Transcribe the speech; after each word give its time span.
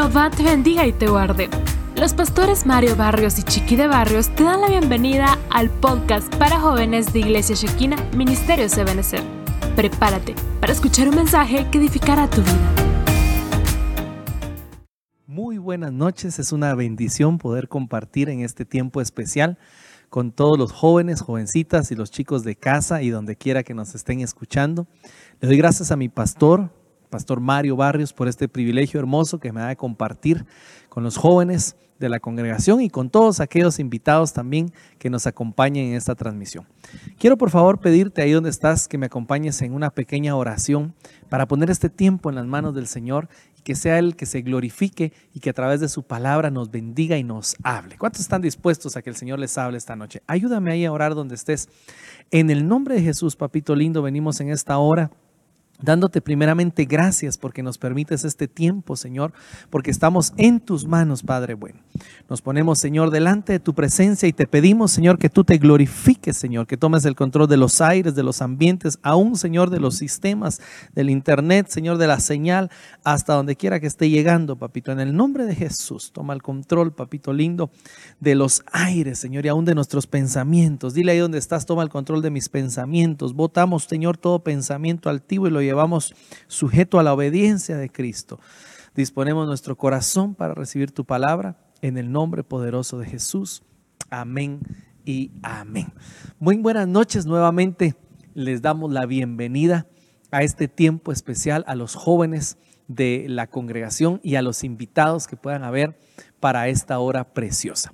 Jehová 0.00 0.30
te 0.30 0.44
bendiga 0.44 0.86
y 0.86 0.92
te 0.92 1.08
guarde. 1.08 1.50
Los 1.96 2.14
pastores 2.14 2.66
Mario 2.66 2.94
Barrios 2.94 3.36
y 3.40 3.42
Chiqui 3.42 3.74
de 3.74 3.88
Barrios 3.88 4.28
te 4.28 4.44
dan 4.44 4.60
la 4.60 4.68
bienvenida 4.68 5.36
al 5.50 5.70
podcast 5.70 6.32
para 6.36 6.60
jóvenes 6.60 7.12
de 7.12 7.18
Iglesia 7.18 7.56
Shekina, 7.56 7.96
Ministerio 8.16 8.66
Ebenezer. 8.66 9.24
Prepárate 9.74 10.36
para 10.60 10.72
escuchar 10.72 11.08
un 11.08 11.16
mensaje 11.16 11.66
que 11.72 11.78
edificará 11.78 12.30
tu 12.30 12.42
vida. 12.42 12.74
Muy 15.26 15.58
buenas 15.58 15.92
noches, 15.92 16.38
es 16.38 16.52
una 16.52 16.72
bendición 16.76 17.38
poder 17.38 17.66
compartir 17.66 18.28
en 18.28 18.42
este 18.42 18.64
tiempo 18.64 19.00
especial 19.00 19.58
con 20.10 20.30
todos 20.30 20.56
los 20.56 20.70
jóvenes, 20.70 21.22
jovencitas 21.22 21.90
y 21.90 21.96
los 21.96 22.12
chicos 22.12 22.44
de 22.44 22.54
casa 22.54 23.02
y 23.02 23.10
donde 23.10 23.34
quiera 23.34 23.64
que 23.64 23.74
nos 23.74 23.96
estén 23.96 24.20
escuchando. 24.20 24.86
Le 25.40 25.48
doy 25.48 25.56
gracias 25.56 25.90
a 25.90 25.96
mi 25.96 26.08
pastor, 26.08 26.70
Pastor 27.08 27.40
Mario 27.40 27.76
Barrios, 27.76 28.12
por 28.12 28.28
este 28.28 28.48
privilegio 28.48 29.00
hermoso 29.00 29.38
que 29.38 29.52
me 29.52 29.60
da 29.60 29.68
de 29.68 29.76
compartir 29.76 30.46
con 30.88 31.02
los 31.02 31.16
jóvenes 31.16 31.76
de 31.98 32.08
la 32.08 32.20
congregación 32.20 32.80
y 32.80 32.90
con 32.90 33.10
todos 33.10 33.40
aquellos 33.40 33.78
invitados 33.78 34.32
también 34.32 34.72
que 34.98 35.10
nos 35.10 35.26
acompañen 35.26 35.88
en 35.88 35.94
esta 35.94 36.14
transmisión. 36.14 36.66
Quiero 37.18 37.36
por 37.36 37.50
favor 37.50 37.80
pedirte 37.80 38.22
ahí 38.22 38.32
donde 38.32 38.50
estás 38.50 38.88
que 38.88 38.98
me 38.98 39.06
acompañes 39.06 39.60
en 39.62 39.74
una 39.74 39.90
pequeña 39.90 40.36
oración 40.36 40.94
para 41.28 41.46
poner 41.46 41.70
este 41.70 41.90
tiempo 41.90 42.30
en 42.30 42.36
las 42.36 42.46
manos 42.46 42.74
del 42.74 42.86
Señor 42.86 43.28
y 43.58 43.62
que 43.62 43.74
sea 43.74 43.98
Él 43.98 44.16
que 44.16 44.26
se 44.26 44.42
glorifique 44.42 45.12
y 45.34 45.40
que 45.40 45.50
a 45.50 45.54
través 45.54 45.80
de 45.80 45.88
su 45.88 46.04
palabra 46.04 46.50
nos 46.50 46.70
bendiga 46.70 47.18
y 47.18 47.24
nos 47.24 47.56
hable. 47.64 47.98
¿Cuántos 47.98 48.20
están 48.20 48.42
dispuestos 48.42 48.96
a 48.96 49.02
que 49.02 49.10
el 49.10 49.16
Señor 49.16 49.38
les 49.38 49.58
hable 49.58 49.76
esta 49.76 49.96
noche? 49.96 50.22
Ayúdame 50.26 50.72
ahí 50.72 50.84
a 50.84 50.92
orar 50.92 51.14
donde 51.14 51.34
estés. 51.34 51.68
En 52.30 52.50
el 52.50 52.68
nombre 52.68 52.94
de 52.94 53.02
Jesús, 53.02 53.34
papito 53.34 53.74
lindo, 53.74 54.02
venimos 54.02 54.40
en 54.40 54.50
esta 54.50 54.78
hora 54.78 55.10
dándote 55.80 56.20
primeramente 56.20 56.84
gracias 56.84 57.38
porque 57.38 57.62
nos 57.62 57.78
permites 57.78 58.24
este 58.24 58.48
tiempo, 58.48 58.96
Señor, 58.96 59.32
porque 59.70 59.90
estamos 59.90 60.32
en 60.36 60.60
tus 60.60 60.86
manos, 60.86 61.22
Padre 61.22 61.54
bueno. 61.54 61.78
Nos 62.28 62.42
ponemos, 62.42 62.78
Señor, 62.78 63.10
delante 63.10 63.54
de 63.54 63.60
tu 63.60 63.74
presencia 63.74 64.28
y 64.28 64.32
te 64.32 64.46
pedimos, 64.46 64.92
Señor, 64.92 65.18
que 65.18 65.30
tú 65.30 65.44
te 65.44 65.58
glorifiques, 65.58 66.36
Señor, 66.36 66.66
que 66.66 66.76
tomes 66.76 67.04
el 67.04 67.16
control 67.16 67.48
de 67.48 67.56
los 67.56 67.80
aires, 67.80 68.14
de 68.14 68.22
los 68.22 68.42
ambientes, 68.42 68.98
aún, 69.02 69.36
Señor, 69.36 69.70
de 69.70 69.80
los 69.80 69.96
sistemas, 69.96 70.60
del 70.94 71.10
Internet, 71.10 71.68
Señor, 71.68 71.98
de 71.98 72.06
la 72.06 72.20
señal, 72.20 72.70
hasta 73.02 73.34
donde 73.34 73.56
quiera 73.56 73.80
que 73.80 73.86
esté 73.86 74.10
llegando, 74.10 74.56
papito. 74.56 74.92
En 74.92 75.00
el 75.00 75.16
nombre 75.16 75.46
de 75.46 75.54
Jesús, 75.54 76.12
toma 76.12 76.34
el 76.34 76.42
control, 76.42 76.92
papito 76.92 77.32
lindo, 77.32 77.70
de 78.20 78.34
los 78.34 78.62
aires, 78.72 79.18
Señor, 79.18 79.46
y 79.46 79.48
aún 79.48 79.64
de 79.64 79.74
nuestros 79.74 80.06
pensamientos. 80.06 80.94
Dile 80.94 81.12
ahí 81.12 81.18
donde 81.18 81.38
estás, 81.38 81.66
toma 81.66 81.82
el 81.82 81.88
control 81.88 82.22
de 82.22 82.30
mis 82.30 82.48
pensamientos. 82.48 83.34
Votamos, 83.34 83.84
Señor, 83.84 84.18
todo 84.18 84.40
pensamiento 84.40 85.08
altivo 85.08 85.46
y 85.46 85.50
lo 85.50 85.62
llevamos 85.68 86.14
sujeto 86.46 86.98
a 86.98 87.02
la 87.02 87.14
obediencia 87.14 87.76
de 87.76 87.90
Cristo. 87.90 88.40
Disponemos 88.94 89.46
nuestro 89.46 89.76
corazón 89.76 90.34
para 90.34 90.54
recibir 90.54 90.90
tu 90.90 91.04
palabra 91.04 91.56
en 91.82 91.98
el 91.98 92.10
nombre 92.10 92.42
poderoso 92.42 92.98
de 92.98 93.06
Jesús. 93.06 93.62
Amén 94.10 94.60
y 95.04 95.30
amén. 95.42 95.92
Muy 96.38 96.56
buenas 96.56 96.88
noches 96.88 97.26
nuevamente. 97.26 97.94
Les 98.34 98.62
damos 98.62 98.92
la 98.92 99.06
bienvenida 99.06 99.86
a 100.30 100.42
este 100.42 100.68
tiempo 100.68 101.12
especial 101.12 101.64
a 101.66 101.74
los 101.74 101.94
jóvenes 101.94 102.58
de 102.88 103.26
la 103.28 103.46
congregación 103.46 104.20
y 104.22 104.34
a 104.34 104.42
los 104.42 104.64
invitados 104.64 105.26
que 105.26 105.36
puedan 105.36 105.62
haber 105.62 105.98
para 106.40 106.68
esta 106.68 106.98
hora 106.98 107.32
preciosa. 107.34 107.92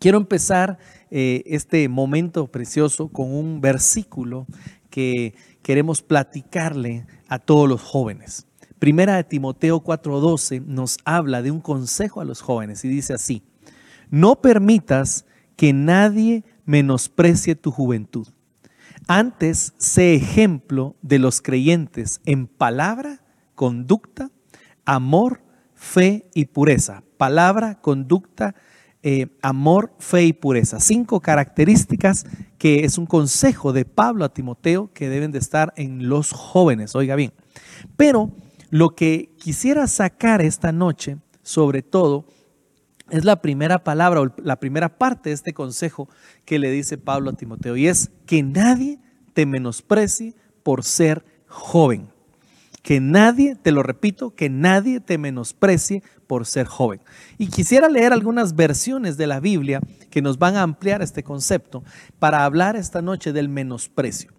Quiero 0.00 0.18
empezar 0.18 0.78
eh, 1.10 1.42
este 1.46 1.88
momento 1.88 2.46
precioso 2.48 3.08
con 3.08 3.32
un 3.32 3.60
versículo 3.60 4.46
que 4.90 5.34
queremos 5.68 6.00
platicarle 6.00 7.06
a 7.28 7.38
todos 7.38 7.68
los 7.68 7.82
jóvenes. 7.82 8.46
Primera 8.78 9.16
de 9.16 9.24
Timoteo 9.24 9.80
4:12 9.80 10.64
nos 10.64 10.96
habla 11.04 11.42
de 11.42 11.50
un 11.50 11.60
consejo 11.60 12.22
a 12.22 12.24
los 12.24 12.40
jóvenes 12.40 12.86
y 12.86 12.88
dice 12.88 13.12
así, 13.12 13.42
no 14.08 14.40
permitas 14.40 15.26
que 15.56 15.74
nadie 15.74 16.42
menosprecie 16.64 17.54
tu 17.54 17.70
juventud. 17.70 18.26
Antes, 19.08 19.74
sé 19.76 20.14
ejemplo 20.14 20.96
de 21.02 21.18
los 21.18 21.42
creyentes 21.42 22.22
en 22.24 22.46
palabra, 22.46 23.20
conducta, 23.54 24.30
amor, 24.86 25.42
fe 25.74 26.30
y 26.32 26.46
pureza. 26.46 27.02
Palabra, 27.18 27.78
conducta, 27.82 28.54
eh, 29.02 29.28
amor, 29.42 29.92
fe 29.98 30.24
y 30.24 30.32
pureza. 30.32 30.80
Cinco 30.80 31.20
características 31.20 32.26
que 32.58 32.84
es 32.84 32.98
un 32.98 33.06
consejo 33.06 33.72
de 33.72 33.84
Pablo 33.84 34.24
a 34.24 34.32
Timoteo 34.34 34.92
que 34.92 35.08
deben 35.08 35.30
de 35.30 35.38
estar 35.38 35.72
en 35.76 36.08
los 36.08 36.32
jóvenes. 36.32 36.94
Oiga 36.96 37.14
bien, 37.14 37.32
pero 37.96 38.32
lo 38.70 38.90
que 38.90 39.30
quisiera 39.38 39.86
sacar 39.86 40.42
esta 40.42 40.72
noche, 40.72 41.18
sobre 41.42 41.82
todo, 41.82 42.26
es 43.10 43.24
la 43.24 43.40
primera 43.40 43.84
palabra 43.84 44.20
o 44.20 44.32
la 44.42 44.60
primera 44.60 44.98
parte 44.98 45.30
de 45.30 45.34
este 45.34 45.54
consejo 45.54 46.08
que 46.44 46.58
le 46.58 46.70
dice 46.70 46.98
Pablo 46.98 47.30
a 47.30 47.34
Timoteo 47.34 47.76
y 47.76 47.86
es 47.86 48.10
que 48.26 48.42
nadie 48.42 48.98
te 49.32 49.46
menosprecie 49.46 50.34
por 50.62 50.84
ser 50.84 51.24
joven. 51.46 52.08
Que 52.82 53.00
nadie, 53.00 53.54
te 53.54 53.72
lo 53.72 53.82
repito, 53.82 54.34
que 54.34 54.50
nadie 54.50 55.00
te 55.00 55.18
menosprecie 55.18 56.02
por 56.28 56.46
ser 56.46 56.66
joven. 56.66 57.00
Y 57.38 57.48
quisiera 57.48 57.88
leer 57.88 58.12
algunas 58.12 58.54
versiones 58.54 59.16
de 59.16 59.26
la 59.26 59.40
Biblia 59.40 59.80
que 60.10 60.22
nos 60.22 60.38
van 60.38 60.54
a 60.54 60.62
ampliar 60.62 61.02
este 61.02 61.24
concepto 61.24 61.82
para 62.20 62.44
hablar 62.44 62.76
esta 62.76 63.02
noche 63.02 63.32
del 63.32 63.48
menosprecio. 63.48 64.30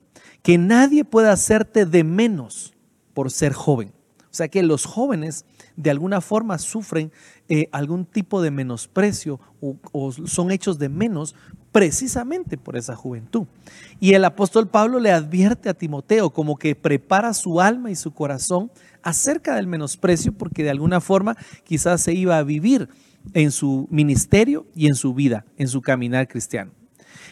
Que 0.42 0.58
nadie 0.58 1.04
pueda 1.04 1.34
hacerte 1.34 1.86
de 1.86 2.06
menos 2.06 2.74
por 3.14 3.32
ser 3.32 3.52
joven. 3.52 3.92
O 4.32 4.34
sea 4.34 4.48
que 4.48 4.64
los 4.64 4.86
jóvenes 4.86 5.44
de 5.76 5.90
alguna 5.90 6.22
forma 6.22 6.60
sufren 6.60 7.12
eh, 7.48 7.68
algún 7.72 8.06
tipo 8.06 8.42
de 8.42 8.52
menosprecio 8.52 9.40
o, 9.60 10.12
son 10.12 10.52
hechos 10.52 10.78
de 10.78 10.88
menos 10.88 11.36
precisamente 11.72 12.58
por 12.58 12.78
esa 12.78 12.96
juventud. 12.96 13.48
Y 14.00 14.14
el 14.14 14.26
apóstol 14.26 14.68
Pablo 14.68 15.00
le 15.00 15.12
advierte 15.12 15.70
a 15.70 15.74
Timoteo 15.74 16.30
como 16.30 16.58
que 16.58 16.76
prepara 16.76 17.34
su 17.34 17.60
alma 17.60 17.92
y 17.92 17.96
su 17.96 18.12
corazón 18.12 18.72
acerca 19.04 19.56
del 19.56 19.68
menosprecio 19.68 20.34
porque 20.34 20.64
de 20.64 20.70
alguna 20.70 21.02
forma 21.02 21.36
quizás 21.64 22.02
se 22.02 22.14
iba 22.14 22.38
a 22.38 22.44
vivir 22.44 22.90
en 23.34 23.52
su 23.52 23.88
ministerio 23.92 24.66
y 24.76 24.88
en 24.88 24.96
su 24.96 25.14
vida, 25.14 25.46
en 25.58 25.68
su 25.68 25.82
caminar 25.82 26.28
cristiano. 26.28 26.72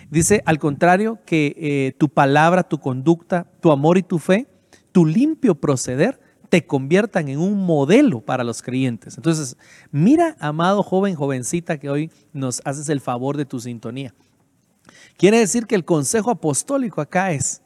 Dice, 0.09 0.41
al 0.45 0.59
contrario, 0.59 1.19
que 1.25 1.55
eh, 1.57 1.95
tu 1.97 2.09
palabra, 2.09 2.63
tu 2.63 2.79
conducta, 2.79 3.45
tu 3.61 3.72
amor 3.72 3.97
y 3.97 4.03
tu 4.03 4.19
fe, 4.19 4.47
tu 4.91 5.05
limpio 5.05 5.55
proceder, 5.55 6.19
te 6.50 6.66
conviertan 6.66 7.28
en 7.28 7.39
un 7.39 7.66
modelo 7.66 8.22
para 8.22 8.44
los 8.44 8.61
creyentes. 8.61 9.17
Entonces, 9.17 9.57
mira, 9.91 10.38
amado 10.39 10.81
joven, 10.81 11.16
jovencita, 11.16 11.78
que 11.78 11.89
hoy 11.89 12.11
nos 12.31 12.61
haces 12.63 12.88
el 12.89 13.01
favor 13.01 13.35
de 13.35 13.45
tu 13.45 13.59
sintonía. 13.59 14.13
Quiere 15.17 15.39
decir 15.39 15.66
que 15.66 15.75
el 15.75 15.84
consejo 15.84 16.31
apostólico 16.31 17.01
acá 17.01 17.34
es 17.34 17.61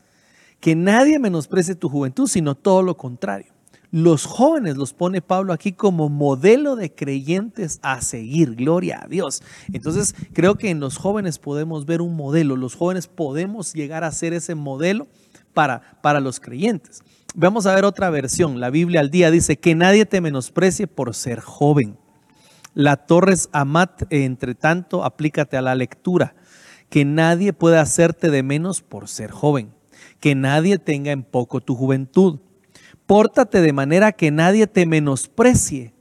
que 0.59 0.75
nadie 0.75 1.19
menosprecie 1.19 1.75
tu 1.75 1.89
juventud, 1.89 2.27
sino 2.27 2.55
todo 2.55 2.81
lo 2.81 2.97
contrario. 2.97 3.53
Los 3.91 4.25
jóvenes 4.25 4.77
los 4.77 4.93
pone 4.93 5.21
Pablo 5.21 5.51
aquí 5.51 5.73
como 5.73 6.07
modelo 6.07 6.77
de 6.77 6.95
creyentes 6.95 7.79
a 7.81 8.01
seguir. 8.01 8.55
Gloria 8.55 9.01
a 9.03 9.07
Dios. 9.07 9.43
Entonces 9.73 10.15
creo 10.31 10.55
que 10.55 10.69
en 10.69 10.79
los 10.79 10.97
jóvenes 10.97 11.39
podemos 11.39 11.85
ver 11.85 12.01
un 12.01 12.15
modelo. 12.15 12.55
Los 12.55 12.75
jóvenes 12.75 13.07
podemos 13.07 13.73
llegar 13.73 14.05
a 14.05 14.11
ser 14.11 14.31
ese 14.31 14.55
modelo 14.55 15.07
para, 15.53 15.99
para 16.01 16.21
los 16.21 16.39
creyentes. 16.39 17.01
Vamos 17.35 17.65
a 17.65 17.75
ver 17.75 17.83
otra 17.83 18.09
versión. 18.09 18.61
La 18.61 18.69
Biblia 18.69 19.01
al 19.01 19.11
día 19.11 19.29
dice 19.29 19.57
que 19.57 19.75
nadie 19.75 20.05
te 20.05 20.21
menosprecie 20.21 20.87
por 20.87 21.13
ser 21.13 21.41
joven. 21.41 21.97
La 22.73 22.95
Torres 22.95 23.49
Amat, 23.51 24.03
entre 24.09 24.55
tanto, 24.55 25.03
aplícate 25.03 25.57
a 25.57 25.61
la 25.61 25.75
lectura. 25.75 26.35
Que 26.89 27.03
nadie 27.03 27.51
pueda 27.51 27.81
hacerte 27.81 28.31
de 28.31 28.41
menos 28.41 28.81
por 28.81 29.09
ser 29.09 29.31
joven. 29.31 29.73
Que 30.21 30.33
nadie 30.33 30.77
tenga 30.77 31.11
en 31.11 31.23
poco 31.23 31.59
tu 31.59 31.75
juventud 31.75 32.39
Pórtate 33.11 33.59
de 33.59 33.73
manera 33.73 34.13
que 34.13 34.31
nadie 34.31 34.67
te 34.67 34.85
menosprecie 34.85 35.93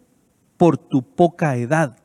por 0.57 0.79
tu 0.79 1.03
poca 1.03 1.57
edad. 1.57 1.99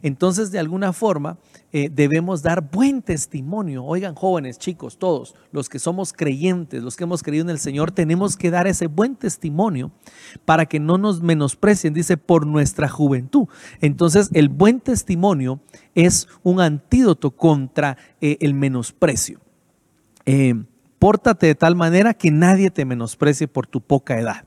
Entonces, 0.00 0.52
de 0.52 0.60
alguna 0.60 0.92
forma, 0.92 1.38
eh, 1.72 1.90
debemos 1.92 2.40
dar 2.40 2.70
buen 2.70 3.02
testimonio. 3.02 3.84
Oigan, 3.84 4.14
jóvenes, 4.14 4.60
chicos, 4.60 4.96
todos, 4.96 5.34
los 5.50 5.68
que 5.68 5.80
somos 5.80 6.12
creyentes, 6.12 6.84
los 6.84 6.96
que 6.96 7.02
hemos 7.02 7.24
creído 7.24 7.42
en 7.42 7.50
el 7.50 7.58
Señor, 7.58 7.90
tenemos 7.90 8.36
que 8.36 8.52
dar 8.52 8.68
ese 8.68 8.86
buen 8.86 9.16
testimonio 9.16 9.90
para 10.44 10.66
que 10.66 10.78
no 10.78 10.98
nos 10.98 11.20
menosprecien, 11.20 11.92
dice, 11.92 12.16
por 12.16 12.46
nuestra 12.46 12.88
juventud. 12.88 13.48
Entonces, 13.80 14.30
el 14.34 14.50
buen 14.50 14.78
testimonio 14.78 15.58
es 15.96 16.28
un 16.44 16.60
antídoto 16.60 17.32
contra 17.32 17.98
eh, 18.20 18.36
el 18.38 18.54
menosprecio. 18.54 19.40
Eh, 20.26 20.54
Pórtate 21.04 21.48
de 21.48 21.54
tal 21.54 21.76
manera 21.76 22.14
que 22.14 22.30
nadie 22.30 22.70
te 22.70 22.86
menosprecie 22.86 23.46
por 23.46 23.66
tu 23.66 23.82
poca 23.82 24.18
edad. 24.18 24.46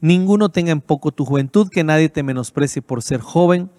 Ninguno 0.00 0.48
tenga 0.48 0.72
en 0.72 0.80
poco 0.80 1.12
tu 1.12 1.24
juventud, 1.24 1.68
que 1.70 1.84
nadie 1.84 2.08
te 2.08 2.24
menosprecie 2.24 2.82
por 2.82 3.04
ser 3.04 3.20
joven, 3.20 3.70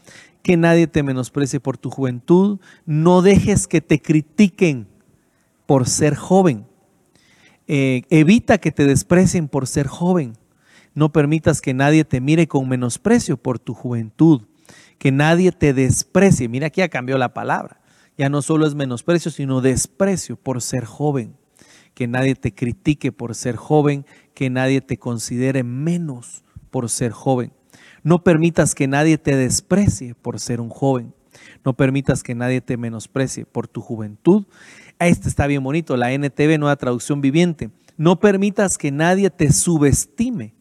que 0.42 0.56
nadie 0.56 0.88
te 0.88 1.04
menosprecie 1.04 1.60
por 1.60 1.78
tu 1.78 1.90
juventud. 1.90 2.62
No 2.86 3.22
dejes 3.22 3.68
que 3.68 3.82
te 3.82 4.02
critiquen 4.02 4.88
por 5.66 5.86
ser 5.86 6.16
joven. 6.16 6.66
Eh, 7.68 8.04
evita 8.10 8.58
que 8.58 8.72
te 8.72 8.86
desprecien 8.86 9.50
por 9.50 9.68
ser 9.68 9.88
joven. 9.88 10.38
No 10.94 11.12
permitas 11.12 11.60
que 11.60 11.74
nadie 11.74 12.06
te 12.06 12.22
mire 12.22 12.48
con 12.48 12.70
menosprecio 12.70 13.36
por 13.36 13.60
tu 13.60 13.74
juventud, 13.74 14.44
que 14.98 15.12
nadie 15.12 15.52
te 15.52 15.74
desprecie. 15.74 16.48
Mira, 16.48 16.68
aquí 16.68 16.80
ya 16.80 16.88
cambió 16.88 17.18
la 17.18 17.34
palabra. 17.34 17.82
Ya 18.18 18.30
no 18.30 18.42
solo 18.42 18.66
es 18.66 18.76
menosprecio, 18.76 19.30
sino 19.30 19.60
desprecio 19.60 20.38
por 20.38 20.62
ser 20.62 20.86
joven. 20.86 21.36
Que 21.94 22.08
nadie 22.08 22.36
te 22.36 22.54
critique 22.54 23.12
por 23.12 23.36
ser 23.36 23.56
joven, 23.56 24.06
que 24.34 24.50
nadie 24.50 24.82
te 24.82 24.98
considere 24.98 25.64
menos 25.64 26.44
por 26.72 26.90
ser 26.90 27.12
joven. 27.12 27.52
No 28.04 28.24
permitas 28.24 28.76
que 28.76 28.88
nadie 28.88 29.18
te 29.18 29.36
desprecie 29.36 30.16
por 30.16 30.40
ser 30.40 30.60
un 30.60 30.70
joven. 30.70 31.14
No 31.64 31.76
permitas 31.76 32.24
que 32.24 32.36
nadie 32.36 32.62
te 32.62 32.78
menosprecie 32.78 33.46
por 33.46 33.68
tu 33.68 33.82
juventud. 33.82 34.46
Este 35.00 35.30
está 35.30 35.48
bien 35.48 35.64
bonito, 35.64 35.98
la 35.98 36.12
NTV, 36.12 36.60
nueva 36.60 36.76
traducción 36.76 37.22
viviente. 37.22 37.72
No 37.98 38.20
permitas 38.20 38.78
que 38.78 38.92
nadie 38.92 39.30
te 39.30 39.52
subestime 39.52 40.54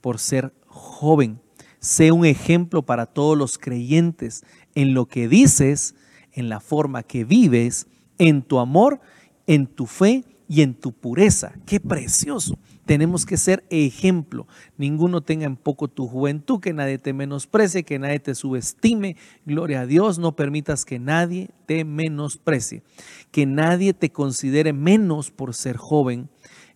por 0.00 0.18
ser 0.18 0.52
joven. 0.66 1.40
Sé 1.80 2.12
un 2.12 2.24
ejemplo 2.24 2.82
para 2.82 3.06
todos 3.06 3.36
los 3.36 3.58
creyentes 3.58 4.44
en 4.74 4.94
lo 4.94 5.06
que 5.06 5.28
dices, 5.28 5.94
en 6.32 6.48
la 6.48 6.60
forma 6.60 7.02
que 7.02 7.24
vives, 7.24 7.86
en 8.18 8.42
tu 8.42 8.58
amor, 8.58 9.00
en 9.46 9.66
tu 9.66 9.86
fe 9.86 10.24
y 10.48 10.62
en 10.62 10.74
tu 10.74 10.92
pureza. 10.92 11.52
Qué 11.66 11.80
precioso. 11.80 12.58
Tenemos 12.84 13.26
que 13.26 13.36
ser 13.36 13.64
ejemplo. 13.68 14.46
Ninguno 14.78 15.20
tenga 15.20 15.46
en 15.46 15.56
poco 15.56 15.88
tu 15.88 16.06
juventud, 16.06 16.60
que 16.60 16.72
nadie 16.72 16.98
te 16.98 17.12
menosprecie, 17.12 17.82
que 17.82 17.98
nadie 17.98 18.20
te 18.20 18.34
subestime. 18.34 19.16
Gloria 19.44 19.80
a 19.80 19.86
Dios, 19.86 20.18
no 20.18 20.36
permitas 20.36 20.84
que 20.84 21.00
nadie 21.00 21.50
te 21.66 21.84
menosprecie, 21.84 22.82
que 23.32 23.44
nadie 23.44 23.92
te 23.92 24.10
considere 24.10 24.72
menos 24.72 25.30
por 25.30 25.54
ser 25.54 25.76
joven. 25.76 26.28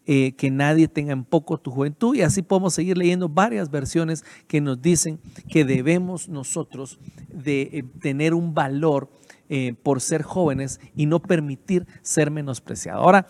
Eh, 0.06 0.32
que 0.32 0.50
nadie 0.50 0.88
tenga 0.88 1.12
en 1.12 1.22
poco 1.22 1.58
tu 1.58 1.70
juventud. 1.70 2.16
Y 2.16 2.22
así 2.22 2.42
podemos 2.42 2.74
seguir 2.74 2.98
leyendo 2.98 3.28
varias 3.28 3.70
versiones 3.70 4.24
que 4.48 4.60
nos 4.60 4.80
dicen 4.82 5.20
que 5.48 5.64
debemos 5.64 6.28
nosotros 6.28 6.98
de 7.28 7.62
eh, 7.62 7.84
tener 8.00 8.34
un 8.34 8.52
valor 8.52 9.08
eh, 9.50 9.74
por 9.82 10.00
ser 10.00 10.22
jóvenes 10.22 10.80
y 10.96 11.06
no 11.06 11.20
permitir 11.20 11.86
ser 12.02 12.30
menospreciados. 12.30 13.02
Ahora, 13.04 13.26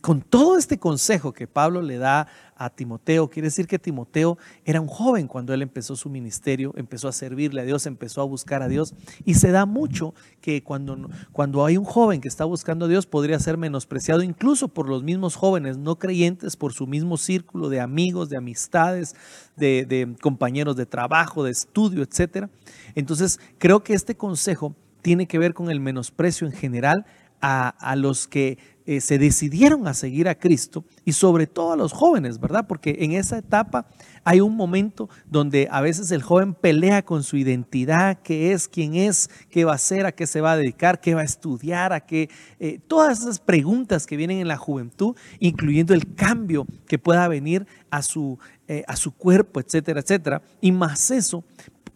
con 0.00 0.20
todo 0.20 0.58
este 0.58 0.78
consejo 0.78 1.32
que 1.32 1.46
Pablo 1.46 1.82
le 1.82 1.98
da 1.98 2.28
a 2.56 2.70
Timoteo, 2.70 3.28
quiere 3.28 3.48
decir 3.48 3.66
que 3.66 3.78
Timoteo 3.78 4.38
era 4.64 4.80
un 4.80 4.86
joven 4.86 5.26
cuando 5.26 5.52
él 5.52 5.62
empezó 5.62 5.96
su 5.96 6.08
ministerio, 6.08 6.72
empezó 6.76 7.08
a 7.08 7.12
servirle 7.12 7.60
a 7.60 7.64
Dios, 7.64 7.86
empezó 7.86 8.20
a 8.20 8.24
buscar 8.24 8.62
a 8.62 8.68
Dios. 8.68 8.94
Y 9.24 9.34
se 9.34 9.50
da 9.50 9.66
mucho 9.66 10.14
que 10.40 10.62
cuando, 10.62 11.08
cuando 11.32 11.64
hay 11.64 11.76
un 11.76 11.84
joven 11.84 12.20
que 12.20 12.28
está 12.28 12.44
buscando 12.44 12.84
a 12.84 12.88
Dios 12.88 13.06
podría 13.06 13.40
ser 13.40 13.56
menospreciado 13.56 14.22
incluso 14.22 14.68
por 14.68 14.88
los 14.88 15.02
mismos 15.02 15.34
jóvenes 15.34 15.78
no 15.78 15.96
creyentes, 15.96 16.56
por 16.56 16.72
su 16.72 16.86
mismo 16.86 17.16
círculo 17.16 17.68
de 17.68 17.80
amigos, 17.80 18.28
de 18.28 18.36
amistades, 18.36 19.16
de, 19.56 19.84
de 19.86 20.14
compañeros 20.20 20.76
de 20.76 20.86
trabajo, 20.86 21.42
de 21.42 21.50
estudio, 21.50 22.02
etc. 22.02 22.48
Entonces 22.94 23.40
creo 23.58 23.82
que 23.82 23.94
este 23.94 24.14
consejo 24.14 24.76
tiene 25.00 25.26
que 25.26 25.38
ver 25.38 25.52
con 25.52 25.70
el 25.70 25.80
menosprecio 25.80 26.46
en 26.46 26.52
general 26.52 27.04
a, 27.42 27.96
los 27.96 28.28
que 28.28 28.58
eh, 28.86 29.00
se 29.00 29.18
decidieron 29.18 29.86
a 29.88 29.94
seguir 29.94 30.28
a 30.28 30.36
Cristo 30.36 30.84
y 31.04 31.12
sobre 31.12 31.46
todo 31.46 31.72
a 31.72 31.76
los 31.76 31.92
jóvenes, 31.92 32.38
¿verdad? 32.38 32.66
Porque 32.68 32.98
en 33.00 33.12
esa 33.12 33.38
etapa 33.38 33.86
hay 34.24 34.40
un 34.40 34.56
momento 34.56 35.08
donde 35.26 35.68
a 35.70 35.80
veces 35.80 36.12
el 36.12 36.22
joven 36.22 36.54
pelea 36.54 37.02
con 37.04 37.24
su 37.24 37.36
identidad, 37.36 38.20
qué 38.22 38.52
es, 38.52 38.68
quién 38.68 38.94
es, 38.94 39.28
qué 39.50 39.64
va 39.64 39.72
a 39.72 39.76
hacer, 39.76 40.06
a 40.06 40.12
qué 40.12 40.26
se 40.26 40.40
va 40.40 40.52
a 40.52 40.56
dedicar, 40.56 41.00
qué 41.00 41.14
va 41.14 41.22
a 41.22 41.24
estudiar, 41.24 41.92
a 41.92 42.00
qué, 42.00 42.30
eh, 42.60 42.78
todas 42.86 43.20
esas 43.20 43.40
preguntas 43.40 44.06
que 44.06 44.16
vienen 44.16 44.38
en 44.38 44.48
la 44.48 44.56
juventud, 44.56 45.16
incluyendo 45.40 45.94
el 45.94 46.14
cambio 46.14 46.66
que 46.86 46.98
pueda 46.98 47.26
venir 47.26 47.66
a 47.90 48.02
su, 48.02 48.38
eh, 48.68 48.84
a 48.86 48.94
su 48.94 49.12
cuerpo, 49.12 49.60
etcétera, 49.60 50.00
etcétera. 50.00 50.42
Y 50.60 50.70
más 50.70 51.10
eso, 51.10 51.44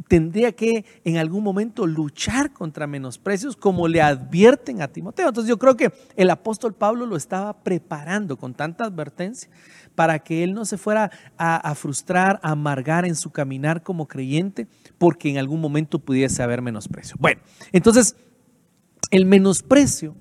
tendría 0.08 0.52
que 0.52 0.84
en 1.04 1.16
algún 1.16 1.42
momento 1.42 1.86
luchar 1.86 2.52
contra 2.52 2.86
menosprecios 2.86 3.56
como 3.56 3.88
le 3.88 4.02
advierten 4.02 4.82
a 4.82 4.88
Timoteo. 4.88 5.28
Entonces 5.28 5.48
yo 5.48 5.58
creo 5.58 5.76
que 5.76 5.92
el 6.16 6.30
apóstol 6.30 6.74
Pablo 6.74 7.06
lo 7.06 7.16
estaba 7.16 7.62
preparando 7.62 8.36
con 8.36 8.54
tanta 8.54 8.84
advertencia 8.84 9.50
para 9.94 10.18
que 10.18 10.44
él 10.44 10.54
no 10.54 10.64
se 10.64 10.78
fuera 10.78 11.10
a, 11.38 11.74
frustrar, 11.74 12.38
a 12.42 12.50
amargar 12.50 13.06
en 13.06 13.16
su 13.16 13.30
caminar 13.30 13.82
como 13.82 14.06
creyente, 14.06 14.68
porque 14.98 15.30
en 15.30 15.38
algún 15.38 15.60
momento 15.60 15.98
pudiese 15.98 16.42
haber 16.42 16.62
menosprecio. 16.62 17.16
Bueno, 17.18 17.40
entonces 17.72 18.16
el 19.10 19.24
menosprecio 19.24 20.14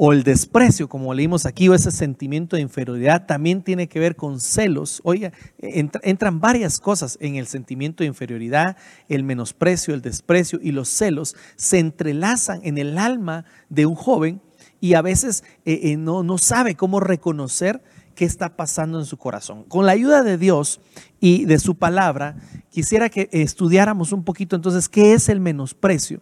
o 0.00 0.12
el 0.12 0.22
desprecio, 0.22 0.88
como 0.88 1.12
leímos 1.12 1.44
aquí, 1.44 1.68
o 1.68 1.74
ese 1.74 1.90
sentimiento 1.90 2.54
de 2.54 2.62
inferioridad, 2.62 3.26
también 3.26 3.64
tiene 3.64 3.88
que 3.88 3.98
ver 3.98 4.14
con 4.14 4.38
celos. 4.38 5.00
Oiga, 5.02 5.32
entran 5.58 6.38
varias 6.38 6.78
cosas 6.78 7.18
en 7.20 7.34
el 7.34 7.48
sentimiento 7.48 8.04
de 8.04 8.06
inferioridad, 8.06 8.76
el 9.08 9.24
menosprecio, 9.24 9.94
el 9.94 10.00
desprecio 10.00 10.60
y 10.62 10.70
los 10.70 10.88
celos 10.88 11.34
se 11.56 11.80
entrelazan 11.80 12.60
en 12.62 12.78
el 12.78 12.96
alma 12.96 13.44
de 13.70 13.86
un 13.86 13.96
joven 13.96 14.40
y 14.80 14.94
a 14.94 15.02
veces 15.02 15.42
eh, 15.64 15.80
eh, 15.82 15.96
no, 15.96 16.22
no 16.22 16.38
sabe 16.38 16.76
cómo 16.76 17.00
reconocer 17.00 17.82
qué 18.14 18.24
está 18.24 18.54
pasando 18.54 19.00
en 19.00 19.04
su 19.04 19.16
corazón. 19.16 19.64
Con 19.64 19.84
la 19.84 19.92
ayuda 19.92 20.22
de 20.22 20.38
Dios 20.38 20.80
y 21.18 21.44
de 21.44 21.58
su 21.58 21.74
palabra, 21.74 22.36
quisiera 22.70 23.08
que 23.08 23.28
estudiáramos 23.32 24.12
un 24.12 24.22
poquito 24.22 24.54
entonces 24.54 24.88
qué 24.88 25.14
es 25.14 25.28
el 25.28 25.40
menosprecio 25.40 26.20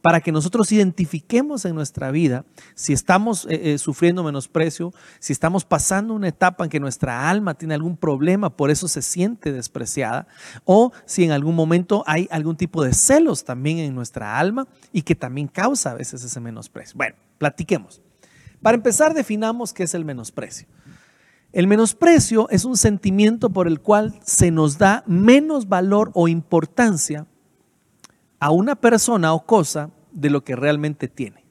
para 0.00 0.20
que 0.20 0.32
nosotros 0.32 0.72
identifiquemos 0.72 1.64
en 1.64 1.74
nuestra 1.74 2.10
vida 2.10 2.44
si 2.74 2.92
estamos 2.92 3.46
eh, 3.46 3.74
eh, 3.74 3.78
sufriendo 3.78 4.24
menosprecio, 4.24 4.92
si 5.18 5.32
estamos 5.32 5.64
pasando 5.64 6.14
una 6.14 6.28
etapa 6.28 6.64
en 6.64 6.70
que 6.70 6.80
nuestra 6.80 7.28
alma 7.28 7.54
tiene 7.54 7.74
algún 7.74 7.96
problema, 7.96 8.50
por 8.50 8.70
eso 8.70 8.88
se 8.88 9.02
siente 9.02 9.52
despreciada, 9.52 10.26
o 10.64 10.92
si 11.04 11.24
en 11.24 11.32
algún 11.32 11.54
momento 11.54 12.04
hay 12.06 12.28
algún 12.30 12.56
tipo 12.56 12.82
de 12.82 12.94
celos 12.94 13.44
también 13.44 13.78
en 13.78 13.94
nuestra 13.94 14.38
alma 14.38 14.66
y 14.92 15.02
que 15.02 15.14
también 15.14 15.48
causa 15.48 15.90
a 15.90 15.94
veces 15.94 16.24
ese 16.24 16.40
menosprecio. 16.40 16.96
Bueno, 16.96 17.16
platiquemos. 17.38 18.00
Para 18.60 18.76
empezar, 18.76 19.12
definamos 19.14 19.72
qué 19.72 19.82
es 19.82 19.94
el 19.94 20.04
menosprecio. 20.04 20.68
El 21.52 21.66
menosprecio 21.66 22.48
es 22.48 22.64
un 22.64 22.78
sentimiento 22.78 23.50
por 23.50 23.66
el 23.66 23.80
cual 23.80 24.18
se 24.24 24.50
nos 24.50 24.78
da 24.78 25.04
menos 25.06 25.68
valor 25.68 26.10
o 26.14 26.28
importancia 26.28 27.26
a 28.42 28.50
una 28.50 28.74
persona 28.74 29.32
o 29.34 29.46
cosa 29.46 29.92
de 30.10 30.28
lo 30.28 30.42
que 30.42 30.56
realmente 30.56 31.06
tiene. 31.06 31.44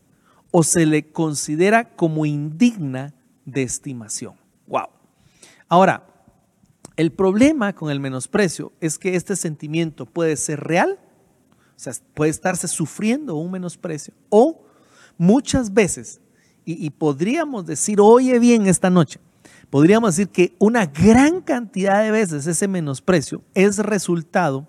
O 0.51 0.61
se 0.61 0.85
le 0.85 1.09
considera 1.13 1.95
como 1.95 2.25
indigna 2.25 3.13
de 3.45 3.63
estimación. 3.63 4.33
Wow. 4.67 4.89
Ahora, 5.69 6.05
el 6.97 7.13
problema 7.13 7.71
con 7.71 7.91
el 7.91 8.01
menosprecio 8.01 8.73
es 8.81 8.99
que 8.99 9.15
este 9.15 9.37
sentimiento 9.37 10.05
puede 10.05 10.35
ser 10.35 10.59
real, 10.59 10.99
o 11.77 11.79
sea, 11.79 11.93
puede 12.13 12.29
estarse 12.29 12.67
sufriendo 12.67 13.37
un 13.37 13.51
menosprecio, 13.51 14.13
o 14.27 14.61
muchas 15.17 15.73
veces, 15.73 16.19
y, 16.65 16.85
y 16.85 16.89
podríamos 16.89 17.65
decir, 17.65 18.01
oye 18.01 18.37
bien 18.37 18.67
esta 18.67 18.89
noche, 18.89 19.21
podríamos 19.69 20.17
decir 20.17 20.27
que 20.27 20.57
una 20.59 20.87
gran 20.87 21.39
cantidad 21.39 22.03
de 22.03 22.11
veces 22.11 22.47
ese 22.47 22.67
menosprecio 22.67 23.43
es 23.53 23.77
resultado 23.77 24.67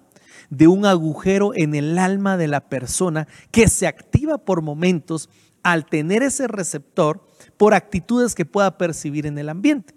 de 0.52 0.68
un 0.68 0.85
agujero 0.85 1.52
en 1.54 1.75
el 1.75 1.99
alma 1.99 2.37
de 2.37 2.47
la 2.47 2.68
persona 2.68 3.26
que 3.50 3.68
se 3.68 3.87
activa 3.87 4.37
por 4.37 4.61
momentos 4.61 5.30
al 5.62 5.87
tener 5.87 6.23
ese 6.23 6.47
receptor 6.47 7.26
por 7.56 7.73
actitudes 7.73 8.35
que 8.35 8.44
pueda 8.44 8.76
percibir 8.76 9.25
en 9.25 9.38
el 9.38 9.49
ambiente. 9.49 9.94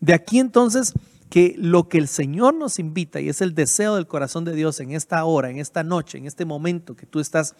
De 0.00 0.12
aquí 0.12 0.38
entonces 0.38 0.92
que 1.30 1.54
lo 1.56 1.88
que 1.88 1.96
el 1.96 2.08
Señor 2.08 2.54
nos 2.54 2.78
invita, 2.78 3.20
y 3.20 3.30
es 3.30 3.40
el 3.40 3.54
deseo 3.54 3.94
del 3.94 4.06
corazón 4.06 4.44
de 4.44 4.52
Dios 4.52 4.80
en 4.80 4.92
esta 4.92 5.24
hora, 5.24 5.48
en 5.48 5.58
esta 5.58 5.82
noche, 5.82 6.18
en 6.18 6.26
este 6.26 6.44
momento 6.44 6.94
que 6.94 7.06
tú 7.06 7.18
estás 7.18 7.54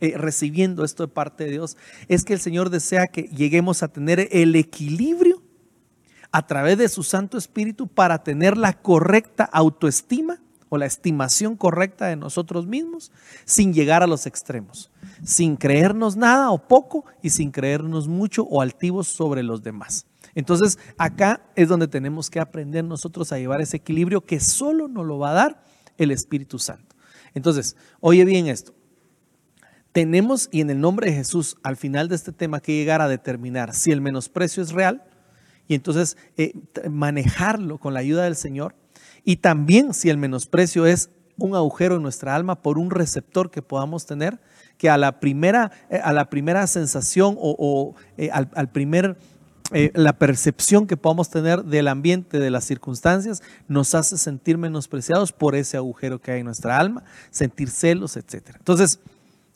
eh, 0.00 0.14
recibiendo 0.16 0.84
esto 0.84 1.06
de 1.06 1.12
parte 1.12 1.44
de 1.44 1.50
Dios, 1.50 1.76
es 2.08 2.24
que 2.24 2.32
el 2.32 2.40
Señor 2.40 2.70
desea 2.70 3.08
que 3.08 3.24
lleguemos 3.24 3.82
a 3.82 3.88
tener 3.88 4.28
el 4.32 4.56
equilibrio 4.56 5.42
a 6.30 6.46
través 6.46 6.78
de 6.78 6.88
su 6.88 7.02
Santo 7.02 7.36
Espíritu 7.36 7.86
para 7.86 8.22
tener 8.22 8.56
la 8.56 8.80
correcta 8.80 9.44
autoestima 9.44 10.40
o 10.72 10.78
la 10.78 10.86
estimación 10.86 11.54
correcta 11.54 12.06
de 12.06 12.16
nosotros 12.16 12.66
mismos 12.66 13.12
sin 13.44 13.74
llegar 13.74 14.02
a 14.02 14.06
los 14.06 14.24
extremos, 14.24 14.90
sin 15.22 15.56
creernos 15.56 16.16
nada 16.16 16.50
o 16.50 16.66
poco 16.66 17.04
y 17.20 17.28
sin 17.28 17.50
creernos 17.50 18.08
mucho 18.08 18.44
o 18.44 18.62
altivos 18.62 19.06
sobre 19.06 19.42
los 19.42 19.62
demás. 19.62 20.06
Entonces 20.34 20.78
acá 20.96 21.42
es 21.56 21.68
donde 21.68 21.88
tenemos 21.88 22.30
que 22.30 22.40
aprender 22.40 22.84
nosotros 22.84 23.32
a 23.32 23.38
llevar 23.38 23.60
ese 23.60 23.76
equilibrio 23.76 24.22
que 24.24 24.40
solo 24.40 24.88
nos 24.88 25.04
lo 25.04 25.18
va 25.18 25.32
a 25.32 25.34
dar 25.34 25.62
el 25.98 26.10
Espíritu 26.10 26.58
Santo. 26.58 26.96
Entonces, 27.34 27.76
oye 28.00 28.24
bien 28.24 28.46
esto. 28.46 28.72
Tenemos, 29.92 30.48
y 30.52 30.62
en 30.62 30.70
el 30.70 30.80
nombre 30.80 31.10
de 31.10 31.16
Jesús, 31.16 31.58
al 31.62 31.76
final 31.76 32.08
de 32.08 32.14
este 32.14 32.32
tema, 32.32 32.60
que 32.60 32.72
llegar 32.72 33.02
a 33.02 33.08
determinar 33.08 33.74
si 33.74 33.90
el 33.90 34.00
menosprecio 34.00 34.62
es 34.62 34.72
real 34.72 35.04
y 35.68 35.74
entonces 35.74 36.16
eh, 36.38 36.54
manejarlo 36.90 37.76
con 37.76 37.92
la 37.92 38.00
ayuda 38.00 38.24
del 38.24 38.36
Señor 38.36 38.74
y 39.24 39.36
también 39.36 39.94
si 39.94 40.10
el 40.10 40.18
menosprecio 40.18 40.86
es 40.86 41.10
un 41.38 41.54
agujero 41.54 41.96
en 41.96 42.02
nuestra 42.02 42.34
alma 42.34 42.62
por 42.62 42.78
un 42.78 42.90
receptor 42.90 43.50
que 43.50 43.62
podamos 43.62 44.06
tener, 44.06 44.40
que 44.78 44.90
a 44.90 44.98
la 44.98 45.20
primera, 45.20 45.70
eh, 45.90 46.00
a 46.02 46.12
la 46.12 46.28
primera 46.30 46.66
sensación 46.66 47.36
o, 47.38 47.94
eh, 48.16 48.30
al, 48.30 48.70
primer 48.70 49.16
eh, 49.72 49.90
la 49.94 50.12
percepción 50.18 50.86
que 50.86 50.96
podamos 50.96 51.30
tener 51.30 51.64
del 51.64 51.88
ambiente, 51.88 52.38
de 52.38 52.50
las 52.50 52.64
circunstancias, 52.64 53.42
nos 53.68 53.94
hace 53.94 54.18
sentir 54.18 54.58
menospreciados 54.58 55.32
por 55.32 55.54
ese 55.54 55.76
agujero 55.76 56.20
que 56.20 56.32
hay 56.32 56.40
en 56.40 56.46
nuestra 56.46 56.78
alma, 56.78 57.04
sentir 57.30 57.70
celos, 57.70 58.16
etc. 58.16 58.56
Entonces, 58.58 59.00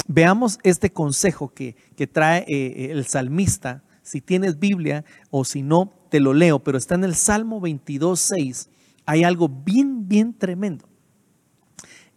veamos 0.08 0.58
este 0.62 0.90
consejo 0.90 1.52
que, 1.52 1.76
trae 2.12 2.44
eh, 2.48 2.90
el 2.92 3.06
salmista. 3.06 3.82
Si 4.02 4.20
tienes 4.20 4.58
Biblia 4.58 5.04
o 5.30 5.44
si 5.44 5.62
no, 5.62 5.92
te 6.08 6.20
lo 6.20 6.32
leo, 6.32 6.60
pero 6.60 6.78
está 6.78 6.94
en 6.94 7.04
el 7.04 7.14
Salmo 7.14 7.60
22, 7.60 8.18
6. 8.18 8.68
Hay 9.06 9.24
algo 9.24 9.48
bien, 9.48 10.08
bien 10.08 10.36
tremendo. 10.36 10.86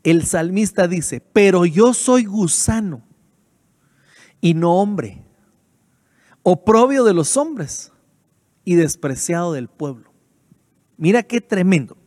El 0.04 0.26
salmista 0.26 0.88
dice, 0.88 1.22
pero 1.22 1.66
yo 1.66 1.94
soy 1.94 2.26
gusano 2.26 3.04
y 4.42 4.54
no 4.54 4.76
hombre 4.76 5.24
oprobio 6.44 7.04
de 7.04 7.14
los 7.14 7.38
hombres 7.38 7.92
y 8.66 8.76
despreciado 8.76 9.54
del 9.54 9.68
pueblo. 9.68 10.12
Mira 10.98 11.24
qué 11.24 11.42
tremendo. 11.42 11.98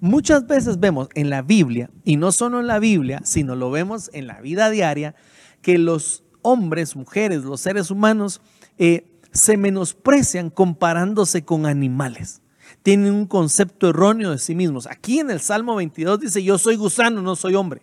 Muchas 0.00 0.46
veces 0.46 0.80
vemos 0.80 1.08
en 1.14 1.30
la 1.30 1.42
Biblia, 1.42 1.90
y 2.04 2.16
no 2.16 2.32
solo 2.32 2.60
en 2.60 2.66
la 2.66 2.78
Biblia, 2.78 3.20
sino 3.24 3.54
lo 3.54 3.70
vemos 3.70 4.10
en 4.12 4.26
la 4.26 4.40
vida 4.40 4.70
diaria, 4.70 5.14
que 5.62 5.78
los 5.78 6.24
hombres, 6.42 6.96
mujeres, 6.96 7.44
los 7.44 7.60
seres 7.60 7.90
humanos 7.90 8.40
eh, 8.78 9.20
se 9.32 9.56
menosprecian 9.56 10.50
comparándose 10.50 11.44
con 11.44 11.66
animales. 11.66 12.42
Tienen 12.82 13.12
un 13.12 13.26
concepto 13.26 13.90
erróneo 13.90 14.30
de 14.30 14.38
sí 14.38 14.54
mismos. 14.54 14.86
Aquí 14.86 15.18
en 15.18 15.30
el 15.30 15.40
Salmo 15.40 15.74
22 15.76 16.20
dice, 16.20 16.42
yo 16.42 16.58
soy 16.58 16.76
gusano, 16.76 17.22
no 17.22 17.36
soy 17.36 17.54
hombre. 17.54 17.82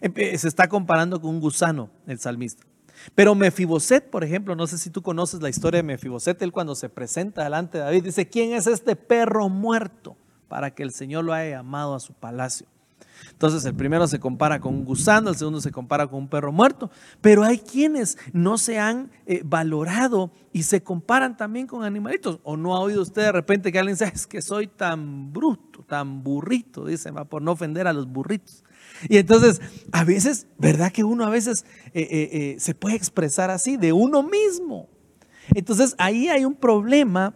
Se 0.00 0.48
está 0.48 0.68
comparando 0.68 1.20
con 1.20 1.30
un 1.30 1.40
gusano 1.40 1.90
el 2.06 2.18
salmista. 2.18 2.66
Pero 3.14 3.34
Mefiboset, 3.34 4.08
por 4.10 4.24
ejemplo, 4.24 4.56
no 4.56 4.66
sé 4.66 4.78
si 4.78 4.90
tú 4.90 5.02
conoces 5.02 5.40
la 5.42 5.48
historia 5.48 5.78
de 5.78 5.82
Mefiboset, 5.82 6.40
él 6.42 6.52
cuando 6.52 6.74
se 6.74 6.88
presenta 6.88 7.44
delante 7.44 7.78
de 7.78 7.84
David 7.84 8.04
dice, 8.04 8.28
¿quién 8.28 8.52
es 8.52 8.66
este 8.66 8.96
perro 8.96 9.48
muerto 9.48 10.16
para 10.48 10.74
que 10.74 10.82
el 10.82 10.92
Señor 10.92 11.24
lo 11.24 11.32
haya 11.32 11.58
llamado 11.58 11.94
a 11.94 12.00
su 12.00 12.14
palacio? 12.14 12.66
Entonces 13.30 13.64
el 13.64 13.74
primero 13.74 14.06
se 14.06 14.18
compara 14.18 14.60
con 14.60 14.74
un 14.74 14.84
gusano, 14.84 15.30
el 15.30 15.36
segundo 15.36 15.60
se 15.60 15.70
compara 15.70 16.06
con 16.06 16.20
un 16.20 16.28
perro 16.28 16.52
muerto, 16.52 16.90
pero 17.20 17.44
hay 17.44 17.58
quienes 17.58 18.18
no 18.32 18.58
se 18.58 18.78
han 18.78 19.10
eh, 19.26 19.42
valorado 19.44 20.32
y 20.52 20.62
se 20.62 20.82
comparan 20.82 21.36
también 21.36 21.66
con 21.66 21.84
animalitos. 21.84 22.40
¿O 22.42 22.56
no 22.56 22.74
ha 22.74 22.80
oído 22.80 23.02
usted 23.02 23.22
de 23.22 23.32
repente 23.32 23.72
que 23.72 23.78
alguien 23.78 23.94
dice, 23.94 24.10
es 24.14 24.26
que 24.26 24.40
soy 24.40 24.66
tan 24.66 25.32
bruto, 25.32 25.82
tan 25.82 26.22
burrito, 26.22 26.86
dice, 26.86 27.10
va 27.10 27.24
por 27.24 27.42
no 27.42 27.52
ofender 27.52 27.86
a 27.86 27.92
los 27.92 28.06
burritos? 28.06 28.64
Y 29.08 29.18
entonces, 29.18 29.60
a 29.92 30.04
veces, 30.04 30.46
¿verdad 30.58 30.92
que 30.92 31.04
uno 31.04 31.24
a 31.24 31.30
veces 31.30 31.64
eh, 31.92 32.08
eh, 32.10 32.56
se 32.58 32.74
puede 32.74 32.96
expresar 32.96 33.50
así 33.50 33.76
de 33.76 33.92
uno 33.92 34.22
mismo? 34.22 34.88
Entonces, 35.54 35.94
ahí 35.98 36.28
hay 36.28 36.44
un 36.44 36.54
problema 36.54 37.34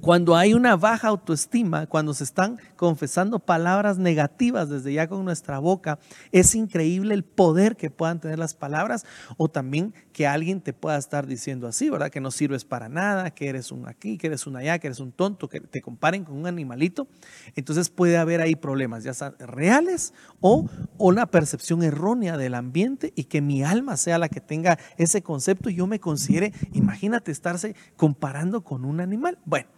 cuando 0.00 0.36
hay 0.36 0.54
una 0.54 0.76
baja 0.76 1.08
autoestima, 1.08 1.86
cuando 1.86 2.14
se 2.14 2.24
están 2.24 2.58
confesando 2.76 3.38
palabras 3.38 3.98
negativas 3.98 4.68
desde 4.68 4.92
ya 4.92 5.08
con 5.08 5.24
nuestra 5.24 5.58
boca, 5.58 5.98
es 6.32 6.54
increíble 6.54 7.14
el 7.14 7.24
poder 7.24 7.76
que 7.76 7.90
puedan 7.90 8.20
tener 8.20 8.38
las 8.38 8.54
palabras 8.54 9.04
o 9.36 9.48
también 9.48 9.94
que 10.12 10.26
alguien 10.26 10.60
te 10.60 10.72
pueda 10.72 10.98
estar 10.98 11.26
diciendo 11.26 11.66
así, 11.66 11.90
¿verdad? 11.90 12.10
Que 12.10 12.20
no 12.20 12.30
sirves 12.30 12.64
para 12.64 12.88
nada, 12.88 13.30
que 13.30 13.48
eres 13.48 13.72
un 13.72 13.88
aquí, 13.88 14.18
que 14.18 14.28
eres 14.28 14.46
un 14.46 14.56
allá, 14.56 14.78
que 14.78 14.88
eres 14.88 15.00
un 15.00 15.12
tonto, 15.12 15.48
que 15.48 15.60
te 15.60 15.80
comparen 15.80 16.24
con 16.24 16.36
un 16.36 16.46
animalito. 16.46 17.08
Entonces 17.54 17.88
puede 17.90 18.16
haber 18.16 18.40
ahí 18.40 18.56
problemas, 18.56 19.04
ya 19.04 19.14
sean 19.14 19.34
reales 19.38 20.14
o 20.40 20.68
una 20.96 21.26
percepción 21.26 21.82
errónea 21.82 22.36
del 22.36 22.54
ambiente 22.54 23.12
y 23.16 23.24
que 23.24 23.40
mi 23.40 23.62
alma 23.62 23.96
sea 23.96 24.18
la 24.18 24.28
que 24.28 24.40
tenga 24.40 24.78
ese 24.96 25.22
concepto 25.22 25.70
y 25.70 25.76
yo 25.76 25.86
me 25.86 26.00
considere, 26.00 26.52
imagínate 26.72 27.32
estarse 27.32 27.74
comparando 27.96 28.62
con 28.62 28.84
un 28.84 29.00
animal. 29.00 29.38
Bueno. 29.44 29.68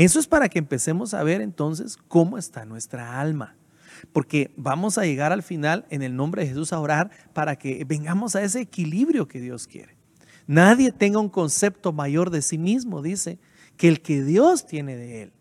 Eso 0.00 0.18
es 0.18 0.26
para 0.26 0.48
que 0.48 0.58
empecemos 0.58 1.12
a 1.12 1.22
ver 1.22 1.42
entonces 1.42 1.98
cómo 2.08 2.38
está 2.38 2.64
nuestra 2.64 3.20
alma. 3.20 3.54
Porque 4.14 4.50
vamos 4.56 4.96
a 4.96 5.04
llegar 5.04 5.30
al 5.30 5.42
final 5.42 5.84
en 5.90 6.00
el 6.00 6.16
nombre 6.16 6.40
de 6.40 6.48
Jesús 6.48 6.72
a 6.72 6.80
orar 6.80 7.10
para 7.34 7.56
que 7.56 7.84
vengamos 7.84 8.34
a 8.34 8.42
ese 8.42 8.62
equilibrio 8.62 9.28
que 9.28 9.42
Dios 9.42 9.66
quiere. 9.66 9.98
Nadie 10.46 10.90
tenga 10.90 11.18
un 11.18 11.28
concepto 11.28 11.92
mayor 11.92 12.30
de 12.30 12.40
sí 12.40 12.56
mismo, 12.56 13.02
dice, 13.02 13.38
que 13.76 13.88
el 13.88 14.00
que 14.00 14.24
Dios 14.24 14.66
tiene 14.66 14.96
de 14.96 15.24
él. 15.24 15.32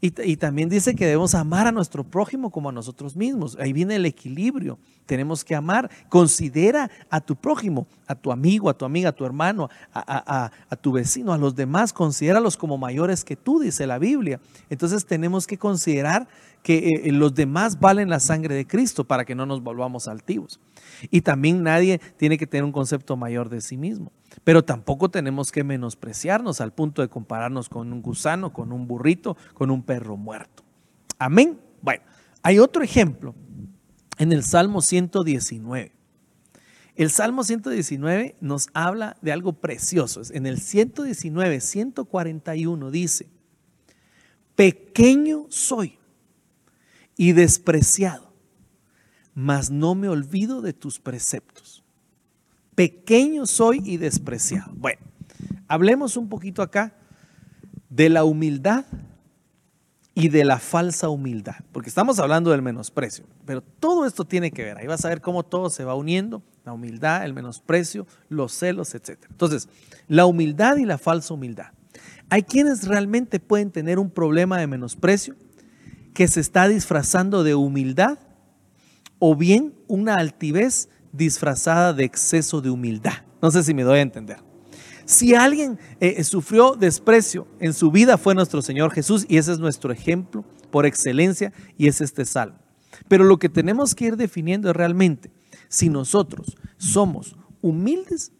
Y, 0.00 0.36
también 0.36 0.68
dice 0.68 0.94
que 0.94 1.06
debemos 1.06 1.34
amar 1.34 1.66
a 1.66 1.72
nuestro 1.72 2.04
prójimo 2.04 2.50
como 2.50 2.68
a 2.68 2.72
nosotros 2.72 3.16
mismos. 3.16 3.56
Ahí 3.60 3.72
viene 3.72 3.96
el 3.96 4.06
equilibrio. 4.06 4.78
Tenemos 5.06 5.44
que 5.44 5.54
amar. 5.54 5.90
Considera 6.08 6.90
a 7.10 7.20
tu 7.20 7.36
prójimo, 7.36 7.86
a 8.06 8.14
tu 8.14 8.32
amigo, 8.32 8.68
a 8.68 8.74
tu 8.74 8.84
amiga, 8.84 9.10
a 9.10 9.12
tu 9.12 9.24
hermano, 9.24 9.68
a, 9.92 10.50
tu 10.80 10.92
vecino, 10.92 11.32
a 11.32 11.38
los 11.38 11.54
demás. 11.54 11.92
Considéralos 11.92 12.56
como 12.56 12.78
mayores 12.78 13.24
que 13.24 13.36
tú, 13.36 13.60
dice 13.60 13.86
la 13.86 13.98
Biblia. 13.98 14.40
Entonces 14.70 15.06
tenemos 15.06 15.46
que 15.46 15.58
considerar 15.58 16.26
que 16.62 16.88
eh, 17.04 17.12
los 17.12 17.34
demás 17.34 17.78
valen 17.78 18.08
la 18.08 18.20
sangre 18.20 18.54
de 18.54 18.66
Cristo 18.66 19.04
para 19.04 19.24
que 19.24 19.34
no 19.34 19.44
nos 19.46 19.62
volvamos 19.62 20.08
altivos. 20.08 20.58
Y 21.10 21.20
también 21.22 21.62
nadie 21.62 22.00
tiene 22.16 22.38
que 22.38 22.46
tener 22.46 22.64
un 22.64 22.72
concepto 22.72 23.16
mayor 23.16 23.48
de 23.48 23.60
sí 23.60 23.76
mismo. 23.76 24.12
Pero 24.42 24.64
tampoco 24.64 25.10
tenemos 25.10 25.52
que 25.52 25.64
menospreciarnos 25.64 26.60
al 26.60 26.72
punto 26.72 27.02
de 27.02 27.08
compararnos 27.08 27.68
con 27.68 27.92
un 27.92 28.02
gusano, 28.02 28.52
con 28.52 28.72
un 28.72 28.86
burrito, 28.86 29.36
con 29.54 29.70
un 29.70 29.82
perro 29.82 30.16
muerto. 30.16 30.64
Amén. 31.18 31.60
Bueno, 31.80 32.02
hay 32.42 32.58
otro 32.58 32.82
ejemplo 32.82 33.34
en 34.18 34.32
el 34.32 34.42
Salmo 34.42 34.80
119. 34.80 35.92
El 36.96 37.10
Salmo 37.10 37.42
119 37.42 38.36
nos 38.40 38.68
habla 38.72 39.16
de 39.20 39.32
algo 39.32 39.54
precioso. 39.54 40.22
En 40.30 40.46
el 40.46 40.60
119, 40.60 41.60
141 41.60 42.90
dice, 42.90 43.26
pequeño 44.54 45.46
soy 45.48 45.98
y 47.16 47.32
despreciado 47.32 48.33
mas 49.34 49.70
no 49.70 49.94
me 49.94 50.08
olvido 50.08 50.62
de 50.62 50.72
tus 50.72 50.98
preceptos. 50.98 51.82
Pequeño 52.74 53.46
soy 53.46 53.80
y 53.84 53.96
despreciado. 53.96 54.72
Bueno, 54.74 55.00
hablemos 55.68 56.16
un 56.16 56.28
poquito 56.28 56.62
acá 56.62 56.94
de 57.88 58.08
la 58.08 58.24
humildad 58.24 58.84
y 60.14 60.28
de 60.28 60.44
la 60.44 60.58
falsa 60.58 61.08
humildad, 61.08 61.56
porque 61.72 61.88
estamos 61.88 62.20
hablando 62.20 62.52
del 62.52 62.62
menosprecio, 62.62 63.24
pero 63.44 63.62
todo 63.62 64.06
esto 64.06 64.24
tiene 64.24 64.52
que 64.52 64.62
ver, 64.62 64.78
ahí 64.78 64.86
vas 64.86 65.04
a 65.04 65.08
ver 65.08 65.20
cómo 65.20 65.42
todo 65.42 65.70
se 65.70 65.84
va 65.84 65.96
uniendo, 65.96 66.40
la 66.64 66.72
humildad, 66.72 67.24
el 67.24 67.34
menosprecio, 67.34 68.06
los 68.28 68.52
celos, 68.52 68.94
etc. 68.94 69.18
Entonces, 69.28 69.68
la 70.06 70.26
humildad 70.26 70.76
y 70.76 70.84
la 70.84 70.98
falsa 70.98 71.34
humildad. 71.34 71.72
Hay 72.30 72.44
quienes 72.44 72.86
realmente 72.86 73.40
pueden 73.40 73.70
tener 73.70 73.98
un 73.98 74.10
problema 74.10 74.58
de 74.58 74.68
menosprecio 74.68 75.34
que 76.14 76.28
se 76.28 76.40
está 76.40 76.68
disfrazando 76.68 77.42
de 77.42 77.56
humildad 77.56 78.18
o 79.26 79.34
bien 79.34 79.72
una 79.88 80.16
altivez 80.16 80.90
disfrazada 81.10 81.94
de 81.94 82.04
exceso 82.04 82.60
de 82.60 82.68
humildad. 82.68 83.24
No 83.40 83.50
sé 83.50 83.62
si 83.62 83.72
me 83.72 83.82
doy 83.82 84.00
a 84.00 84.02
entender. 84.02 84.36
Si 85.06 85.34
alguien 85.34 85.78
eh, 85.98 86.22
sufrió 86.24 86.76
desprecio 86.76 87.48
en 87.58 87.72
su 87.72 87.90
vida 87.90 88.18
fue 88.18 88.34
nuestro 88.34 88.60
Señor 88.60 88.90
Jesús 88.90 89.24
y 89.26 89.38
ese 89.38 89.52
es 89.52 89.58
nuestro 89.58 89.92
ejemplo 89.92 90.44
por 90.70 90.84
excelencia 90.84 91.54
y 91.78 91.88
es 91.88 92.02
este 92.02 92.26
salmo. 92.26 92.58
Pero 93.08 93.24
lo 93.24 93.38
que 93.38 93.48
tenemos 93.48 93.94
que 93.94 94.08
ir 94.08 94.18
definiendo 94.18 94.68
es 94.68 94.76
realmente 94.76 95.30
si 95.68 95.88
nosotros 95.88 96.58
somos 96.76 97.34
humildes 97.62 98.30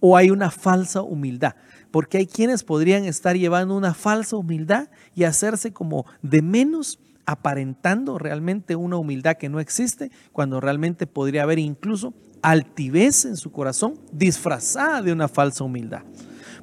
o 0.00 0.16
hay 0.16 0.30
una 0.30 0.50
falsa 0.50 1.02
humildad. 1.02 1.56
Porque 1.92 2.18
hay 2.18 2.26
quienes 2.26 2.64
podrían 2.64 3.04
estar 3.04 3.36
llevando 3.36 3.76
una 3.76 3.94
falsa 3.94 4.34
humildad 4.36 4.88
y 5.14 5.22
hacerse 5.22 5.72
como 5.72 6.04
de 6.22 6.42
menos 6.42 6.98
aparentando 7.24 8.18
realmente 8.18 8.74
una 8.74 8.96
humildad 8.96 9.36
que 9.36 9.48
no 9.48 9.60
existe, 9.60 10.10
cuando 10.32 10.60
realmente 10.60 11.06
podría 11.06 11.44
haber 11.44 11.60
incluso 11.60 12.14
altivez 12.42 13.24
en 13.24 13.36
su 13.36 13.52
corazón 13.52 13.94
disfrazada 14.10 15.02
de 15.02 15.12
una 15.12 15.28
falsa 15.28 15.62
humildad. 15.62 16.02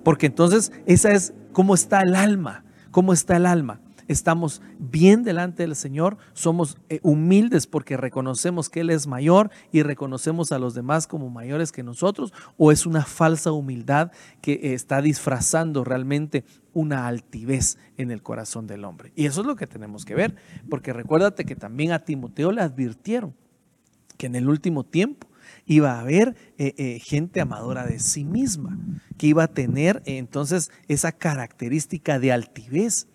Porque 0.03 0.25
entonces 0.25 0.73
esa 0.85 1.13
es 1.13 1.33
cómo 1.53 1.75
está 1.75 2.01
el 2.01 2.15
alma, 2.15 2.65
cómo 2.91 3.13
está 3.13 3.37
el 3.37 3.45
alma 3.45 3.79
estamos 4.09 4.61
bien 4.79 5.23
delante 5.23 5.63
del 5.63 5.75
Señor, 5.75 6.17
somos 6.33 6.77
eh, 6.89 6.99
humildes 7.03 7.67
porque 7.67 7.95
reconocemos 7.95 8.67
que 8.67 8.81
Él 8.81 8.89
es 8.89 9.05
mayor 9.05 9.51
y 9.71 9.83
reconocemos 9.83 10.51
a 10.51 10.57
los 10.57 10.73
demás 10.73 11.05
como 11.05 11.29
mayores 11.29 11.71
que 11.71 11.83
nosotros, 11.83 12.33
o 12.57 12.71
es 12.71 12.87
una 12.87 13.05
falsa 13.05 13.51
humildad 13.51 14.11
que 14.41 14.53
eh, 14.53 14.73
está 14.73 15.01
disfrazando 15.03 15.83
realmente 15.83 16.43
una 16.73 17.07
altivez 17.07 17.77
en 17.97 18.09
el 18.09 18.23
corazón 18.23 18.65
del 18.65 18.83
hombre. 18.83 19.13
Y 19.15 19.27
eso 19.27 19.41
es 19.41 19.47
lo 19.47 19.55
que 19.55 19.67
tenemos 19.67 20.05
que 20.05 20.15
ver, 20.15 20.35
porque 20.69 20.91
recuérdate 20.91 21.45
que 21.45 21.55
también 21.55 21.91
a 21.91 21.99
Timoteo 21.99 22.51
le 22.51 22.61
advirtieron 22.61 23.35
que 24.17 24.25
en 24.25 24.35
el 24.35 24.49
último 24.49 24.83
tiempo 24.83 25.27
iba 25.67 25.93
a 25.93 25.99
haber 26.01 26.35
eh, 26.57 26.99
gente 26.99 27.41
amadora 27.41 27.85
de 27.85 27.99
sí 27.99 28.25
misma, 28.25 28.77
que 29.17 29.27
iba 29.27 29.43
a 29.43 29.47
tener 29.47 30.01
entonces 30.05 30.71
esa 30.87 31.11
característica 31.11 32.17
de 32.17 32.31
altivez 32.31 33.07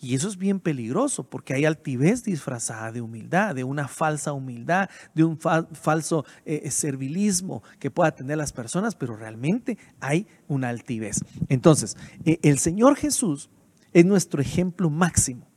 Y 0.00 0.14
eso 0.14 0.28
es 0.28 0.36
bien 0.36 0.60
peligroso 0.60 1.24
porque 1.24 1.54
hay 1.54 1.64
altivez 1.64 2.24
disfrazada 2.24 2.92
de 2.92 3.00
humildad, 3.00 3.54
de 3.54 3.64
una 3.64 3.88
falsa 3.88 4.32
humildad, 4.32 4.88
de 5.14 5.24
un 5.24 5.38
falso 5.38 6.24
eh, 6.44 6.62
eh, 6.64 6.70
servilismo 6.70 7.62
que 7.78 7.90
pueda 7.90 8.10
tener 8.12 8.38
las 8.38 8.52
personas, 8.52 8.94
pero 8.94 9.16
realmente 9.16 9.78
hay 10.00 10.26
una 10.48 10.68
altivez. 10.68 11.20
Entonces, 11.48 11.96
eh, 12.24 12.38
el 12.42 12.58
Señor 12.58 12.96
Jesús 12.96 13.50
es 13.92 14.04
nuestro 14.04 14.40
ejemplo 14.40 14.90
máximo 14.90 15.48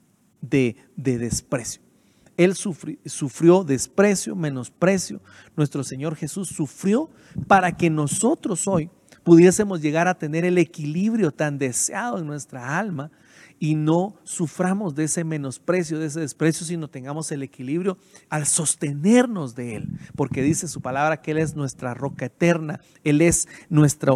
de, 0.41 0.75
desprecio. 0.95 1.81
Él 2.37 2.55
sufrió 2.55 3.65
desprecio, 3.65 4.33
menosprecio. 4.33 5.21
Nuestro 5.57 5.83
Señor 5.83 6.15
Jesús 6.15 6.47
sufrió 6.47 7.09
para 7.47 7.75
que 7.75 7.89
nosotros 7.89 8.65
hoy 8.65 8.89
pudiésemos 9.23 9.81
llegar 9.81 10.07
a 10.07 10.17
tener 10.17 10.45
el 10.45 10.57
equilibrio 10.57 11.31
tan 11.31 11.57
deseado 11.57 12.19
en 12.19 12.27
nuestra 12.27 12.79
alma 12.79 13.11
y 13.59 13.75
no 13.75 14.15
suframos 14.23 14.95
de 14.95 15.03
ese 15.03 15.23
menosprecio, 15.23 15.99
de 15.99 16.07
ese 16.07 16.21
desprecio, 16.21 16.65
sino 16.65 16.87
tengamos 16.87 17.31
el 17.31 17.43
equilibrio 17.43 17.97
al 18.29 18.45
sostenernos 18.45 19.55
de 19.55 19.75
Él. 19.75 19.89
Porque 20.15 20.41
dice 20.41 20.67
su 20.67 20.81
palabra 20.81 21.21
que 21.21 21.31
Él 21.31 21.37
es 21.37 21.55
nuestra 21.55 21.93
roca 21.93 22.25
eterna, 22.25 22.79
Él 23.03 23.21
es 23.21 23.47
nuestra 23.69 24.13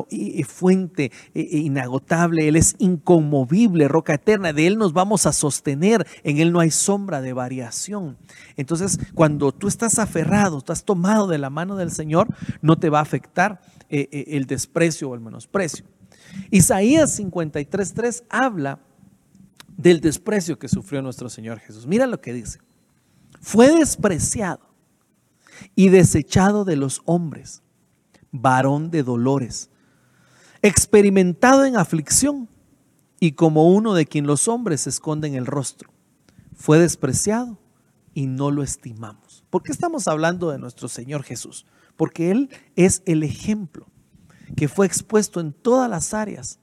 fuente 0.47 1.11
inagotable, 1.33 2.47
Él 2.47 2.55
es 2.55 2.75
inconmovible, 2.79 3.87
roca 3.87 4.13
eterna. 4.13 4.53
De 4.53 4.65
Él 4.65 4.77
nos 4.77 4.93
vamos 4.93 5.25
a 5.25 5.33
sostener, 5.33 6.07
en 6.23 6.39
Él 6.39 6.51
no 6.51 6.59
hay 6.59 6.71
sombra 6.71 7.21
de 7.21 7.33
variación. 7.33 8.17
Entonces, 8.55 8.99
cuando 9.13 9.51
tú 9.51 9.67
estás 9.67 9.99
aferrado, 9.99 10.59
estás 10.59 10.85
tomado 10.85 11.27
de 11.27 11.37
la 11.37 11.49
mano 11.49 11.75
del 11.75 11.91
Señor, 11.91 12.27
no 12.61 12.77
te 12.77 12.89
va 12.89 12.99
a 12.99 13.03
afectar 13.03 13.61
eh, 13.89 14.07
eh, 14.11 14.25
el 14.29 14.45
desprecio 14.45 15.09
o 15.09 15.15
el 15.15 15.21
menosprecio. 15.21 15.85
Isaías 16.49 17.19
53.3 17.19 18.23
habla 18.29 18.79
del 19.77 20.01
desprecio 20.01 20.59
que 20.59 20.67
sufrió 20.67 21.01
nuestro 21.01 21.29
Señor 21.29 21.59
Jesús. 21.59 21.87
Mira 21.87 22.07
lo 22.07 22.21
que 22.21 22.33
dice. 22.33 22.59
Fue 23.41 23.71
despreciado 23.71 24.73
y 25.75 25.89
desechado 25.89 26.65
de 26.65 26.75
los 26.75 27.01
hombres, 27.05 27.61
varón 28.31 28.91
de 28.91 29.03
dolores, 29.03 29.69
experimentado 30.61 31.65
en 31.65 31.75
aflicción 31.75 32.49
y 33.19 33.33
como 33.33 33.69
uno 33.69 33.93
de 33.93 34.05
quien 34.05 34.27
los 34.27 34.47
hombres 34.47 34.87
esconden 34.87 35.35
el 35.35 35.45
rostro. 35.45 35.91
Fue 36.55 36.79
despreciado 36.79 37.59
y 38.13 38.27
no 38.27 38.51
lo 38.51 38.63
estimamos. 38.63 39.43
¿Por 39.49 39.63
qué 39.63 39.71
estamos 39.71 40.07
hablando 40.07 40.51
de 40.51 40.59
nuestro 40.59 40.87
Señor 40.87 41.23
Jesús? 41.23 41.65
Porque 41.95 42.31
Él 42.31 42.49
es 42.75 43.01
el 43.05 43.23
ejemplo 43.23 43.87
que 44.55 44.67
fue 44.67 44.85
expuesto 44.85 45.39
en 45.39 45.53
todas 45.53 45.89
las 45.89 46.13
áreas 46.13 46.59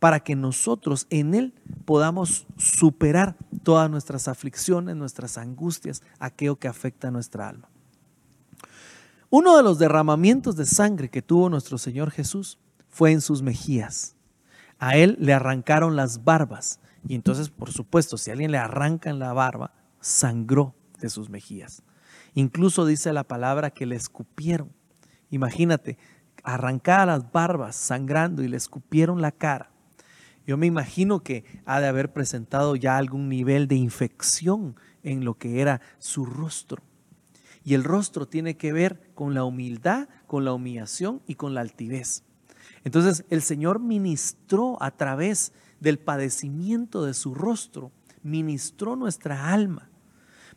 para 0.00 0.20
que 0.20 0.34
nosotros 0.34 1.06
en 1.10 1.34
Él 1.34 1.54
podamos 1.84 2.46
superar 2.56 3.36
todas 3.62 3.88
nuestras 3.88 4.26
aflicciones, 4.26 4.96
nuestras 4.96 5.38
angustias, 5.38 6.02
aquello 6.18 6.56
que 6.56 6.66
afecta 6.66 7.08
a 7.08 7.10
nuestra 7.12 7.48
alma. 7.48 7.68
Uno 9.28 9.56
de 9.56 9.62
los 9.62 9.78
derramamientos 9.78 10.56
de 10.56 10.66
sangre 10.66 11.10
que 11.10 11.22
tuvo 11.22 11.48
nuestro 11.48 11.78
Señor 11.78 12.10
Jesús 12.10 12.58
fue 12.88 13.12
en 13.12 13.20
sus 13.20 13.42
mejillas. 13.42 14.16
A 14.78 14.96
Él 14.96 15.16
le 15.20 15.34
arrancaron 15.34 15.94
las 15.94 16.24
barbas 16.24 16.80
y 17.06 17.14
entonces, 17.14 17.50
por 17.50 17.70
supuesto, 17.70 18.16
si 18.16 18.30
a 18.30 18.32
alguien 18.32 18.50
le 18.50 18.58
arrancan 18.58 19.18
la 19.18 19.32
barba, 19.32 19.72
sangró 20.00 20.74
de 20.98 21.10
sus 21.10 21.28
mejillas. 21.28 21.82
Incluso 22.34 22.86
dice 22.86 23.12
la 23.12 23.24
palabra 23.24 23.70
que 23.70 23.86
le 23.86 23.96
escupieron. 23.96 24.72
Imagínate, 25.30 25.98
arrancada 26.42 27.06
las 27.06 27.32
barbas, 27.32 27.76
sangrando 27.76 28.42
y 28.42 28.48
le 28.48 28.56
escupieron 28.56 29.20
la 29.20 29.30
cara. 29.30 29.70
Yo 30.46 30.56
me 30.56 30.66
imagino 30.66 31.22
que 31.22 31.44
ha 31.64 31.80
de 31.80 31.86
haber 31.86 32.12
presentado 32.12 32.76
ya 32.76 32.96
algún 32.96 33.28
nivel 33.28 33.68
de 33.68 33.76
infección 33.76 34.76
en 35.02 35.24
lo 35.24 35.34
que 35.34 35.60
era 35.60 35.80
su 35.98 36.24
rostro. 36.24 36.82
Y 37.62 37.74
el 37.74 37.84
rostro 37.84 38.26
tiene 38.26 38.56
que 38.56 38.72
ver 38.72 39.12
con 39.14 39.34
la 39.34 39.44
humildad, 39.44 40.08
con 40.26 40.44
la 40.44 40.52
humillación 40.52 41.22
y 41.26 41.34
con 41.34 41.54
la 41.54 41.60
altivez. 41.60 42.24
Entonces 42.84 43.24
el 43.28 43.42
Señor 43.42 43.80
ministró 43.80 44.82
a 44.82 44.90
través 44.92 45.52
del 45.78 45.98
padecimiento 45.98 47.04
de 47.04 47.14
su 47.14 47.34
rostro, 47.34 47.92
ministró 48.22 48.96
nuestra 48.96 49.52
alma 49.52 49.89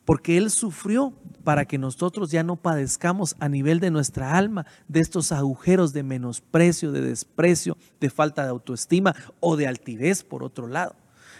porque 0.06 0.38
Él 0.38 0.50
sufrió 0.50 1.13
para 1.44 1.66
que 1.66 1.78
nosotros 1.78 2.32
ya 2.32 2.44
no 2.44 2.56
padezcamos 2.56 3.36
a 3.39 3.50
nivel 3.50 3.80
de 3.80 3.92
nuestra 3.92 4.38
alma 4.38 4.66
de 4.88 5.02
estos 5.02 5.32
agujeros 5.32 5.94
de 5.94 6.04
menosprecio, 6.04 6.92
de 6.92 7.02
desprecio, 7.02 7.78
de 8.00 8.10
falta 8.10 8.44
de 8.44 8.50
autoestima 8.50 9.16
o 9.39 9.56
de 9.56 9.68
altivez 9.68 10.24
por 10.24 10.44
otro 10.44 10.68
lado. 10.68 10.96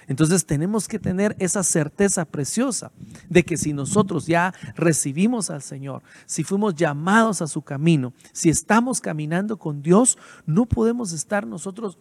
Entonces 0.08 0.46
tenemos 0.46 0.88
que 0.88 1.00
tener 1.00 1.36
esa 1.40 1.64
certeza 1.64 2.26
preciosa 2.26 2.92
de 3.30 3.44
que 3.44 3.58
si 3.58 3.74
nosotros 3.74 4.28
ya 4.28 4.54
recibimos 4.76 5.50
al 5.50 5.62
Señor, 5.62 6.02
si 6.26 6.44
fuimos 6.44 6.76
llamados 6.76 7.42
a 7.42 7.48
su 7.48 7.62
camino, 7.62 8.14
si 8.34 8.50
estamos 8.50 9.00
caminando 9.00 9.58
con 9.58 9.82
Dios, 9.82 10.18
no 10.46 10.66
podemos 10.66 11.14
estar 11.14 11.48
nosotros 11.48 11.98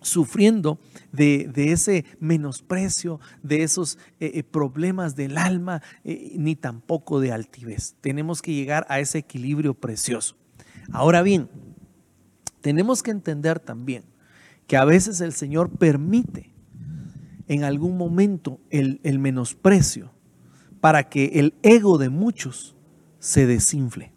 sufriendo 0.00 0.78
de, 1.12 1.50
ese 1.56 2.04
menosprecio, 2.20 3.20
de 3.42 3.62
esos 3.62 3.98
eh, 4.20 4.32
eh, 4.34 4.42
problemas 4.42 5.16
del 5.16 5.38
alma, 5.38 5.82
eh, 6.04 6.32
ni 6.36 6.56
tampoco 6.56 7.20
de 7.20 7.32
altivez. 7.32 7.94
Tenemos 8.00 8.42
que 8.42 8.54
llegar 8.54 8.86
a 8.88 9.00
ese 9.00 9.18
equilibrio 9.18 9.74
precioso. 9.74 10.36
Ahora 10.92 11.22
bien, 11.22 11.48
tenemos 12.60 13.02
que 13.02 13.10
entender 13.10 13.60
también 13.60 14.04
que 14.66 14.76
a 14.76 14.84
veces 14.84 15.20
el 15.20 15.32
Señor 15.32 15.70
permite 15.70 16.54
en 17.46 17.64
algún 17.64 17.96
momento 17.96 18.60
el, 18.70 19.00
el 19.02 19.18
menosprecio 19.18 20.12
para 20.80 21.08
que 21.08 21.26
el 21.34 21.54
ego 21.62 21.98
de 21.98 22.10
muchos 22.10 22.76
se 23.18 23.46
desinfle. 23.46 24.12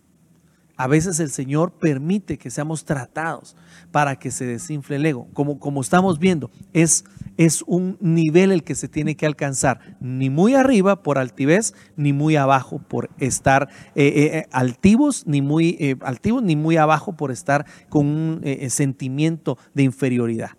A 0.81 0.87
veces 0.87 1.19
el 1.19 1.29
Señor 1.29 1.73
permite 1.73 2.39
que 2.39 2.49
seamos 2.49 2.85
tratados 2.85 3.55
para 3.91 4.15
que 4.15 4.31
se 4.31 4.47
desinfle 4.47 4.95
el 4.95 5.05
ego. 5.05 5.27
Como, 5.31 5.59
como 5.59 5.79
estamos 5.79 6.17
viendo, 6.17 6.49
es, 6.73 7.05
es 7.37 7.63
un 7.67 7.99
nivel 8.01 8.51
el 8.51 8.63
que 8.63 8.73
se 8.73 8.87
tiene 8.87 9.15
que 9.15 9.27
alcanzar, 9.27 9.95
ni 9.99 10.31
muy 10.31 10.55
arriba 10.55 11.03
por 11.03 11.19
altivez, 11.19 11.75
ni 11.97 12.13
muy 12.13 12.35
abajo 12.35 12.79
por 12.79 13.11
estar 13.19 13.69
eh, 13.93 14.07
eh, 14.07 14.37
eh, 14.39 14.47
altivos, 14.51 15.27
ni 15.27 15.43
muy 15.43 15.99
altivos, 16.01 16.41
ni 16.41 16.55
muy 16.55 16.77
abajo 16.77 17.15
por 17.15 17.29
estar 17.29 17.67
con 17.87 18.07
un 18.07 18.41
sentimiento 18.69 19.59
de 19.75 19.83
inferioridad. 19.83 20.49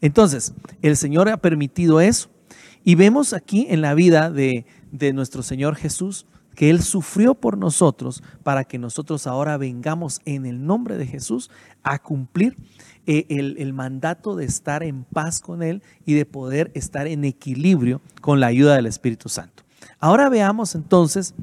Entonces, 0.00 0.54
el 0.80 0.96
Señor 0.96 1.28
ha 1.28 1.36
permitido 1.36 2.00
eso. 2.00 2.30
Y 2.82 2.94
vemos 2.94 3.34
aquí 3.34 3.66
en 3.68 3.82
la 3.82 3.92
vida 3.92 4.30
de, 4.30 4.64
de 4.90 5.12
nuestro 5.12 5.42
Señor 5.42 5.76
Jesús, 5.76 6.24
que 6.56 6.70
Él 6.70 6.82
sufrió 6.82 7.36
por 7.36 7.56
nosotros 7.56 8.24
para 8.42 8.64
que 8.64 8.78
nosotros 8.78 9.28
ahora 9.28 9.56
vengamos 9.58 10.20
en 10.24 10.46
el 10.46 10.66
nombre 10.66 10.96
de 10.96 11.06
Jesús 11.06 11.50
a 11.84 12.00
cumplir 12.00 12.56
eh, 13.06 13.26
el, 13.28 13.72
mandato 13.72 14.34
de 14.34 14.46
estar 14.46 14.82
en 14.82 15.04
paz 15.04 15.40
con 15.40 15.62
Él 15.62 15.82
y 16.04 16.14
de 16.14 16.24
poder 16.24 16.72
estar 16.74 17.06
en 17.06 17.24
equilibrio 17.24 18.00
con 18.20 18.40
la 18.40 18.48
ayuda 18.48 18.74
del 18.74 18.86
Espíritu 18.86 19.28
Santo. 19.28 19.62
Ahora 20.00 20.28
veamos 20.28 20.74
entonces 20.74 21.34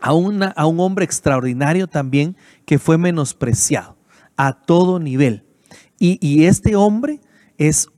a, 0.00 0.14
una, 0.14 0.48
a 0.48 0.66
un 0.66 0.80
hombre 0.80 1.04
extraordinario 1.04 1.86
también 1.86 2.34
que 2.64 2.78
fue 2.78 2.98
menospreciado 2.98 3.96
a 4.36 4.54
todo 4.54 4.98
nivel. 4.98 5.44
Y, 5.98 6.18
y 6.26 6.46
este 6.46 6.74
hombre 6.76 7.20
es 7.58 7.88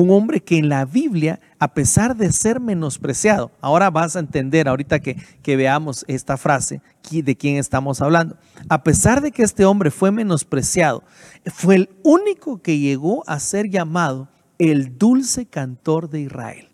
un 0.00 0.10
hombre 0.10 0.40
que 0.40 0.58
en 0.58 0.68
la 0.68 0.84
Biblia, 0.84 1.40
a 1.58 1.74
pesar 1.74 2.16
de 2.16 2.30
ser 2.32 2.60
menospreciado, 2.60 3.50
ahora 3.60 3.90
vas 3.90 4.14
a 4.14 4.20
entender 4.20 4.68
ahorita 4.68 5.00
que, 5.00 5.16
que 5.42 5.56
veamos 5.56 6.04
esta 6.06 6.36
frase 6.36 6.80
de 7.10 7.36
quién 7.36 7.56
estamos 7.56 8.00
hablando, 8.00 8.36
a 8.68 8.84
pesar 8.84 9.20
de 9.20 9.32
que 9.32 9.42
este 9.42 9.64
hombre 9.64 9.90
fue 9.90 10.12
menospreciado, 10.12 11.02
fue 11.46 11.74
el 11.74 11.90
único 12.04 12.62
que 12.62 12.78
llegó 12.78 13.24
a 13.26 13.40
ser 13.40 13.70
llamado 13.70 14.28
el 14.58 14.98
dulce 14.98 15.46
cantor 15.46 16.10
de 16.10 16.20
Israel. 16.20 16.68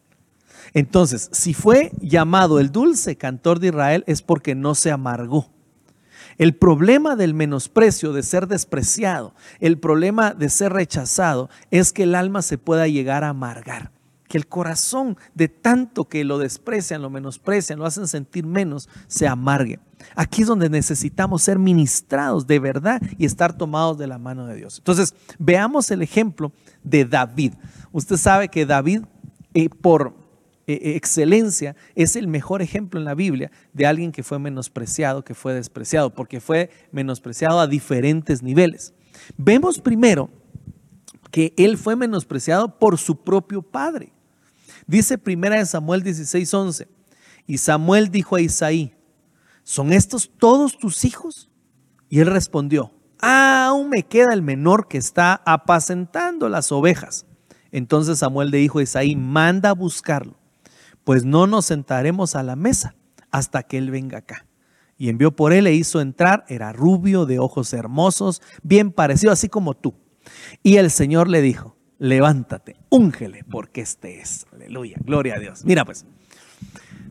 Entonces, 0.74 1.30
si 1.32 1.54
fue 1.54 1.92
llamado 2.00 2.58
el 2.58 2.72
dulce 2.72 3.16
cantor 3.16 3.58
de 3.58 3.68
Israel 3.68 4.04
es 4.06 4.20
porque 4.20 4.54
no 4.54 4.74
se 4.74 4.90
amargó. 4.90 5.53
El 6.38 6.54
problema 6.54 7.16
del 7.16 7.34
menosprecio, 7.34 8.12
de 8.12 8.22
ser 8.22 8.48
despreciado, 8.48 9.34
el 9.60 9.78
problema 9.78 10.34
de 10.34 10.48
ser 10.48 10.72
rechazado, 10.72 11.48
es 11.70 11.92
que 11.92 12.04
el 12.04 12.14
alma 12.14 12.42
se 12.42 12.58
pueda 12.58 12.88
llegar 12.88 13.24
a 13.24 13.30
amargar. 13.30 13.92
Que 14.28 14.38
el 14.38 14.46
corazón, 14.48 15.16
de 15.34 15.48
tanto 15.48 16.08
que 16.08 16.24
lo 16.24 16.38
desprecian, 16.38 17.02
lo 17.02 17.10
menosprecian, 17.10 17.78
lo 17.78 17.86
hacen 17.86 18.08
sentir 18.08 18.46
menos, 18.46 18.88
se 19.06 19.28
amargue. 19.28 19.78
Aquí 20.16 20.42
es 20.42 20.48
donde 20.48 20.68
necesitamos 20.68 21.42
ser 21.42 21.58
ministrados 21.58 22.46
de 22.46 22.58
verdad 22.58 23.00
y 23.16 23.26
estar 23.26 23.56
tomados 23.56 23.96
de 23.98 24.06
la 24.06 24.18
mano 24.18 24.46
de 24.46 24.56
Dios. 24.56 24.78
Entonces, 24.78 25.14
veamos 25.38 25.90
el 25.90 26.02
ejemplo 26.02 26.52
de 26.82 27.04
David. 27.04 27.54
Usted 27.92 28.16
sabe 28.16 28.48
que 28.48 28.66
David, 28.66 29.02
eh, 29.54 29.68
por, 29.68 30.14
eh, 30.66 30.78
eh, 30.82 30.96
excelencia 30.96 31.76
es 31.94 32.16
el 32.16 32.26
mejor 32.26 32.62
ejemplo 32.62 32.98
en 32.98 33.04
la 33.04 33.14
Biblia 33.14 33.50
de 33.72 33.86
alguien 33.86 34.12
que 34.12 34.22
fue 34.22 34.38
menospreciado, 34.38 35.24
que 35.24 35.34
fue 35.34 35.54
despreciado, 35.54 36.14
porque 36.14 36.40
fue 36.40 36.70
menospreciado 36.92 37.60
a 37.60 37.66
diferentes 37.66 38.42
niveles. 38.42 38.94
Vemos 39.36 39.78
primero 39.78 40.30
que 41.30 41.52
él 41.56 41.76
fue 41.76 41.96
menospreciado 41.96 42.78
por 42.78 42.98
su 42.98 43.24
propio 43.24 43.60
padre. 43.62 44.12
Dice 44.86 45.18
primera 45.18 45.56
de 45.56 45.66
Samuel 45.66 46.02
16:11, 46.02 46.88
y 47.46 47.58
Samuel 47.58 48.10
dijo 48.10 48.36
a 48.36 48.40
Isaí, 48.40 48.94
¿son 49.62 49.92
estos 49.92 50.30
todos 50.38 50.78
tus 50.78 51.04
hijos? 51.04 51.50
Y 52.08 52.20
él 52.20 52.28
respondió, 52.28 52.92
ah, 53.20 53.66
aún 53.68 53.90
me 53.90 54.02
queda 54.02 54.32
el 54.32 54.42
menor 54.42 54.88
que 54.88 54.98
está 54.98 55.42
apacentando 55.44 56.48
las 56.48 56.70
ovejas. 56.72 57.26
Entonces 57.72 58.20
Samuel 58.20 58.50
le 58.50 58.58
dijo 58.58 58.78
a 58.78 58.82
Isaí, 58.82 59.16
manda 59.16 59.70
a 59.70 59.74
buscarlo, 59.74 60.36
pues 61.04 61.24
no 61.24 61.46
nos 61.46 61.66
sentaremos 61.66 62.34
a 62.34 62.42
la 62.42 62.56
mesa 62.56 62.94
hasta 63.30 63.62
que 63.62 63.78
él 63.78 63.90
venga 63.90 64.18
acá. 64.18 64.46
Y 64.96 65.08
envió 65.08 65.34
por 65.34 65.52
él 65.52 65.66
e 65.66 65.74
hizo 65.74 66.00
entrar, 66.00 66.44
era 66.48 66.72
rubio, 66.72 67.26
de 67.26 67.38
ojos 67.38 67.72
hermosos, 67.72 68.42
bien 68.62 68.92
parecido, 68.92 69.32
así 69.32 69.48
como 69.48 69.74
tú. 69.74 69.94
Y 70.62 70.76
el 70.76 70.90
Señor 70.90 71.28
le 71.28 71.42
dijo, 71.42 71.76
levántate, 71.98 72.76
úngele, 72.90 73.44
porque 73.50 73.80
este 73.80 74.20
es. 74.20 74.46
Aleluya, 74.52 74.96
gloria 75.04 75.34
a 75.34 75.38
Dios. 75.38 75.64
Mira 75.64 75.84
pues, 75.84 76.06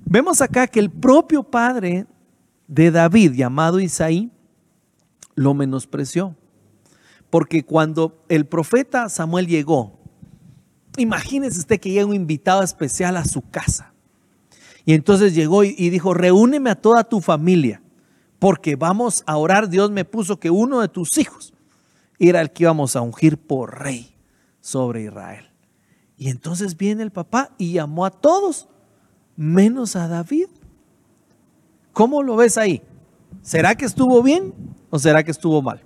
vemos 0.06 0.42
acá 0.42 0.68
que 0.68 0.80
el 0.80 0.90
propio 0.90 1.44
padre 1.44 2.06
de 2.68 2.92
David, 2.92 3.34
llamado 3.34 3.80
Isaí, 3.80 4.32
lo 5.36 5.54
menospreció. 5.54 6.36
Porque 7.30 7.66
cuando 7.66 8.24
el 8.30 8.46
profeta 8.46 9.10
Samuel 9.10 9.48
llegó, 9.48 10.03
imagínese 10.98 11.60
usted 11.60 11.80
que 11.80 11.92
llega 11.92 12.06
un 12.06 12.16
invitado 12.16 12.64
especial 12.64 13.18
a 13.18 13.26
su 13.26 13.42
casa. 13.42 13.94
Y 14.86 14.94
entonces 14.94 15.34
llegó 15.34 15.64
y 15.64 15.90
dijo, 15.90 16.14
reúneme 16.14 16.70
a 16.70 16.76
toda 16.76 17.04
tu 17.06 17.22
familia, 17.22 17.82
porque 18.40 18.76
vamos 18.76 19.24
a 19.26 19.38
orar. 19.38 19.70
Dios 19.70 19.92
me 19.92 20.04
puso 20.04 20.40
que 20.40 20.50
uno 20.50 20.82
de 20.82 20.90
tus 20.90 21.18
hijos 21.18 21.54
era 22.20 22.42
el 22.42 22.52
que 22.52 22.64
íbamos 22.64 22.96
a 22.96 23.02
ungir 23.02 23.38
por 23.38 23.80
rey 23.80 24.14
sobre 24.60 25.04
Israel. 25.04 25.50
Y 26.18 26.30
entonces 26.30 26.78
viene 26.78 27.04
el 27.04 27.12
papá 27.12 27.52
y 27.58 27.74
llamó 27.74 28.06
a 28.06 28.12
todos, 28.12 28.68
menos 29.36 29.96
a 29.96 30.08
David. 30.08 30.48
¿Cómo 31.92 32.24
lo 32.24 32.36
ves 32.36 32.58
ahí? 32.58 32.82
¿Será 33.42 33.76
que 33.76 33.86
estuvo 33.86 34.22
bien 34.24 34.54
o 34.90 35.00
será 35.00 35.24
que 35.24 35.32
estuvo 35.32 35.62
mal? 35.62 35.82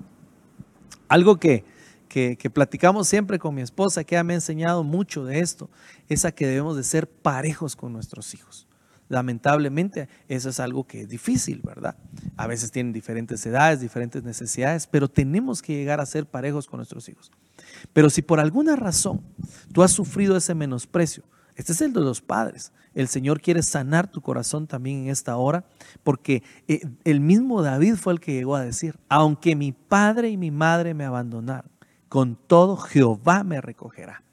Algo 1.07 1.37
que, 1.37 1.63
que, 2.07 2.49
platicamos 2.53 3.07
siempre 3.07 3.39
con 3.39 3.53
mi 3.55 3.61
esposa, 3.61 4.03
que 4.03 4.15
ella 4.15 4.23
me 4.23 4.33
ha 4.33 4.37
enseñado 4.37 4.83
mucho 4.83 5.25
de 5.25 5.39
esto, 5.39 5.69
es 6.09 6.25
a 6.25 6.31
que 6.31 6.47
debemos 6.47 6.75
de 6.75 6.83
ser 6.83 7.09
parejos 7.09 7.75
con 7.75 7.93
nuestros 7.93 8.33
hijos. 8.33 8.67
Lamentablemente, 9.09 10.09
eso 10.27 10.49
es 10.49 10.59
algo 10.59 10.85
que 10.85 11.01
es 11.01 11.09
difícil, 11.09 11.61
¿verdad? 11.63 11.95
A 12.35 12.47
veces 12.47 12.71
tienen 12.71 12.91
diferentes 12.91 13.45
edades, 13.45 13.79
diferentes 13.79 14.23
necesidades, 14.23 14.87
pero 14.87 15.07
tenemos 15.07 15.61
que 15.61 15.73
llegar 15.73 16.01
a 16.01 16.05
ser 16.05 16.25
parejos 16.25 16.67
con 16.67 16.77
nuestros 16.77 17.07
hijos. 17.07 17.31
Pero 17.93 18.09
si 18.09 18.21
por 18.21 18.39
alguna 18.39 18.75
razón 18.75 19.21
tú 19.73 19.81
has 19.81 19.91
sufrido 19.91 20.35
ese 20.35 20.55
menosprecio, 20.55 21.23
este 21.57 21.71
es 21.71 21.81
el 21.81 21.91
de 21.91 22.01
los 22.01 22.21
padres. 22.21 22.71
El 22.93 23.07
Señor 23.07 23.41
quiere 23.41 23.63
sanar 23.63 24.11
tu 24.11 24.21
corazón 24.21 24.67
también 24.67 25.03
en 25.03 25.09
esta 25.09 25.37
hora, 25.37 25.65
porque 26.03 26.43
eh, 26.67 26.81
el 27.03 27.19
mismo 27.19 27.63
David 27.63 27.95
fue 27.95 28.13
el 28.13 28.19
que 28.19 28.33
llegó 28.33 28.55
a 28.55 28.63
decir, 28.63 28.99
aunque 29.09 29.55
mi 29.55 29.71
padre 29.71 30.29
y 30.29 30.37
mi 30.37 30.51
madre 30.51 30.93
me 30.93 31.03
abandonaron, 31.03 31.71
con 32.09 32.35
todo 32.35 32.77
Jehová 32.77 33.43
me 33.43 33.61
recogerá. 33.61 34.23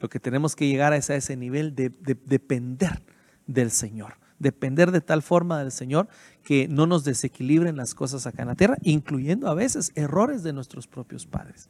Lo 0.00 0.08
que 0.08 0.20
tenemos 0.20 0.54
que 0.54 0.68
llegar 0.68 0.92
es 0.92 1.10
a 1.10 1.16
ese 1.16 1.36
nivel 1.36 1.74
de, 1.74 1.90
de 1.90 2.16
depender 2.24 3.02
del 3.46 3.70
Señor, 3.70 4.14
depender 4.38 4.92
de 4.92 5.00
tal 5.00 5.22
forma 5.22 5.58
del 5.58 5.72
Señor 5.72 6.08
que 6.44 6.68
no 6.68 6.86
nos 6.86 7.04
desequilibren 7.04 7.76
las 7.76 7.94
cosas 7.94 8.26
acá 8.26 8.42
en 8.42 8.48
la 8.48 8.54
tierra, 8.54 8.78
incluyendo 8.82 9.48
a 9.48 9.54
veces 9.54 9.92
errores 9.94 10.42
de 10.42 10.52
nuestros 10.52 10.86
propios 10.86 11.26
padres. 11.26 11.68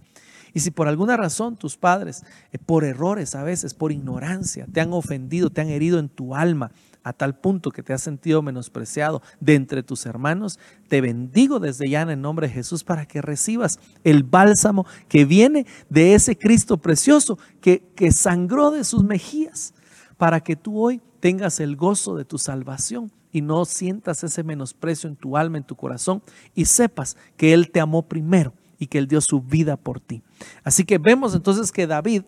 Y 0.55 0.61
si 0.61 0.71
por 0.71 0.89
alguna 0.89 1.17
razón 1.17 1.57
tus 1.57 1.77
padres, 1.77 2.25
eh, 2.53 2.59
por 2.59 2.85
errores 2.85 3.35
a 3.35 3.43
veces, 3.43 3.75
por 3.75 3.93
ignorancia, 3.93 4.67
te 4.73 4.81
han 4.81 4.93
ofendido, 4.93 5.51
te 5.51 5.61
han 5.61 5.69
herido 5.69 5.99
en 5.99 6.09
tu 6.09 6.35
alma, 6.35 6.71
a 7.09 7.13
tal 7.13 7.39
punto 7.39 7.71
que 7.71 7.83
te 7.83 7.93
has 7.93 8.03
sentido 8.03 8.43
menospreciado 8.43 9.23
de 9.41 9.55
entre 9.55 9.83
tus 9.83 10.05
hermanos, 10.05 10.59
te 10.89 11.01
bendigo 11.01 11.59
desde 11.59 11.89
ya 11.89 12.03
en 12.03 12.11
el 12.11 12.21
nombre 12.21 12.49
de 12.49 12.55
Jesús 12.55 12.85
para 12.85 13.07
que 13.07 13.23
recibas 13.23 13.79
el 14.05 14.25
bálsamo 14.25 14.87
que 15.09 15.25
viene 15.25 15.67
de 15.89 16.15
ese 16.15 16.37
Cristo 16.37 16.77
precioso 16.77 17.39
que, 17.61 17.83
que 17.95 18.13
sangró 18.13 18.71
de 18.71 18.85
sus 18.85 19.05
mejillas, 19.05 19.75
para 20.19 20.41
que 20.41 20.57
tú 20.57 20.81
hoy 20.81 21.01
tengas 21.21 21.61
el 21.61 21.77
gozo 21.77 22.15
de 22.15 22.25
tu 22.25 22.39
salvación 22.39 23.11
y 23.33 23.41
no 23.41 23.65
sientas 23.65 24.25
ese 24.25 24.43
menosprecio 24.43 25.09
en 25.09 25.17
tu 25.17 25.37
alma, 25.37 25.59
en 25.59 25.65
tu 25.65 25.77
corazón, 25.77 26.23
y 26.55 26.67
sepas 26.67 27.17
que 27.37 27.53
Él 27.55 27.71
te 27.71 27.81
amó 27.81 28.03
primero 28.03 28.53
y 28.79 28.87
que 28.87 28.99
Él 28.99 29.07
dio 29.07 29.21
su 29.21 29.41
vida 29.41 29.77
por 29.77 30.01
ti. 30.01 30.23
Así 30.63 30.85
que 30.85 30.99
vemos 30.99 31.35
entonces 31.35 31.73
que 31.73 31.87
David, 31.87 32.23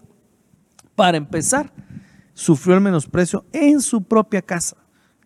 para 0.94 1.16
empezar, 1.16 1.72
sufrió 2.34 2.74
el 2.74 2.80
menosprecio 2.80 3.44
en 3.52 3.80
su 3.80 4.02
propia 4.02 4.42
casa, 4.42 4.76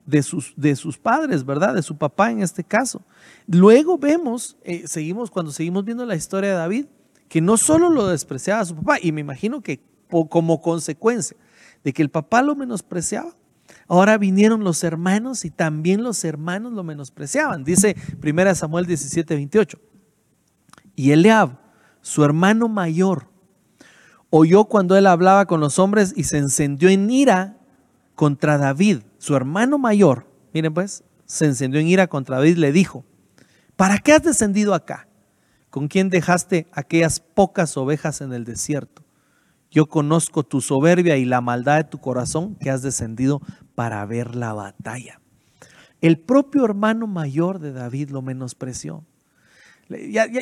de 0.07 0.23
sus, 0.23 0.53
de 0.57 0.77
sus 0.77 0.99
padres, 0.99 1.45
¿verdad? 1.45 1.75
De 1.75 1.83
su 1.83 1.97
papá 1.97 2.31
en 2.31 2.43
este 2.43 2.63
caso. 2.63 3.03
Luego 3.47 3.97
vemos, 3.97 4.57
eh, 4.63 4.87
seguimos, 4.87 5.31
cuando 5.31 5.51
seguimos 5.51 5.85
viendo 5.85 6.05
la 6.05 6.17
historia 6.17 6.51
de 6.51 6.57
David, 6.57 6.87
que 7.29 7.41
no 7.41 7.57
solo 7.57 7.89
lo 7.89 8.07
despreciaba 8.07 8.61
a 8.61 8.65
su 8.67 8.77
papá, 8.77 8.99
y 9.01 9.13
me 9.13 9.23
imagino 9.23 9.63
que 9.63 9.81
como 10.29 10.61
consecuencia 10.61 11.37
de 11.83 11.93
que 11.93 12.03
el 12.03 12.11
papá 12.11 12.43
lo 12.43 12.55
menospreciaba, 12.55 13.35
Ahora 13.87 14.19
vinieron 14.19 14.65
los 14.65 14.83
hermanos 14.85 15.45
y 15.45 15.51
también 15.51 16.03
los 16.03 16.25
hermanos 16.25 16.73
lo 16.73 16.85
menospreciaban. 16.85 17.65
Dice 17.65 17.97
1 18.23 18.55
Samuel 18.55 18.87
17, 18.87 19.35
28. 19.35 19.79
Y 20.97 21.11
Eliab, 21.13 21.59
su 22.01 22.25
hermano 22.25 22.69
mayor, 22.69 23.29
oyó 24.31 24.65
cuando 24.65 24.97
él 24.97 25.07
hablaba 25.07 25.47
con 25.47 25.61
los 25.61 25.79
hombres 25.79 26.13
y 26.17 26.25
se 26.25 26.39
encendió 26.39 26.89
en 26.89 27.11
ira 27.11 27.57
contra 28.15 28.59
David. 28.59 29.03
Su 29.19 29.37
hermano 29.37 29.79
mayor, 29.79 30.27
miren 30.53 30.75
pues, 30.75 31.05
se 31.27 31.47
encendió 31.47 31.81
en 31.81 31.89
ira 31.89 32.07
contra 32.07 32.37
David, 32.37 32.57
le 32.57 32.73
dijo, 32.73 33.05
¿para 33.77 33.99
qué 33.99 34.13
has 34.13 34.23
descendido 34.23 34.75
acá? 34.75 35.09
¿Con 35.71 35.89
quién 35.89 36.09
dejaste 36.09 36.69
aquellas 36.73 37.21
pocas 37.21 37.77
ovejas 37.77 38.21
en 38.21 38.33
el 38.33 38.45
desierto? 38.45 39.03
Yo 39.71 39.87
conozco 39.87 40.45
tu 40.45 40.61
soberbia 40.61 41.17
y 41.17 41.25
la 41.25 41.41
maldad 41.41 41.79
de 41.79 41.85
tu 41.85 41.99
corazón 41.99 42.55
que 42.55 42.71
has 42.71 42.83
descendido 42.83 43.41
para 43.75 44.07
ver 44.07 44.37
la 44.37 44.53
batalla. 44.53 45.21
El 46.01 46.21
propio 46.21 46.65
hermano 46.65 47.09
mayor 47.09 47.59
de 47.59 47.73
David 47.73 48.11
lo 48.11 48.23
menospreció. 48.23 49.05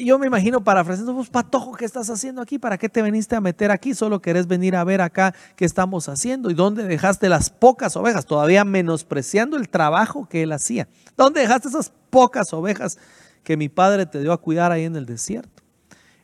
Yo 0.03 0.19
me 0.19 0.27
imagino 0.27 0.62
parafraseando, 0.62 1.15
pues 1.15 1.31
patojo, 1.31 1.73
¿qué 1.73 1.85
estás 1.85 2.09
haciendo 2.11 2.43
aquí? 2.43 2.59
¿Para 2.59 2.79
qué 2.79 2.88
te 2.88 3.03
viniste 3.03 3.37
a 3.37 3.41
meter 3.41 3.71
aquí? 3.71 3.95
Solo 3.95 4.21
querés 4.21 4.47
venir 4.47 4.77
a 4.77 4.85
ver 4.85 5.01
acá 5.01 5.35
qué 5.57 5.65
estamos 5.65 6.09
haciendo 6.09 6.51
y 6.51 6.55
dónde 6.55 6.85
dejaste 6.85 7.29
las 7.29 7.51
pocas 7.51 7.97
ovejas, 7.97 8.27
todavía 8.27 8.65
menospreciando 8.65 9.57
el 9.57 9.69
trabajo 9.69 10.29
que 10.29 10.43
él 10.43 10.53
hacía. 10.53 10.88
¿Dónde 11.17 11.41
dejaste 11.41 11.69
esas 11.69 11.93
pocas 12.11 12.53
ovejas 12.53 12.99
que 13.43 13.57
mi 13.57 13.69
padre 13.69 14.07
te 14.07 14.21
dio 14.21 14.33
a 14.33 14.41
cuidar 14.41 14.73
ahí 14.73 14.85
en 14.85 14.97
el 14.97 15.07
desierto? 15.07 15.62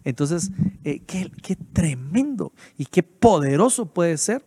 Entonces, 0.04 0.50
eh, 0.84 1.00
qué, 1.00 1.30
qué 1.42 1.56
tremendo 1.56 2.52
y 2.76 2.86
qué 2.86 3.02
poderoso 3.02 3.86
puede 3.86 4.16
ser 4.16 4.44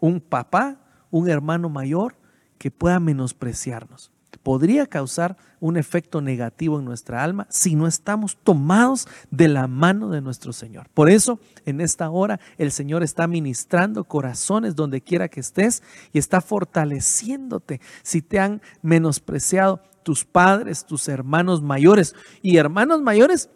un 0.00 0.20
papá, 0.20 0.76
un 1.10 1.28
hermano 1.28 1.68
mayor 1.68 2.14
que 2.58 2.70
pueda 2.70 3.00
menospreciarnos. 3.00 4.10
Podría 4.48 4.86
causar 4.86 5.36
un 5.60 5.76
efecto 5.76 6.22
negativo 6.22 6.78
en 6.78 6.86
nuestra 6.86 7.22
alma 7.22 7.46
si 7.50 7.74
no 7.74 7.86
estamos 7.86 8.38
tomados 8.42 9.06
de 9.30 9.46
la 9.46 9.66
mano 9.66 10.08
de 10.08 10.22
nuestro 10.22 10.54
Señor. 10.54 10.88
Por 10.94 11.10
eso, 11.10 11.38
en 11.66 11.82
esta 11.82 12.08
hora, 12.08 12.40
el 12.56 12.72
Señor 12.72 13.02
está 13.02 13.26
ministrando 13.26 14.04
corazones 14.04 14.74
donde 14.74 15.02
quiera 15.02 15.28
que 15.28 15.40
estés 15.40 15.82
y 16.14 16.18
está 16.18 16.40
fortaleciéndote. 16.40 17.82
Si 18.02 18.22
te 18.22 18.40
han 18.40 18.62
menospreciado 18.80 19.82
tus 20.02 20.24
padres, 20.24 20.86
tus 20.86 21.08
hermanos 21.08 21.60
mayores 21.60 22.14
y 22.40 22.56
hermanos 22.56 23.02
mayores 23.02 23.50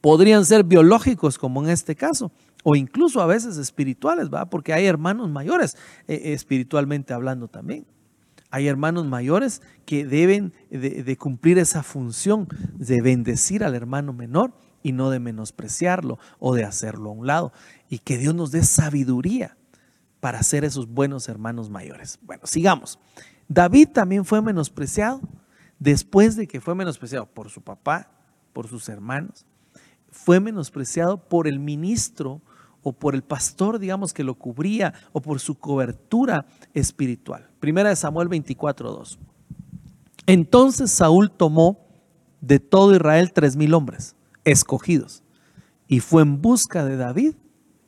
podrían 0.00 0.46
ser 0.46 0.64
biológicos, 0.64 1.36
como 1.36 1.62
en 1.62 1.68
este 1.68 1.94
caso, 1.94 2.32
o 2.64 2.74
incluso 2.74 3.20
a 3.20 3.26
veces 3.26 3.58
espirituales, 3.58 4.30
¿va? 4.32 4.48
Porque 4.48 4.72
hay 4.72 4.86
hermanos 4.86 5.28
mayores, 5.28 5.76
eh, 6.08 6.32
espiritualmente 6.32 7.12
hablando 7.12 7.48
también. 7.48 7.84
Hay 8.50 8.68
hermanos 8.68 9.06
mayores 9.06 9.62
que 9.84 10.06
deben 10.06 10.52
de, 10.70 11.16
cumplir 11.16 11.58
esa 11.58 11.82
función 11.82 12.48
de 12.74 13.00
bendecir 13.02 13.64
al 13.64 13.74
hermano 13.74 14.12
menor 14.12 14.54
y 14.82 14.92
no 14.92 15.10
de 15.10 15.18
menospreciarlo 15.18 16.18
o 16.38 16.54
de 16.54 16.64
hacerlo 16.64 17.10
a 17.10 17.12
un 17.12 17.26
lado. 17.26 17.52
Y 17.88 17.98
que 17.98 18.18
Dios 18.18 18.34
nos 18.34 18.50
dé 18.50 18.62
sabiduría 18.62 19.56
para 20.20 20.42
ser 20.42 20.64
esos 20.64 20.88
buenos 20.88 21.28
hermanos 21.28 21.70
mayores. 21.70 22.18
Bueno, 22.22 22.46
sigamos. 22.46 22.98
David 23.48 23.88
también 23.88 24.24
fue 24.24 24.42
menospreciado 24.42 25.20
después 25.78 26.36
de 26.36 26.46
que 26.46 26.60
fue 26.60 26.74
menospreciado 26.74 27.26
por 27.26 27.50
su 27.50 27.62
papá, 27.62 28.10
por 28.52 28.68
sus 28.68 28.88
hermanos 28.88 29.44
fue 30.16 30.40
menospreciado 30.40 31.28
por 31.28 31.46
el 31.46 31.58
ministro 31.58 32.40
o 32.88 32.92
por 32.92 33.16
el 33.16 33.22
pastor, 33.22 33.80
digamos, 33.80 34.14
que 34.14 34.22
lo 34.22 34.36
cubría 34.36 34.94
o 35.12 35.20
por 35.20 35.40
su 35.40 35.56
cobertura 35.56 36.46
espiritual. 36.72 37.50
Primera 37.58 37.88
de 37.88 37.96
Samuel 37.96 38.28
24.2. 38.28 39.18
Entonces 40.28 40.92
Saúl 40.92 41.32
tomó 41.32 41.80
de 42.40 42.60
todo 42.60 42.94
Israel 42.94 43.32
tres 43.32 43.56
mil 43.56 43.74
hombres 43.74 44.14
escogidos 44.44 45.24
y 45.88 45.98
fue 45.98 46.22
en 46.22 46.40
busca 46.40 46.84
de 46.84 46.96
David 46.96 47.34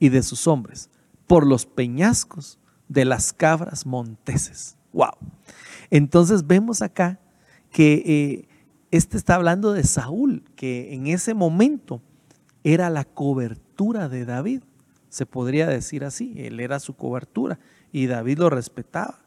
y 0.00 0.08
de 0.08 0.24
sus 0.24 0.48
hombres 0.48 0.90
por 1.28 1.46
los 1.46 1.64
peñascos 1.64 2.58
de 2.88 3.04
las 3.04 3.32
cabras 3.32 3.86
monteses. 3.86 4.76
¡Wow! 4.92 5.12
Entonces 5.90 6.44
vemos 6.44 6.82
acá 6.82 7.20
que 7.70 8.02
eh, 8.04 8.48
este 8.90 9.16
está 9.16 9.36
hablando 9.36 9.72
de 9.72 9.84
Saúl, 9.84 10.42
que 10.56 10.92
en 10.92 11.06
ese 11.06 11.34
momento 11.34 12.02
era 12.64 12.90
la 12.90 13.04
cobertura 13.04 14.08
de 14.08 14.24
David, 14.24 14.62
se 15.08 15.26
podría 15.26 15.66
decir 15.66 16.04
así, 16.04 16.34
él 16.36 16.60
era 16.60 16.80
su 16.80 16.94
cobertura 16.94 17.58
y 17.92 18.06
David 18.06 18.38
lo 18.38 18.50
respetaba. 18.50 19.20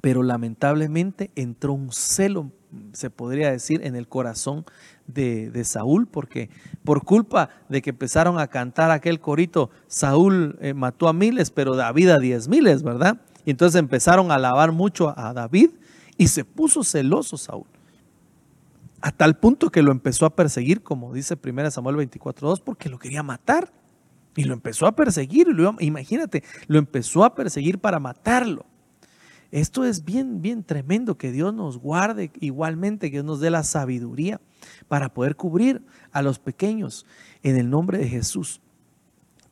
Pero 0.00 0.22
lamentablemente 0.22 1.30
entró 1.34 1.72
un 1.72 1.92
celo, 1.92 2.52
se 2.92 3.10
podría 3.10 3.50
decir, 3.50 3.80
en 3.84 3.96
el 3.96 4.08
corazón 4.08 4.64
de, 5.06 5.64
Saúl, 5.64 6.06
porque 6.06 6.50
por 6.84 7.04
culpa 7.04 7.48
de 7.68 7.82
que 7.82 7.90
empezaron 7.90 8.38
a 8.38 8.48
cantar 8.48 8.90
aquel 8.90 9.20
corito, 9.20 9.70
Saúl 9.86 10.58
eh, 10.60 10.74
mató 10.74 11.08
a 11.08 11.12
miles, 11.12 11.50
pero 11.50 11.76
David 11.76 12.10
a 12.10 12.18
diez 12.18 12.48
miles, 12.48 12.82
¿verdad? 12.82 13.20
Y 13.44 13.50
entonces 13.50 13.78
empezaron 13.78 14.30
a 14.30 14.34
alabar 14.34 14.72
mucho 14.72 15.14
a 15.18 15.32
David 15.32 15.70
y 16.16 16.28
se 16.28 16.44
puso 16.44 16.84
celoso 16.84 17.36
Saúl. 17.36 17.66
A 19.00 19.12
tal 19.12 19.38
punto 19.38 19.70
que 19.70 19.82
lo 19.82 19.92
empezó 19.92 20.26
a 20.26 20.34
perseguir, 20.34 20.82
como 20.82 21.12
dice 21.12 21.38
1 21.42 21.70
Samuel 21.70 21.96
24.2, 21.96 22.60
porque 22.64 22.88
lo 22.88 22.98
quería 22.98 23.22
matar. 23.22 23.72
Y 24.36 24.44
lo 24.44 24.52
empezó 24.52 24.86
a 24.86 24.94
perseguir, 24.94 25.48
imagínate, 25.80 26.44
lo 26.68 26.78
empezó 26.78 27.24
a 27.24 27.34
perseguir 27.34 27.78
para 27.78 27.98
matarlo. 27.98 28.66
Esto 29.50 29.84
es 29.84 30.04
bien, 30.04 30.42
bien 30.42 30.62
tremendo, 30.62 31.16
que 31.16 31.32
Dios 31.32 31.54
nos 31.54 31.78
guarde 31.78 32.30
igualmente, 32.40 33.10
que 33.10 33.16
Dios 33.16 33.24
nos 33.24 33.40
dé 33.40 33.48
la 33.50 33.62
sabiduría 33.62 34.40
para 34.88 35.14
poder 35.14 35.36
cubrir 35.36 35.82
a 36.12 36.20
los 36.20 36.38
pequeños 36.38 37.06
en 37.42 37.56
el 37.56 37.70
nombre 37.70 37.98
de 37.98 38.08
Jesús. 38.08 38.60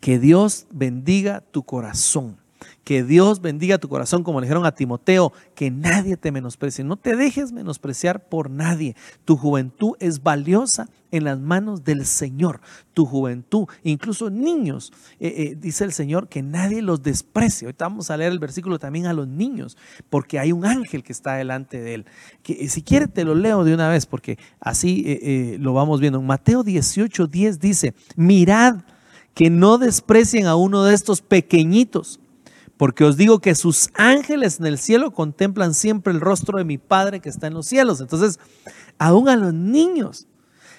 Que 0.00 0.18
Dios 0.18 0.66
bendiga 0.70 1.40
tu 1.40 1.62
corazón. 1.62 2.43
Que 2.84 3.02
Dios 3.02 3.40
bendiga 3.40 3.78
tu 3.78 3.88
corazón, 3.88 4.22
como 4.22 4.40
le 4.40 4.46
dijeron 4.46 4.66
a 4.66 4.74
Timoteo, 4.74 5.32
que 5.54 5.70
nadie 5.70 6.18
te 6.18 6.30
menosprecie. 6.30 6.84
No 6.84 6.96
te 6.96 7.16
dejes 7.16 7.50
menospreciar 7.50 8.28
por 8.28 8.50
nadie. 8.50 8.94
Tu 9.24 9.38
juventud 9.38 9.94
es 10.00 10.22
valiosa 10.22 10.88
en 11.10 11.24
las 11.24 11.40
manos 11.40 11.82
del 11.82 12.04
Señor. 12.04 12.60
Tu 12.92 13.06
juventud, 13.06 13.66
incluso 13.84 14.28
niños, 14.28 14.92
eh, 15.18 15.34
eh, 15.36 15.56
dice 15.58 15.84
el 15.84 15.92
Señor, 15.92 16.28
que 16.28 16.42
nadie 16.42 16.82
los 16.82 17.02
desprecie. 17.02 17.66
Ahorita 17.66 17.86
vamos 17.86 18.10
a 18.10 18.18
leer 18.18 18.32
el 18.32 18.38
versículo 18.38 18.78
también 18.78 19.06
a 19.06 19.14
los 19.14 19.28
niños, 19.28 19.78
porque 20.10 20.38
hay 20.38 20.52
un 20.52 20.66
ángel 20.66 21.02
que 21.02 21.12
está 21.12 21.36
delante 21.36 21.80
de 21.80 21.94
él. 21.94 22.06
Que, 22.42 22.64
eh, 22.64 22.68
si 22.68 22.82
quiere 22.82 23.06
te 23.06 23.24
lo 23.24 23.34
leo 23.34 23.64
de 23.64 23.72
una 23.72 23.88
vez, 23.88 24.04
porque 24.04 24.38
así 24.60 25.56
lo 25.58 25.72
vamos 25.72 26.00
viendo. 26.00 26.18
En 26.18 26.26
Mateo 26.26 26.62
18, 26.62 27.28
10 27.28 27.60
dice, 27.60 27.94
mirad 28.16 28.82
que 29.32 29.48
no 29.48 29.78
desprecien 29.78 30.46
a 30.46 30.54
uno 30.54 30.84
de 30.84 30.94
estos 30.94 31.22
pequeñitos 31.22 32.20
porque 32.76 33.04
os 33.04 33.16
digo 33.16 33.40
que 33.40 33.54
sus 33.54 33.90
ángeles 33.94 34.58
en 34.60 34.66
el 34.66 34.78
cielo 34.78 35.12
contemplan 35.12 35.74
siempre 35.74 36.12
el 36.12 36.20
rostro 36.20 36.58
de 36.58 36.64
mi 36.64 36.78
Padre 36.78 37.20
que 37.20 37.28
está 37.28 37.46
en 37.46 37.54
los 37.54 37.66
cielos. 37.66 38.00
Entonces, 38.00 38.40
aún 38.98 39.28
a 39.28 39.36
los 39.36 39.54
niños, 39.54 40.26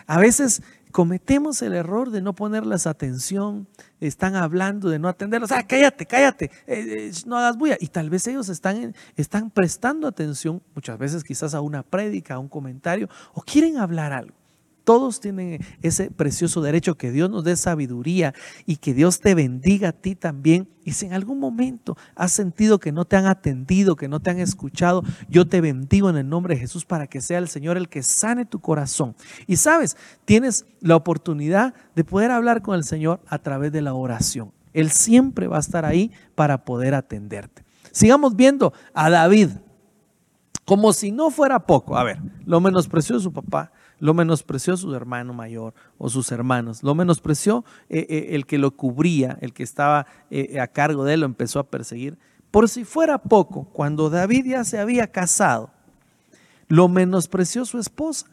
a 0.08 0.20
veces 0.20 0.62
cometemos 0.92 1.62
el 1.62 1.74
error 1.74 2.10
de 2.10 2.22
no 2.22 2.34
ponerles 2.34 2.88
atención, 2.88 3.68
están 4.00 4.36
hablando 4.36 4.90
de 4.90 4.98
no 4.98 5.10
atenderlos, 5.10 5.52
ah, 5.52 5.64
cállate, 5.68 6.06
cállate, 6.06 6.46
eh, 6.68 7.10
eh, 7.10 7.12
no 7.26 7.38
hagas 7.38 7.58
bulla. 7.58 7.78
Y 7.82 7.88
tal 7.88 8.10
vez 8.10 8.26
ellos 8.28 8.48
están, 8.48 8.96
están 9.18 9.50
prestando 9.50 10.08
atención, 10.08 10.62
muchas 10.74 10.98
veces 10.98 11.24
quizás 11.24 11.54
a 11.54 11.60
una 11.60 11.84
prédica, 11.84 12.36
a 12.36 12.40
un 12.40 12.48
comentario, 12.48 13.10
o 13.34 13.42
quieren 13.42 13.78
hablar 13.78 14.14
algo. 14.14 14.45
Todos 14.86 15.20
tienen 15.20 15.60
ese 15.82 16.12
precioso 16.12 16.62
derecho 16.62 16.96
que 16.96 17.12
Dios 17.12 17.30
nos 17.30 17.44
dé 17.44 17.56
sabiduría 17.56 18.36
y 18.68 18.78
que 18.78 18.94
Dios 18.94 19.20
te 19.20 19.34
bendiga 19.34 19.90
a 19.90 19.92
ti 19.92 20.16
también. 20.16 20.70
Y 20.84 20.92
si 20.92 21.08
en 21.08 21.14
algún 21.14 21.40
momento 21.40 21.98
has 22.16 22.32
sentido 22.32 22.80
que 22.80 22.92
no 22.92 23.04
te 23.04 23.16
han 23.16 23.26
atendido, 23.26 23.96
que 23.96 24.08
no 24.08 24.20
te 24.20 24.30
han 24.30 24.40
escuchado, 24.40 25.04
yo 25.28 25.48
te 25.48 25.60
bendigo 25.60 26.12
en 26.12 26.18
el 26.18 26.30
nombre 26.30 26.54
de 26.54 26.62
Jesús 26.62 26.86
para 26.86 27.08
que 27.08 27.20
sea 27.20 27.40
el 27.40 27.50
Señor 27.50 27.78
el 27.78 27.90
que 27.90 28.04
sane 28.04 28.46
tu 28.46 28.60
corazón. 28.60 29.16
Y 29.48 29.58
sabes, 29.58 29.98
tienes 30.24 30.66
la 30.82 30.96
oportunidad 30.96 31.74
de 31.96 32.04
poder 32.04 32.30
hablar 32.30 32.62
con 32.62 32.76
el 32.76 32.84
Señor 32.84 33.22
a 33.28 33.40
través 33.40 33.72
de 33.72 33.82
la 33.82 33.96
oración. 33.96 34.52
Él 34.74 34.92
siempre 34.92 35.48
va 35.48 35.58
a 35.58 35.62
estar 35.62 35.84
ahí 35.84 36.12
para 36.36 36.64
poder 36.64 36.94
atenderte. 36.94 37.66
Sigamos 37.92 38.36
viendo 38.36 38.72
a 38.94 39.10
David 39.10 39.50
como 40.66 40.94
si 40.94 41.12
no 41.12 41.30
fuera 41.30 41.60
poco. 41.66 41.98
A 41.98 42.04
ver, 42.04 42.20
lo 42.46 42.60
menospreció 42.60 43.20
su 43.20 43.32
papá, 43.32 43.72
lo 44.00 44.14
menospreció 44.14 44.76
su 44.78 44.94
hermano 44.94 45.34
mayor 45.34 45.74
o 45.98 46.10
sus 46.10 46.32
hermanos, 46.32 46.84
lo 46.84 46.96
menospreció 46.96 47.64
eh, 47.90 48.06
eh, 48.10 48.28
el 48.32 48.46
que 48.46 48.58
lo 48.58 48.72
cubría, 48.72 49.38
el 49.42 49.54
que 49.54 49.64
estaba 49.64 50.06
eh, 50.30 50.60
a 50.60 50.68
cargo 50.68 51.04
de 51.04 51.14
él, 51.14 51.22
lo 51.22 51.26
empezó 51.26 51.60
a 51.60 51.70
perseguir. 51.70 52.18
Por 52.52 52.70
si 52.70 52.86
fuera 52.86 53.18
poco, 53.18 53.66
cuando 53.74 54.10
David 54.10 54.46
ya 54.46 54.64
se 54.64 54.80
había 54.80 55.08
casado, 55.08 55.72
lo 56.68 56.88
menospreció 56.88 57.66
su 57.66 57.80
esposa. 57.80 58.28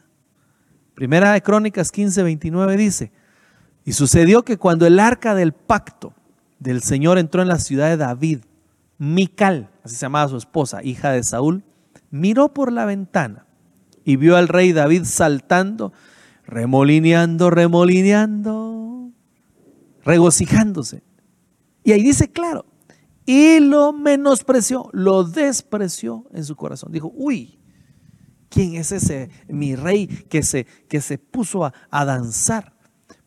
Primera 0.95 1.33
de 1.33 1.41
Crónicas 1.41 1.91
15, 1.91 2.23
29 2.23 2.77
dice, 2.77 3.11
y 3.85 3.93
sucedió 3.93 4.43
que 4.43 4.57
cuando 4.57 4.85
el 4.85 4.99
arca 4.99 5.35
del 5.35 5.53
pacto 5.53 6.13
del 6.59 6.81
Señor 6.81 7.17
entró 7.17 7.41
en 7.41 7.47
la 7.47 7.59
ciudad 7.59 7.89
de 7.89 7.97
David, 7.97 8.39
Mical, 8.97 9.69
así 9.83 9.95
se 9.95 10.01
llamaba 10.01 10.29
su 10.29 10.37
esposa, 10.37 10.83
hija 10.83 11.11
de 11.11 11.23
Saúl, 11.23 11.63
miró 12.09 12.53
por 12.53 12.71
la 12.71 12.85
ventana 12.85 13.45
y 14.05 14.15
vio 14.15 14.35
al 14.35 14.47
rey 14.47 14.73
David 14.73 15.03
saltando, 15.05 15.93
remolineando, 16.45 17.49
remolineando, 17.49 19.11
regocijándose. 20.03 21.03
Y 21.83 21.91
ahí 21.91 22.03
dice 22.03 22.31
claro, 22.31 22.65
y 23.25 23.59
lo 23.59 23.93
menospreció, 23.93 24.89
lo 24.91 25.23
despreció 25.23 26.25
en 26.33 26.43
su 26.43 26.55
corazón. 26.55 26.91
Dijo, 26.91 27.11
uy, 27.15 27.59
¿quién 28.49 28.75
es 28.75 28.91
ese 28.91 29.29
mi 29.47 29.75
rey 29.75 30.07
que 30.07 30.43
se, 30.43 30.65
que 30.87 31.01
se 31.01 31.17
puso 31.17 31.65
a, 31.65 32.05
danzar? 32.05 32.73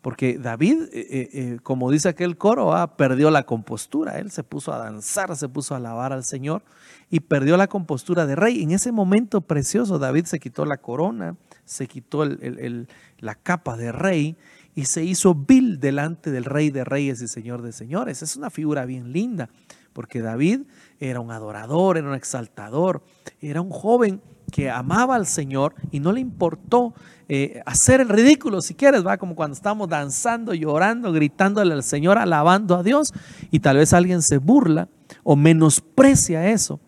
Porque 0.02 0.38
David, 0.38 0.82
eh, 0.92 1.06
eh, 1.10 1.28
eh, 1.32 1.58
como 1.62 1.90
dice 1.90 2.08
aquel 2.08 2.36
coro, 2.36 2.74
ah, 2.74 2.96
perdió 2.96 3.30
la 3.30 3.44
compostura. 3.44 4.18
Él 4.18 4.30
se 4.30 4.44
puso 4.44 4.72
a 4.72 4.78
danzar, 4.78 5.34
se 5.36 5.48
puso 5.48 5.74
a 5.74 5.78
alabar 5.78 6.12
al 6.12 6.24
Señor 6.24 6.62
y 7.10 7.20
perdió 7.20 7.56
la 7.56 7.68
compostura 7.68 8.26
de 8.26 8.36
rey. 8.36 8.62
En 8.62 8.72
ese 8.72 8.92
momento 8.92 9.40
precioso, 9.40 9.98
David 9.98 10.24
se 10.24 10.40
quitó 10.40 10.64
la 10.64 10.78
corona, 10.78 11.36
se 11.64 11.86
quitó 11.86 12.24
la 12.24 13.34
capa 13.34 13.76
de 13.76 13.92
rey 13.92 14.36
y 14.74 14.86
se 14.86 15.04
hizo 15.04 15.34
vil 15.34 15.80
delante 15.80 16.30
del 16.30 16.44
rey 16.44 16.70
de 16.70 16.84
reyes 16.84 17.22
y 17.22 17.28
señor 17.28 17.62
de 17.62 17.72
señores. 17.72 18.22
Es 18.22 18.36
una 18.36 18.50
figura 18.50 18.84
bien 18.84 19.12
linda, 19.12 19.48
porque 19.92 20.20
David 20.20 20.62
era 21.00 21.20
un 21.20 21.30
adorador, 21.30 21.96
era 21.96 22.08
un 22.08 22.14
exaltador, 22.14 23.02
era 23.40 23.60
un 23.60 23.70
joven 23.70 24.20
que 24.52 24.70
amaba 24.70 25.16
al 25.16 25.26
Señor 25.26 25.74
y 25.90 26.00
no 26.00 26.12
le 26.12 26.20
importó 26.20 26.94
eh, 27.28 27.62
hacer 27.66 28.00
el 28.00 28.08
ridículo, 28.08 28.60
si 28.60 28.74
quieres, 28.74 29.04
va 29.04 29.16
como 29.16 29.34
cuando 29.34 29.54
estamos 29.54 29.88
danzando, 29.88 30.54
llorando, 30.54 31.12
gritándole 31.12 31.74
al 31.74 31.82
Señor, 31.82 32.18
alabando 32.18 32.76
a 32.76 32.82
Dios, 32.82 33.12
y 33.50 33.60
tal 33.60 33.78
vez 33.78 33.92
alguien 33.92 34.22
se 34.22 34.38
burla 34.38 34.88
o 35.24 35.34
menosprecia 35.34 36.48
eso. 36.48 36.80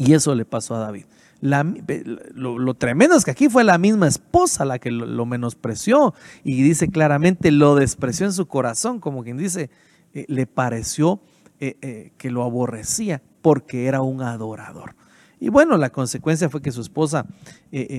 Y 0.00 0.14
eso 0.14 0.34
le 0.34 0.46
pasó 0.46 0.76
a 0.76 0.78
David. 0.78 1.04
lo, 1.42 2.74
tremendo 2.74 3.16
es 3.16 3.24
que 3.26 3.32
aquí 3.32 3.50
fue 3.50 3.64
la 3.64 3.76
misma 3.76 4.08
esposa 4.08 4.64
la 4.64 4.78
que 4.78 4.90
lo, 4.90 5.26
menospreció 5.26 6.14
y 6.42 6.62
dice 6.62 6.88
claramente 6.88 7.50
lo 7.50 7.74
despreció 7.74 8.24
en 8.24 8.32
su 8.32 8.46
corazón, 8.46 8.98
como 8.98 9.22
quien 9.22 9.36
dice, 9.36 9.68
eh, 10.14 10.24
le 10.26 10.46
pareció 10.46 11.20
eh, 11.60 11.76
eh, 11.82 12.12
que 12.16 12.30
lo 12.30 12.44
aborrecía 12.44 13.20
porque 13.42 13.88
era 13.88 14.00
un 14.00 14.22
adorador. 14.22 14.96
Y 15.38 15.50
bueno, 15.50 15.76
la 15.76 15.90
consecuencia 15.90 16.48
fue 16.48 16.62
que 16.62 16.72
su 16.72 16.80
esposa 16.80 17.26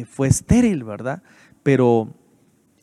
fue 0.09 0.27
estéril, 0.27 0.83
¿verdad? 0.83 1.21
Pero 1.61 2.15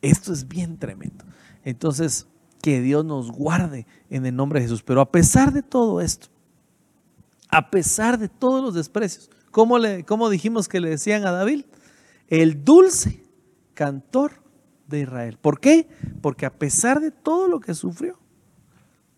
esto 0.00 0.32
es 0.32 0.46
bien 0.46 0.78
tremendo. 0.78 1.24
Entonces, 1.64 2.28
que 2.62 2.80
Dios 2.80 3.04
nos 3.04 3.32
guarde 3.32 3.86
en 4.10 4.26
el 4.26 4.36
nombre 4.36 4.60
de 4.60 4.66
Jesús. 4.66 4.84
Pero 4.84 5.00
a 5.00 5.10
pesar 5.10 5.52
de 5.52 5.62
todo 5.62 6.00
esto, 6.00 6.28
a 7.48 7.70
pesar 7.70 8.18
de 8.18 8.28
todos 8.28 8.62
los 8.62 8.74
desprecios. 8.74 9.30
¿Cómo, 9.50 9.78
le, 9.78 10.04
dijimos 10.30 10.68
que 10.68 10.80
le 10.80 10.90
decían 10.90 11.26
a 11.26 11.32
David? 11.32 11.64
El 12.28 12.64
dulce 12.64 13.22
cantor 13.74 14.32
de 14.86 15.00
Israel. 15.00 15.38
¿Por 15.40 15.60
qué? 15.60 15.88
Porque 16.20 16.46
a 16.46 16.52
pesar 16.52 17.00
de 17.00 17.10
todo 17.10 17.48
lo 17.48 17.60
que 17.60 17.74
sufrió, 17.74 18.18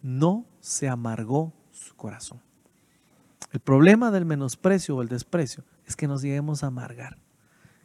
no 0.03 0.47
se 0.61 0.89
amargó 0.89 1.53
su 1.73 1.95
corazón. 1.97 2.41
El 3.53 3.61
problema 3.61 4.11
del 4.11 4.25
menosprecio 4.25 4.97
o 4.97 5.03
el 5.03 5.09
desprecio 5.09 5.65
es 5.87 5.97
que 5.97 6.07
nos 6.07 6.23
lleguemos 6.23 6.63
a 6.63 6.69
amargar, 6.69 7.19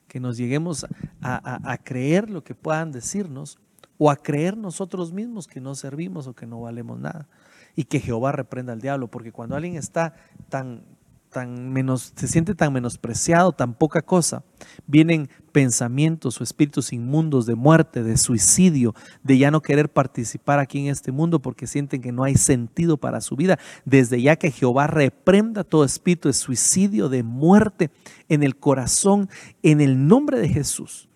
que 0.08 0.20
nos 0.20 0.38
lleguemos 0.38 0.86
a 1.22 1.78
creer 1.84 2.30
lo 2.30 2.44
que 2.44 2.54
puedan 2.54 2.92
decirnos 2.92 3.58
o 3.98 4.10
a 4.12 4.16
creer 4.16 4.58
nosotros 4.58 5.14
mismos 5.14 5.48
que 5.48 5.62
no 5.62 5.76
servimos 5.76 6.28
o 6.28 6.34
que 6.34 6.46
no 6.46 6.62
valemos 6.62 7.00
nada 7.00 7.28
y 7.76 7.86
que 7.86 8.00
Jehová 8.00 8.32
reprenda 8.32 8.74
al 8.74 8.82
diablo, 8.82 9.08
porque 9.08 9.32
cuando 9.32 9.56
alguien 9.56 9.76
está 9.76 10.14
tan, 10.50 10.84
tan 11.30 11.74
menos, 11.74 12.14
se 12.16 12.30
siente 12.30 12.56
tan 12.56 12.72
menospreciado, 12.72 13.52
tan 13.52 13.74
poca 13.74 14.02
cosa, 14.02 14.44
vienen 14.88 15.30
pensamientos 15.52 16.40
o 16.40 16.44
espíritus 16.44 16.94
inmundos 16.94 17.46
de 17.46 17.56
muerte, 17.56 18.04
de 18.04 18.16
suicidio, 18.16 18.96
de 19.24 19.38
ya 19.38 19.52
no 19.52 19.62
querer 19.62 19.92
participar 19.92 20.60
aquí 20.60 20.80
en 20.80 20.88
este 20.88 21.12
mundo 21.12 21.42
porque 21.42 21.68
sienten 21.68 22.02
que 22.02 22.14
no 22.14 22.24
hay 22.24 22.36
sentido 22.36 22.96
para 22.96 23.20
su 23.20 23.36
vida. 23.36 23.60
Desde 23.84 24.22
ya 24.22 24.38
que 24.38 24.52
Jehová 24.52 24.88
reprenda 24.88 25.66
todo 25.66 25.84
espíritu 25.84 26.30
de 26.30 26.34
suicidio, 26.34 27.10
de 27.10 27.24
muerte 27.24 27.92
en 28.30 28.44
el 28.44 28.56
corazón, 28.56 29.30
en 29.62 29.82
el 29.82 30.08
nombre 30.08 30.40
de 30.40 30.48
Jesús. 30.48 31.10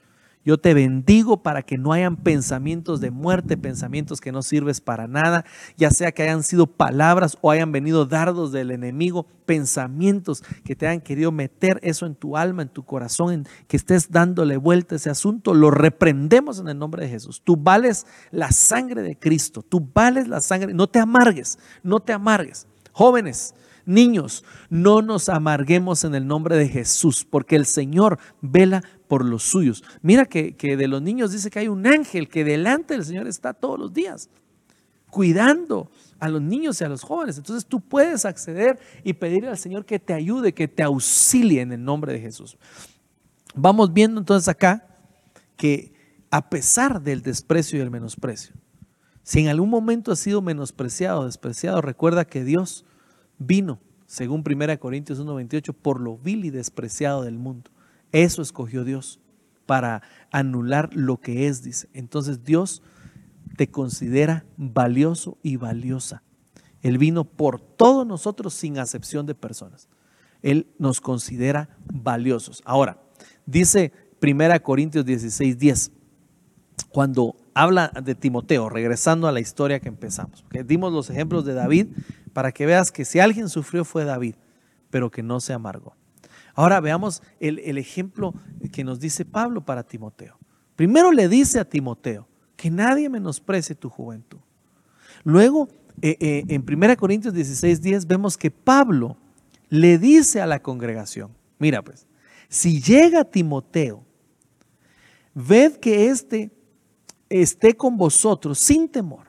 Yo 0.45 0.58
te 0.58 0.73
bendigo 0.73 1.43
para 1.43 1.63
que 1.63 1.78
no 1.78 1.91
hayan 1.91 2.15
pensamientos 2.15 3.02
de 3.02 3.12
muerte, 3.12 3.58
pensamientos 3.58 4.21
que 4.21 4.32
no 4.32 4.41
sirves 4.41 4.80
para 4.80 5.06
nada, 5.06 5.43
ya 5.75 5.91
sea 5.91 6.13
que 6.13 6.23
hayan 6.23 6.43
sido 6.43 6.65
palabras 6.65 7.38
o 7.41 7.52
hayan 7.52 7.73
venido 7.73 8.06
dardos 8.06 8.54
del 8.54 8.71
enemigo, 8.71 9.28
pensamientos 9.45 10.41
que 10.63 10.78
te 10.78 10.88
hayan 10.88 11.02
querido 11.02 11.34
meter 11.34 11.80
eso 11.84 12.06
en 12.06 12.15
tu 12.15 12.38
alma, 12.38 12.62
en 12.62 12.69
tu 12.69 12.84
corazón, 12.84 13.34
en 13.34 13.47
que 13.67 13.75
estés 13.75 14.12
dándole 14.12 14.56
vuelta 14.56 14.95
a 14.95 14.97
ese 14.97 15.10
asunto, 15.10 15.54
lo 15.54 15.71
reprendemos 15.71 16.60
en 16.60 16.69
el 16.69 16.80
nombre 16.80 17.04
de 17.04 17.10
Jesús. 17.10 17.41
Tú 17.43 17.58
vales 17.58 18.08
la 18.32 18.52
sangre 18.54 19.02
de 19.02 19.19
Cristo, 19.19 19.62
tú 19.62 19.89
vales 19.93 20.30
la 20.30 20.39
sangre, 20.39 20.73
no 20.73 20.88
te 20.88 20.99
amargues, 20.99 21.60
no 21.84 21.99
te 21.99 22.13
amargues. 22.13 22.65
Jóvenes, 22.93 23.56
Niños, 23.89 24.45
no 24.69 25.02
nos 25.02 25.30
amarguemos 25.30 26.04
en 26.04 26.13
el 26.13 26.28
nombre 26.28 26.56
de 26.56 26.69
Jesús, 26.69 27.25
porque 27.28 27.56
el 27.56 27.65
Señor 27.65 28.19
vela 28.39 28.84
por 29.08 29.25
los 29.25 29.41
suyos. 29.41 29.84
Mira 30.04 30.25
que, 30.25 30.54
de 30.60 30.88
los 30.88 31.02
niños 31.02 31.32
dice 31.32 31.49
que 31.49 31.58
hay 31.58 31.69
un 31.69 31.88
ángel 31.88 32.30
que 32.30 32.43
delante 32.43 32.93
del 32.93 33.04
Señor 33.04 33.25
está 33.25 33.56
todos 33.56 33.80
los 33.80 33.91
días, 33.91 34.30
cuidando 35.10 35.89
a 36.19 36.30
los 36.30 36.39
niños 36.39 36.80
y 36.80 36.84
a 36.84 36.88
los 36.88 37.02
jóvenes. 37.02 37.39
Entonces 37.39 37.65
tú 37.65 37.82
puedes 37.82 38.25
acceder 38.25 38.80
y 39.04 39.13
pedirle 39.13 39.49
al 39.49 39.58
Señor 39.58 39.86
que 39.86 39.97
te 39.97 40.13
ayude, 40.13 40.54
que 40.54 40.67
te 40.67 40.84
auxilie 40.84 41.62
en 41.62 41.71
el 41.71 41.84
nombre 41.84 42.13
de 42.13 42.19
Jesús. 42.19 42.60
Vamos 43.56 43.91
viendo 43.91 44.19
entonces 44.19 44.49
acá 44.49 44.86
que 45.58 45.93
a 46.30 46.47
pesar 46.52 47.02
del 47.02 47.23
desprecio 47.23 47.80
y 47.80 47.82
el 47.82 47.89
menosprecio, 47.89 48.54
si 49.23 49.39
en 49.39 49.47
algún 49.47 49.71
momento 49.71 50.12
has 50.12 50.19
sido 50.19 50.43
menospreciado, 50.43 51.25
despreciado, 51.25 51.82
recuerda 51.82 52.25
que 52.25 52.43
Dios 52.43 52.86
vino, 53.39 53.80
según 54.06 54.43
1 54.43 54.80
Corintios 54.80 55.19
1:28, 55.19 55.73
por 55.73 55.99
lo 55.99 56.17
vil 56.17 56.45
y 56.45 56.49
despreciado 56.52 57.23
del 57.23 57.38
mundo. 57.38 57.71
Eso 58.12 58.41
escogió 58.41 58.84
Dios 58.84 59.19
para 59.65 60.02
anular 60.32 60.93
lo 60.93 61.17
que 61.17 61.47
es, 61.47 61.63
dice. 61.63 61.89
Entonces 61.93 62.43
Dios 62.43 62.82
te 63.56 63.69
considera 63.69 64.45
valioso 64.58 65.38
y 65.43 65.58
valiosa. 65.58 66.23
Él 66.82 66.97
vino 66.97 67.23
por 67.25 67.60
todos 67.60 68.06
nosotros 68.08 68.54
sin 68.54 68.78
acepción 68.78 69.25
de 69.25 69.36
personas. 69.36 69.89
Él 70.41 70.67
nos 70.78 71.02
considera 71.02 71.69
valiosos. 71.91 72.62
Ahora, 72.65 73.02
dice 73.45 73.91
1 74.21 74.63
Corintios 74.63 75.06
16, 75.06 75.58
10, 75.58 75.91
cuando 76.89 77.36
habla 77.54 77.91
de 78.04 78.15
Timoteo, 78.15 78.69
regresando 78.69 79.28
a 79.28 79.32
la 79.32 79.39
historia 79.39 79.80
que 79.80 79.89
empezamos. 79.89 80.45
que 80.49 80.63
dimos 80.63 80.93
los 80.93 81.10
ejemplos 81.10 81.45
de 81.45 81.54
David 81.54 81.88
para 82.30 82.52
que 82.52 82.65
veas 82.65 82.92
que 82.92 83.06
si 83.06 83.20
alguien 83.20 83.50
sufrió 83.50 83.84
fue 83.84 84.06
David, 84.06 84.36
pero 84.89 85.12
que 85.12 85.24
no 85.24 85.39
se 85.39 85.54
amargó. 85.54 85.96
Ahora 86.56 86.80
veamos 86.80 87.22
el, 87.39 87.78
ejemplo 87.78 88.34
que 88.72 88.84
nos 88.84 89.00
dice 89.00 89.24
Pablo 89.24 89.62
para 89.62 89.84
Timoteo. 89.84 90.38
Primero 90.76 91.12
le 91.12 91.30
dice 91.30 91.60
a 91.60 91.65
Timoteo 91.65 92.28
que 92.56 92.70
nadie 92.70 93.10
menosprecie 93.10 93.76
tu 93.76 93.89
juventud. 93.89 94.39
Luego, 95.24 95.70
eh, 96.02 96.18
eh, 96.20 96.44
en 96.48 96.65
1 96.68 96.98
Corintios 96.98 97.34
16, 97.34 97.82
10, 97.82 98.08
vemos 98.08 98.38
que 98.38 98.52
Pablo 98.52 99.15
le 99.70 99.98
dice 99.98 100.42
a 100.42 100.46
la 100.46 100.62
congregación, 100.62 101.32
mira 101.60 101.82
pues, 101.82 102.08
si 102.50 102.82
llega 102.82 103.24
Timoteo, 103.24 104.04
ved 105.34 105.78
que 105.78 106.10
éste 106.10 106.52
esté 107.30 107.76
con 107.78 107.96
vosotros 107.96 108.60
sin 108.60 108.89
temor 108.89 109.29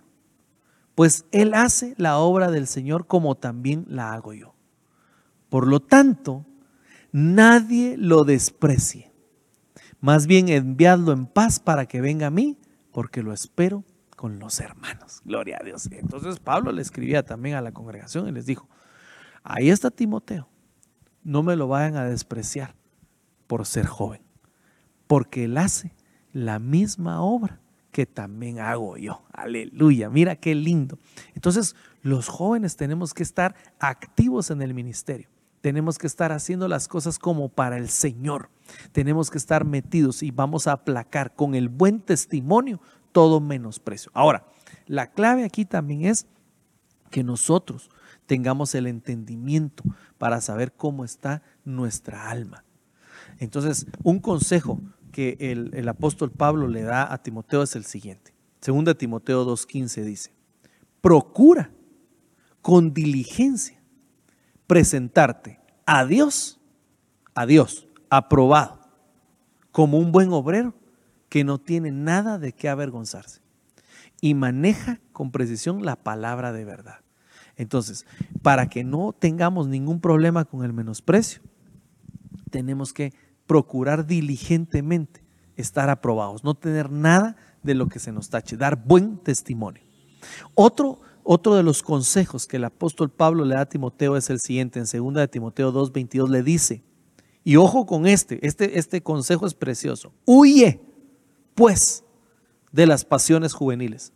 pues 1.01 1.25
Él 1.33 1.55
hace 1.55 1.95
la 1.97 2.19
obra 2.19 2.51
del 2.51 2.67
Señor 2.67 3.07
como 3.07 3.35
también 3.35 3.87
la 3.89 4.13
hago 4.13 4.35
yo. 4.35 4.55
Por 5.49 5.67
lo 5.67 5.81
tanto, 5.81 6.45
nadie 7.11 7.97
lo 7.97 8.25
desprecie. 8.25 9.11
Más 10.03 10.27
bien 10.27 10.51
enviadlo 10.51 11.13
en 11.13 11.25
paz 11.25 11.59
para 11.59 11.87
que 11.87 12.03
venga 12.03 12.27
a 12.27 12.31
mí, 12.31 12.59
porque 12.93 13.23
lo 13.23 13.33
espero 13.33 13.83
con 14.15 14.39
los 14.39 14.61
hermanos. 14.61 15.23
Gloria 15.25 15.57
a 15.59 15.65
Dios. 15.65 15.89
Entonces 15.91 16.39
Pablo 16.39 16.71
le 16.71 16.83
escribía 16.83 17.23
también 17.23 17.57
a 17.57 17.63
la 17.63 17.73
congregación 17.73 18.29
y 18.29 18.33
les 18.33 18.45
dijo, 18.45 18.69
ahí 19.43 19.71
está 19.71 19.91
Timoteo, 19.91 20.51
no 21.23 21.43
me 21.43 21.57
lo 21.57 21.67
vayan 21.67 21.97
a 21.97 22.05
despreciar 22.05 22.75
por 23.47 23.65
ser 23.65 23.87
joven, 23.87 24.21
porque 25.07 25.45
él 25.45 25.57
hace 25.57 25.95
la 26.35 26.59
misma 26.59 27.23
obra 27.23 27.59
que 27.91 28.07
también 28.07 28.61
hago 28.61 28.97
yo. 28.97 29.23
Aleluya, 29.33 30.11
mira 30.11 30.37
qué 30.37 30.55
lindo. 30.55 30.99
Entonces, 31.35 31.77
los 32.03 32.29
jóvenes 32.29 32.77
tenemos 32.77 33.15
que 33.15 33.23
estar 33.23 33.55
activos 33.79 34.51
en 34.51 34.63
el 34.63 34.75
ministerio. 34.75 35.29
Tenemos 35.61 35.99
que 35.99 36.07
estar 36.07 36.33
haciendo 36.33 36.69
las 36.69 36.89
cosas 36.89 37.19
como 37.19 37.51
para 37.51 37.77
el 37.77 37.89
Señor. 37.89 38.49
Tenemos 38.93 39.31
que 39.31 39.39
estar 39.39 39.65
metidos 39.65 40.23
y 40.23 40.31
vamos 40.31 40.67
a 40.67 40.73
aplacar 40.73 41.35
con 41.35 41.55
el 41.55 41.69
buen 41.69 42.01
testimonio 42.01 42.81
todo 43.13 43.41
menosprecio. 43.41 44.11
Ahora, 44.15 44.47
la 44.87 45.11
clave 45.11 45.45
aquí 45.45 45.65
también 45.65 46.05
es 46.07 46.27
que 47.11 47.25
nosotros 47.25 47.91
tengamos 48.27 48.75
el 48.75 48.87
entendimiento 48.87 49.83
para 50.17 50.41
saber 50.41 50.73
cómo 50.73 51.05
está 51.05 51.43
nuestra 51.65 52.31
alma. 52.31 52.65
Entonces, 53.39 53.87
un 54.03 54.21
consejo 54.21 54.81
que 55.11 55.37
el, 55.41 55.89
apóstol 55.89 56.31
Pablo 56.31 56.69
le 56.69 56.83
da 56.83 57.13
a 57.13 57.23
Timoteo 57.23 57.63
es 57.63 57.77
el 57.77 57.85
siguiente. 57.85 58.35
Segunda 58.61 58.95
Timoteo 58.95 59.47
2.15 59.47 60.05
dice, 60.05 60.35
procura 61.01 61.71
con 62.63 62.93
diligencia 62.93 63.81
presentarte 64.67 65.59
a 65.87 66.05
Dios, 66.05 66.61
a 67.35 67.47
Dios, 67.47 67.89
aprobado, 68.09 68.81
como 69.73 69.99
un 69.99 70.13
buen 70.13 70.33
obrero 70.33 70.75
que 71.29 71.45
no 71.45 71.59
tiene 71.59 71.91
nada 71.91 72.39
de 72.39 72.53
qué 72.53 72.69
avergonzarse 72.69 73.41
y 74.21 74.35
maneja 74.35 75.01
con 75.13 75.31
precisión 75.31 75.85
la 75.85 75.97
palabra 75.97 76.53
de 76.53 76.65
verdad. 76.65 77.01
Entonces, 77.57 78.07
para 78.43 78.69
que 78.69 78.85
no 78.85 79.13
tengamos 79.13 79.69
ningún 79.69 80.01
problema 80.01 80.45
con 80.45 80.65
el 80.65 80.73
menosprecio, 80.73 81.43
tenemos 82.51 82.93
que 82.93 83.13
procurar 83.51 84.07
diligentemente 84.07 85.25
estar 85.57 85.91
aprobados, 85.91 86.45
no 86.45 86.55
tener 86.55 86.89
nada 86.89 87.35
de 87.65 87.75
lo 87.75 87.89
que 87.89 87.99
se 87.99 88.13
nos 88.13 88.31
tache, 88.31 88.57
dar 88.57 88.77
buen 88.77 89.19
testimonio. 89.19 89.83
Otro, 90.55 91.01
otro 91.25 91.57
de 91.57 91.65
los 91.65 91.83
consejos 91.83 92.47
que 92.47 92.59
el 92.59 92.65
apóstol 92.65 93.11
Pablo 93.11 93.45
le 93.45 93.57
da 93.57 93.63
a 93.63 93.69
Timoteo 93.69 94.17
es 94.17 94.31
el 94.31 94.39
siguiente, 94.39 94.79
en 94.79 94.85
2 94.85 95.15
de 95.15 95.27
Timoteo 95.27 95.73
2.22 95.73 96.29
le 96.29 96.45
dice, 96.45 96.85
y 97.43 97.57
ojo 97.57 97.87
con 97.87 98.07
este, 98.07 98.39
este, 98.47 98.79
este 98.79 99.03
consejo 99.03 99.49
es 99.49 99.55
precioso, 99.55 100.13
huye 100.27 100.81
pues 101.57 102.05
de 102.71 102.87
las 102.87 103.05
pasiones 103.05 103.53
juveniles 103.53 104.13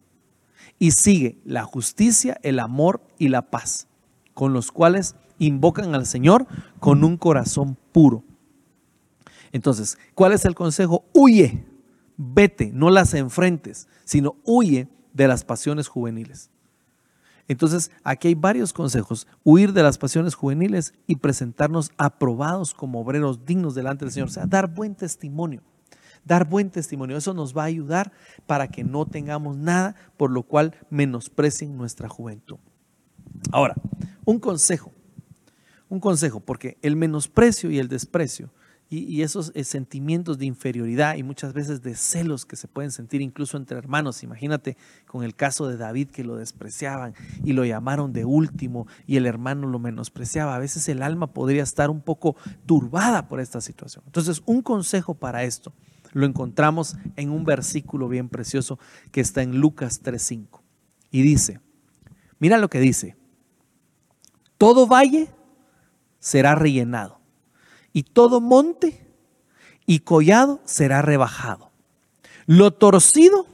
y 0.79 0.93
sigue 0.93 1.41
la 1.45 1.65
justicia, 1.65 2.39
el 2.45 2.61
amor 2.61 3.03
y 3.19 3.31
la 3.31 3.51
paz, 3.51 3.89
con 4.33 4.53
los 4.53 4.71
cuales 4.71 5.17
invocan 5.41 5.97
al 5.97 6.07
Señor 6.07 6.47
con 6.79 7.03
un 7.03 7.17
corazón 7.17 7.77
puro. 7.91 8.23
Entonces, 9.55 9.99
¿cuál 10.17 10.33
es 10.33 10.45
el 10.47 10.57
consejo? 10.57 11.05
Huye, 11.13 11.65
vete, 12.17 12.73
no 12.75 12.91
las 12.91 13.15
enfrentes, 13.15 13.87
sino 14.05 14.35
huye 14.43 14.89
de 15.13 15.29
las 15.29 15.45
pasiones 15.45 15.87
juveniles. 15.87 16.51
Entonces, 17.47 17.93
aquí 18.03 18.27
hay 18.27 18.35
varios 18.35 18.73
consejos. 18.73 19.29
Huir 19.45 19.73
de 19.73 19.85
las 19.85 19.97
pasiones 19.97 20.35
juveniles 20.35 20.93
y 21.07 21.17
presentarnos 21.17 21.93
aprobados 21.99 22.75
como 22.75 23.01
obreros 23.01 23.47
dignos 23.47 23.77
delante 23.77 24.05
del 24.05 24.11
Señor. 24.11 24.29
O 24.29 24.33
sea, 24.33 24.45
dar 24.45 24.75
buen 24.75 24.97
testimonio. 24.97 25.63
Dar 26.25 26.49
buen 26.49 26.71
testimonio. 26.71 27.17
Eso 27.17 27.33
nos 27.33 27.57
va 27.57 27.63
a 27.63 27.67
ayudar 27.67 28.11
para 28.47 28.67
que 28.67 28.83
no 28.83 29.07
tengamos 29.07 29.57
nada 29.57 29.95
por 30.17 30.33
lo 30.33 30.43
cual 30.43 30.75
menosprecien 30.91 31.77
nuestra 31.77 32.09
juventud. 32.09 32.57
Ahora, 33.53 33.77
un 34.25 34.41
consejo. 34.41 34.91
Un 35.89 36.01
consejo, 36.01 36.41
porque 36.41 36.77
el 36.83 36.97
menosprecio 36.97 37.71
y 37.71 37.79
el 37.79 37.87
desprecio 37.87 38.51
y, 38.91 39.23
esos 39.23 39.51
eh, 39.55 39.65
sentimientos 39.65 40.39
de 40.39 40.47
inferioridad 40.47 41.17
y 41.17 41.23
muchas 41.23 41.53
veces 41.53 41.83
de 41.83 41.95
celos 41.95 42.47
que 42.47 42.57
se 42.57 42.69
pueden 42.69 42.93
sentir 42.93 43.23
incluso 43.23 43.57
entre 43.57 43.79
hermanos. 43.79 44.23
Imagínate 44.23 44.77
con 45.07 45.25
el 45.25 45.35
caso 45.35 45.67
de 45.67 45.77
David 45.77 46.11
que 46.11 46.23
lo 46.23 46.37
despreciaban 46.37 47.15
y 47.43 47.55
lo 47.55 47.65
llamaron 47.65 48.13
de 48.13 48.25
último 48.25 48.87
y 49.07 49.17
el 49.17 49.27
hermano 49.27 49.67
lo 49.67 49.79
menospreciaba. 49.79 50.55
A 50.55 50.61
veces 50.61 50.89
el 50.89 51.03
alma 51.03 51.29
podría 51.29 51.63
estar 51.63 51.91
un 51.91 52.03
poco 52.03 52.37
turbada 52.67 53.29
por 53.29 53.41
esta 53.41 53.61
situación. 53.61 54.05
Entonces, 54.07 54.43
un 54.47 54.63
consejo 54.63 55.15
para 55.15 55.45
esto 55.45 55.73
lo 56.13 56.27
encontramos 56.27 56.97
en 57.17 57.31
un 57.31 57.45
versículo 57.45 58.09
bien 58.09 58.29
precioso 58.29 58.79
que 59.11 59.21
está 59.21 59.43
en 59.43 59.59
Lucas 59.61 60.03
3.5. 60.03 60.61
Y 61.11 61.23
dice, 61.23 61.61
mira 62.39 62.59
lo 62.59 62.71
que 62.71 62.81
dice, 62.81 63.17
todo 64.57 64.87
valle 64.87 65.29
será 66.21 66.55
rellenado, 66.55 67.21
y 67.95 68.03
todo 68.03 68.43
monte 68.43 69.07
y 69.87 70.01
collado 70.01 70.61
será 70.67 71.01
rebajado. 71.01 71.71
Lo 72.45 72.73
torcido 72.73 73.47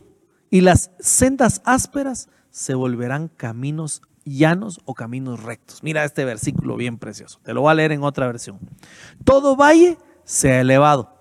y 0.50 0.62
las 0.62 0.90
sendas 0.98 1.62
ásperas 1.64 2.28
se 2.50 2.74
volverán 2.74 3.28
caminos 3.28 4.02
llanos 4.24 4.80
o 4.84 4.94
caminos 4.94 5.42
rectos. 5.42 5.82
Mira 5.82 6.04
este 6.04 6.24
versículo 6.24 6.76
bien 6.76 6.98
precioso. 6.98 7.38
Te 7.44 7.54
lo 7.54 7.60
voy 7.60 7.70
a 7.70 7.74
leer 7.74 7.92
en 7.92 8.02
otra 8.02 8.26
versión. 8.26 8.58
Todo 9.24 9.54
valle 9.54 9.98
sea 10.24 10.60
elevado 10.60 11.14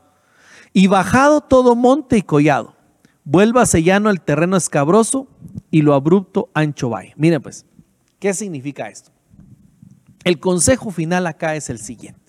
y 0.74 0.88
bajado 0.88 1.42
todo 1.42 1.76
monte 1.76 2.18
y 2.18 2.22
collado. 2.22 2.76
Vuélvase 3.26 3.84
llano 3.84 4.10
el 4.10 4.22
terreno 4.22 4.58
escabroso 4.58 5.28
y 5.70 5.82
lo 5.82 5.94
abrupto 5.94 6.50
ancho 6.54 6.90
valle. 6.90 7.14
Miren 7.18 7.42
pues, 7.42 7.66
¿qué 8.18 8.34
significa 8.34 8.90
esto? 8.90 9.12
El 10.24 10.40
consejo 10.40 10.90
final 10.90 11.28
acá 11.28 11.56
es 11.56 11.70
el 11.70 11.80
siguiente. 11.80 12.29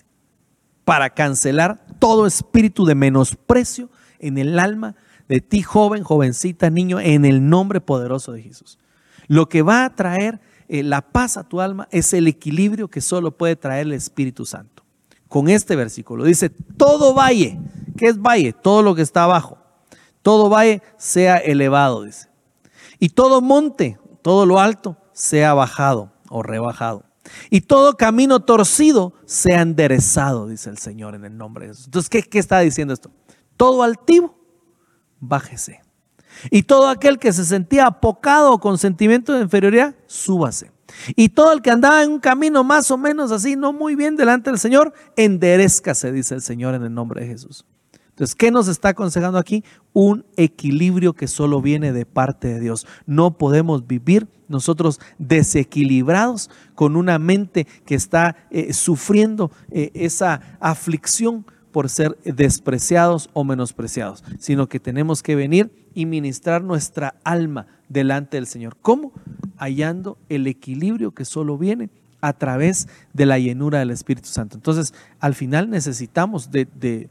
Para 0.91 1.09
cancelar 1.09 1.85
todo 1.99 2.27
espíritu 2.27 2.83
de 2.83 2.95
menosprecio 2.95 3.89
en 4.19 4.37
el 4.37 4.59
alma 4.59 4.97
de 5.29 5.39
ti, 5.39 5.61
joven, 5.61 6.03
jovencita, 6.03 6.69
niño, 6.69 6.99
en 6.99 7.23
el 7.23 7.47
nombre 7.47 7.79
poderoso 7.79 8.33
de 8.33 8.41
Jesús. 8.41 8.77
Lo 9.27 9.47
que 9.47 9.61
va 9.61 9.85
a 9.85 9.95
traer 9.95 10.41
eh, 10.67 10.83
la 10.83 11.01
paz 11.01 11.37
a 11.37 11.47
tu 11.47 11.61
alma 11.61 11.87
es 11.91 12.11
el 12.11 12.27
equilibrio 12.27 12.89
que 12.89 12.99
solo 12.99 13.37
puede 13.37 13.55
traer 13.55 13.87
el 13.87 13.93
Espíritu 13.93 14.45
Santo. 14.45 14.83
Con 15.29 15.47
este 15.47 15.77
versículo 15.77 16.25
dice, 16.25 16.49
todo 16.49 17.13
valle, 17.13 17.57
¿qué 17.95 18.07
es 18.07 18.21
valle? 18.21 18.51
Todo 18.51 18.81
lo 18.81 18.93
que 18.93 19.01
está 19.01 19.23
abajo. 19.23 19.59
Todo 20.21 20.49
valle 20.49 20.81
sea 20.97 21.37
elevado, 21.37 22.03
dice. 22.03 22.27
Y 22.99 23.07
todo 23.07 23.39
monte, 23.39 23.97
todo 24.21 24.45
lo 24.45 24.59
alto, 24.59 24.97
sea 25.13 25.53
bajado 25.53 26.11
o 26.27 26.43
rebajado. 26.43 27.05
Y 27.49 27.61
todo 27.61 27.97
camino 27.97 28.39
torcido 28.39 29.13
sea 29.25 29.61
enderezado, 29.61 30.47
dice 30.47 30.69
el 30.69 30.77
Señor 30.77 31.15
en 31.15 31.25
el 31.25 31.37
nombre 31.37 31.65
de 31.65 31.71
Jesús. 31.71 31.85
Entonces, 31.85 32.09
¿qué, 32.09 32.23
qué 32.23 32.39
está 32.39 32.59
diciendo 32.59 32.93
esto? 32.93 33.11
Todo 33.57 33.83
altivo 33.83 34.41
bájese. 35.21 35.81
Y 36.49 36.63
todo 36.63 36.89
aquel 36.89 37.19
que 37.19 37.31
se 37.31 37.45
sentía 37.45 37.85
apocado 37.85 38.59
con 38.59 38.77
sentimiento 38.77 39.33
de 39.33 39.41
inferioridad, 39.41 39.95
súbase. 40.07 40.71
Y 41.15 41.29
todo 41.29 41.53
el 41.53 41.61
que 41.61 41.71
andaba 41.71 42.03
en 42.03 42.11
un 42.11 42.19
camino 42.19 42.63
más 42.63 42.91
o 42.91 42.97
menos 42.97 43.31
así, 43.31 43.55
no 43.55 43.71
muy 43.71 43.95
bien 43.95 44.17
delante 44.17 44.49
del 44.49 44.59
Señor, 44.59 44.93
enderezcase, 45.15 46.11
dice 46.11 46.35
el 46.35 46.41
Señor 46.41 46.75
en 46.75 46.83
el 46.83 46.93
nombre 46.93 47.21
de 47.21 47.27
Jesús. 47.27 47.65
Entonces, 48.11 48.35
¿qué 48.35 48.51
nos 48.51 48.67
está 48.67 48.89
aconsejando 48.89 49.37
aquí? 49.37 49.63
Un 49.93 50.25
equilibrio 50.37 51.13
que 51.13 51.27
solo 51.27 51.61
viene 51.61 51.91
de 51.91 52.05
parte 52.05 52.47
de 52.49 52.59
Dios. 52.59 52.85
No 53.05 53.37
podemos 53.37 53.87
vivir 53.87 54.27
nosotros 54.47 54.99
desequilibrados 55.17 56.49
con 56.75 56.95
una 56.95 57.17
mente 57.19 57.65
que 57.85 57.95
está 57.95 58.35
eh, 58.51 58.73
sufriendo 58.73 59.51
eh, 59.71 59.91
esa 59.93 60.41
aflicción 60.59 61.45
por 61.71 61.89
ser 61.89 62.17
despreciados 62.23 63.29
o 63.33 63.43
menospreciados, 63.43 64.23
sino 64.39 64.67
que 64.67 64.79
tenemos 64.79 65.23
que 65.23 65.35
venir 65.35 65.71
y 65.93 66.05
ministrar 66.05 66.63
nuestra 66.63 67.15
alma 67.23 67.67
delante 67.89 68.37
del 68.37 68.45
Señor. 68.45 68.77
¿Cómo? 68.81 69.13
Hallando 69.57 70.17
el 70.29 70.47
equilibrio 70.47 71.11
que 71.11 71.25
solo 71.25 71.57
viene 71.57 71.89
a 72.21 72.33
través 72.33 72.87
de 73.13 73.25
la 73.25 73.39
llenura 73.39 73.79
del 73.79 73.91
Espíritu 73.91 74.29
Santo. 74.29 74.55
Entonces, 74.55 74.93
al 75.19 75.33
final 75.33 75.69
necesitamos 75.69 76.51
de, 76.51 77.09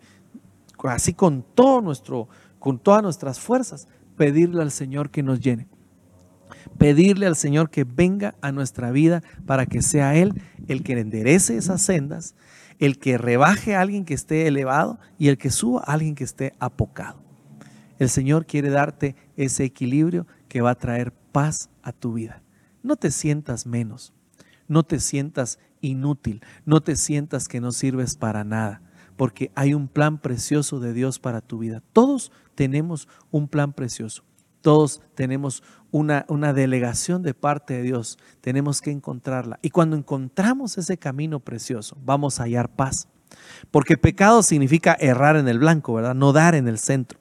así 0.89 1.14
con 1.14 1.43
todo 1.43 1.81
nuestro, 1.81 2.28
con 2.59 2.78
todas 2.78 3.03
nuestras 3.03 3.41
fuerzas, 3.41 3.89
pedirle 4.16 4.62
al 4.62 4.70
Señor 4.70 5.11
que 5.11 5.22
nos 5.22 5.41
llene. 5.41 5.68
Pedirle 6.78 7.26
al 7.26 7.37
Señor 7.37 7.70
que 7.70 7.85
venga 7.85 8.35
a 8.41 8.53
nuestra 8.53 8.91
vida 8.91 9.22
para 9.47 9.66
que 9.66 9.83
sea 9.83 10.14
Él 10.14 10.43
el 10.68 10.83
que 10.83 10.93
enderece 10.93 11.57
esas 11.57 11.83
sendas, 11.83 12.35
el 12.78 12.99
que 12.99 13.18
rebaje 13.18 13.74
a 13.74 13.81
alguien 13.81 14.05
que 14.05 14.14
esté 14.14 14.47
elevado 14.47 14.99
y 15.18 15.28
el 15.28 15.39
que 15.39 15.51
suba 15.51 15.83
a 15.87 15.93
alguien 15.93 16.14
que 16.14 16.24
esté 16.24 16.55
apocado. 16.59 17.22
El 17.99 18.09
Señor 18.09 18.47
quiere 18.47 18.70
darte 18.70 19.14
ese 19.37 19.64
equilibrio 19.64 20.26
que 20.49 20.62
va 20.62 20.70
a 20.70 20.78
traer 20.78 21.12
paz 21.12 21.68
a 21.83 21.93
tu 21.93 22.14
vida. 22.14 22.43
No 22.83 22.97
te 22.97 23.11
sientas 23.11 23.66
menos, 23.66 24.14
no 24.68 24.83
te 24.83 25.01
sientas 25.01 25.59
inútil, 25.83 26.43
no 26.64 26.81
te 26.81 26.97
sientas 26.97 27.47
que 27.47 27.61
no 27.61 27.72
sirves 27.72 28.16
para 28.16 28.43
nada, 28.43 28.83
porque 29.21 29.53
hay 29.55 29.75
un 29.75 29.87
plan 29.87 30.16
precioso 30.16 30.81
de 30.81 30.95
Dios 30.95 31.18
para 31.18 31.43
tu 31.43 31.59
vida. 31.59 31.83
Todos 31.93 32.33
tenemos 32.55 33.07
un 33.31 33.49
plan 33.49 33.75
precioso. 33.75 34.25
Todos 34.62 35.03
tenemos 35.14 35.62
una, 35.91 36.25
una, 36.29 36.55
delegación 36.55 37.23
de 37.23 37.35
parte 37.35 37.75
de 37.75 37.83
Dios. 37.83 38.16
Tenemos 38.41 38.81
que 38.81 38.91
encontrarla. 38.91 39.59
Y 39.61 39.68
cuando 39.68 39.95
encontramos 39.95 40.79
ese 40.79 40.97
camino 40.97 41.39
precioso, 41.39 41.99
vamos 42.03 42.41
a 42.41 42.45
hallar 42.45 42.71
paz. 42.71 43.09
Porque 43.71 43.99
pecado 43.99 44.43
significa 44.43 44.97
errar 44.99 45.37
en 45.37 45.49
el 45.49 45.59
blanco, 45.59 45.93
¿verdad? 45.93 46.14
No 46.14 46.33
dar 46.33 46.55
en 46.55 46.66
el 46.66 46.79
centro. 46.79 47.18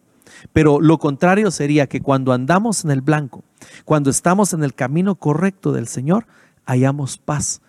Pero 0.53 0.79
lo 0.79 0.99
contrario 0.99 1.51
sería 1.51 1.87
que 1.87 1.99
cuando 1.99 2.31
andamos 2.31 2.85
en 2.85 2.91
el 2.91 3.01
blanco, 3.01 3.43
cuando 3.83 4.09
estamos 4.09 4.53
en 4.53 4.63
el 4.63 4.73
camino 4.73 5.15
correcto 5.15 5.73
del 5.73 5.89
Señor, 5.89 6.27
hallamos 6.65 7.17
paz 7.17 7.61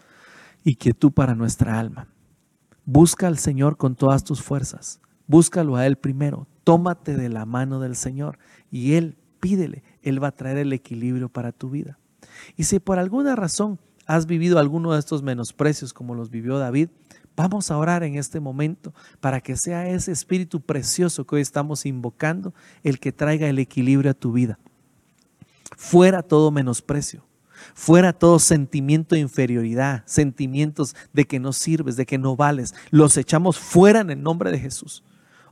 y 0.63 0.77
quietud 0.77 1.11
para 1.11 1.35
nuestra 1.35 1.81
alma. 1.81 2.07
Busca 2.93 3.29
al 3.29 3.39
Señor 3.39 3.77
con 3.77 3.95
todas 3.95 4.25
tus 4.25 4.43
fuerzas. 4.43 5.01
Búscalo 5.29 5.77
a 5.77 5.87
Él 5.87 5.95
primero. 5.95 6.49
Tómate 6.65 7.17
de 7.17 7.29
la 7.29 7.47
mano 7.47 7.79
del 7.79 7.95
Señor 7.95 8.37
y 8.69 8.95
Él 8.95 9.17
pídele, 9.39 9.85
Él 10.03 10.21
va 10.21 10.27
a 10.27 10.35
traer 10.35 10.59
el 10.59 10.73
equilibrio 10.73 11.29
para 11.29 11.53
tu 11.53 11.71
vida. 11.71 12.01
Y 12.57 12.65
si 12.65 12.81
por 12.81 12.99
alguna 12.99 13.37
razón 13.37 13.79
has 14.07 14.27
vivido 14.27 14.59
alguno 14.59 14.93
de 14.93 14.99
estos 14.99 15.23
menosprecios 15.23 15.93
como 15.93 16.17
los 16.17 16.31
vivió 16.31 16.59
David, 16.59 16.89
vamos 17.37 17.71
a 17.71 17.79
orar 17.79 18.03
en 18.03 18.17
este 18.17 18.41
momento 18.41 18.93
para 19.21 19.41
que 19.41 19.57
sea 19.57 19.89
ese 19.89 20.11
espíritu 20.11 20.61
precioso 20.61 21.25
que 21.25 21.37
hoy 21.37 21.43
estamos 21.43 21.87
invocando 21.87 22.55
el 22.83 22.99
que 22.99 23.13
traiga 23.13 23.49
el 23.49 23.61
equilibrio 23.61 24.11
a 24.11 24.15
tu 24.15 24.33
vida. 24.33 24.59
Fuera 25.77 26.25
todo 26.25 26.51
menosprecio. 26.51 27.30
Fuera 27.75 28.13
todo 28.13 28.39
sentimiento 28.39 29.15
de 29.15 29.21
inferioridad, 29.21 30.03
sentimientos 30.07 30.95
de 31.13 31.25
que 31.25 31.41
no 31.41 31.53
sirves, 31.53 31.97
de 31.97 32.07
que 32.07 32.19
no 32.19 32.37
vales. 32.37 32.75
Los 32.91 33.17
echamos 33.17 33.59
fuera 33.59 34.01
en 34.01 34.11
el 34.11 34.23
nombre 34.23 34.51
de 34.51 34.59
Jesús. 34.59 35.03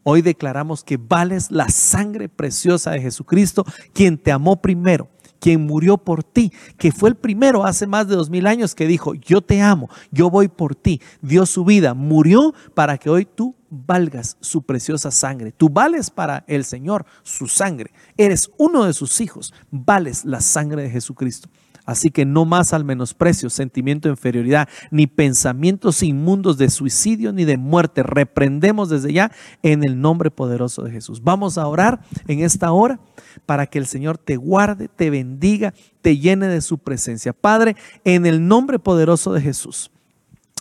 Hoy 0.03 0.23
declaramos 0.23 0.85
que 0.85 0.97
vales 0.97 1.51
la 1.51 1.69
sangre 1.69 2.29
preciosa 2.29 2.93
de 2.93 3.01
Jesucristo, 3.01 3.65
quien 3.93 4.17
te 4.17 4.33
amó 4.33 4.61
primero, 4.63 5.09
quien 5.39 5.67
murió 5.67 5.99
por 5.99 6.25
ti, 6.25 6.53
que 6.79 6.93
fue 6.93 7.11
el 7.11 7.15
primero 7.15 7.65
hace 7.65 7.87
más 7.87 8.09
de 8.09 8.17
dos 8.17 8.31
mil 8.31 8.47
años 8.47 8.75
que 8.75 8.87
dijo, 8.87 9.15
yo 9.15 9.41
te 9.41 9.61
amo, 9.61 9.89
yo 10.11 10.31
voy 10.31 10.49
por 10.49 10.75
ti, 10.75 11.01
dio 11.21 11.47
su 11.47 11.65
vida, 11.65 11.95
murió 11.95 12.55
para 12.75 12.99
que 12.99 13.11
hoy 13.11 13.27
tú 13.27 13.55
valgas 13.71 14.37
su 14.41 14.63
preciosa 14.63 15.11
sangre. 15.11 15.53
Tú 15.53 15.69
vales 15.69 16.11
para 16.11 16.45
el 16.47 16.65
Señor 16.65 17.05
su 17.23 17.47
sangre. 17.47 17.93
Eres 18.17 18.51
uno 18.57 18.85
de 18.85 18.93
sus 18.93 19.21
hijos, 19.21 19.53
vales 19.71 20.25
la 20.25 20.41
sangre 20.41 20.83
de 20.83 20.91
Jesucristo. 20.91 21.49
Así 21.89 22.11
que 22.11 22.27
no 22.27 22.45
más 22.45 22.75
al 22.75 22.85
menosprecio, 22.85 23.49
sentimiento 23.49 24.09
de 24.09 24.13
inferioridad, 24.13 24.69
ni 24.91 25.07
pensamientos 25.07 26.03
inmundos 26.03 26.59
de 26.59 26.69
suicidio 26.69 27.33
ni 27.33 27.47
de 27.47 27.57
muerte. 27.57 28.03
Reprendemos 28.03 28.91
desde 28.91 29.11
ya 29.11 29.33
en 29.63 29.83
el 29.83 29.99
nombre 29.99 30.31
poderoso 30.31 30.83
de 30.83 30.91
Jesús. 30.91 31.23
Vamos 31.23 31.57
a 31.57 31.67
orar 31.67 32.01
en 32.27 32.41
esta 32.41 32.73
hora 32.73 33.01
para 33.47 33.69
que 33.69 33.79
el 33.79 33.87
Señor 33.87 34.19
te 34.19 34.37
guarde, 34.37 34.89
te 34.89 35.09
bendiga, 35.09 35.73
te 36.03 36.19
llene 36.19 36.49
de 36.49 36.61
su 36.61 36.77
presencia. 36.77 37.33
Padre, 37.33 37.75
en 38.05 38.27
el 38.27 38.47
nombre 38.47 38.79
poderoso 38.79 39.33
de 39.33 39.41
Jesús. 39.41 39.91